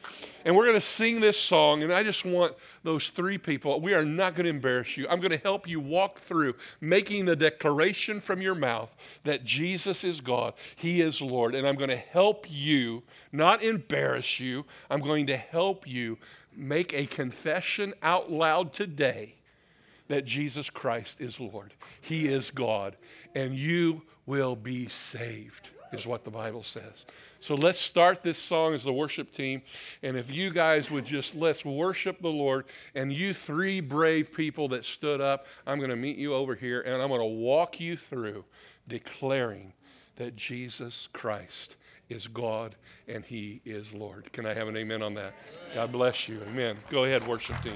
And 0.45 0.57
we're 0.57 0.67
going 0.67 0.81
to 0.81 0.87
sing 0.87 1.21
this 1.21 1.39
song, 1.39 1.83
and 1.83 1.93
I 1.93 2.03
just 2.03 2.25
want 2.25 2.55
those 2.83 3.09
three 3.09 3.39
people, 3.39 3.81
we 3.81 3.95
are 3.95 4.05
not 4.05 4.35
going 4.35 4.45
to 4.45 4.51
embarrass 4.51 4.97
you. 4.97 5.07
I'm 5.09 5.21
going 5.21 5.31
to 5.31 5.39
help 5.39 5.69
you 5.69 5.79
walk 5.79 6.19
through 6.19 6.55
making 6.81 7.27
the 7.27 7.37
declaration 7.37 8.21
from 8.21 8.43
your 8.43 8.57
mouth 8.57 8.93
that 9.23 9.45
Jesus 9.45 10.03
is 10.03 10.21
God, 10.21 10.55
He 10.75 11.01
is 11.01 11.21
Lord, 11.21 11.55
and 11.55 11.67
I'm 11.67 11.77
going 11.77 11.91
to 11.91 11.97
help 11.97 12.47
you, 12.51 13.05
not 13.31 13.63
embarrass 13.63 14.41
you, 14.41 14.65
I'm 14.91 15.01
going 15.01 15.29
to 15.29 15.37
help 15.37 15.87
you 15.87 16.19
make 16.57 16.93
a 16.95 17.07
confession 17.07 17.95
out 18.03 18.31
loud 18.31 18.73
today 18.73 19.35
that 20.09 20.25
Jesus 20.25 20.69
Christ 20.69 21.21
is 21.21 21.41
Lord. 21.41 21.73
He 22.01 22.29
is 22.29 22.51
God, 22.51 22.97
and 23.35 23.55
you 23.55 24.03
will 24.27 24.57
be 24.57 24.89
saved, 24.89 25.71
is 25.93 26.07
what 26.07 26.25
the 26.25 26.31
Bible 26.31 26.63
says. 26.63 27.07
So 27.41 27.55
let's 27.55 27.79
start 27.79 28.23
this 28.23 28.39
song 28.39 28.75
as 28.75 28.85
the 28.85 28.93
worship 28.93 29.33
team. 29.33 29.63
And 30.03 30.17
if 30.17 30.31
you 30.31 30.51
guys 30.51 30.91
would 30.91 31.05
just 31.05 31.35
let's 31.35 31.65
worship 31.65 32.21
the 32.21 32.29
Lord, 32.29 32.67
and 32.95 33.13
you 33.13 33.33
three 33.33 33.81
brave 33.81 34.35
people 34.35 34.69
that 34.69 34.85
stood 34.85 35.21
up, 35.21 35.47
I'm 35.67 35.79
going 35.79 35.91
to 35.91 35.97
meet 35.97 36.19
you 36.19 36.35
over 36.35 36.55
here, 36.55 36.83
and 36.83 37.01
I'm 37.01 37.09
going 37.09 37.21
to 37.21 37.25
walk 37.25 37.81
you 37.81 37.97
through 37.97 38.45
declaring 38.87 39.73
that 40.17 40.37
Jesus 40.37 41.09
Christ 41.13 41.77
is 42.13 42.29
God 42.29 42.77
and 43.09 43.25
He 43.25 43.61
is 43.65 43.93
Lord. 43.93 44.33
Can 44.33 44.47
I 44.47 44.55
have 44.55 44.69
an 44.69 44.77
amen 44.77 45.03
on 45.03 45.15
that? 45.15 45.35
God 45.75 45.91
bless 45.91 46.29
you. 46.29 46.41
Amen. 46.49 46.77
Go 46.91 47.05
ahead, 47.05 47.27
worship 47.27 47.61
team. 47.63 47.75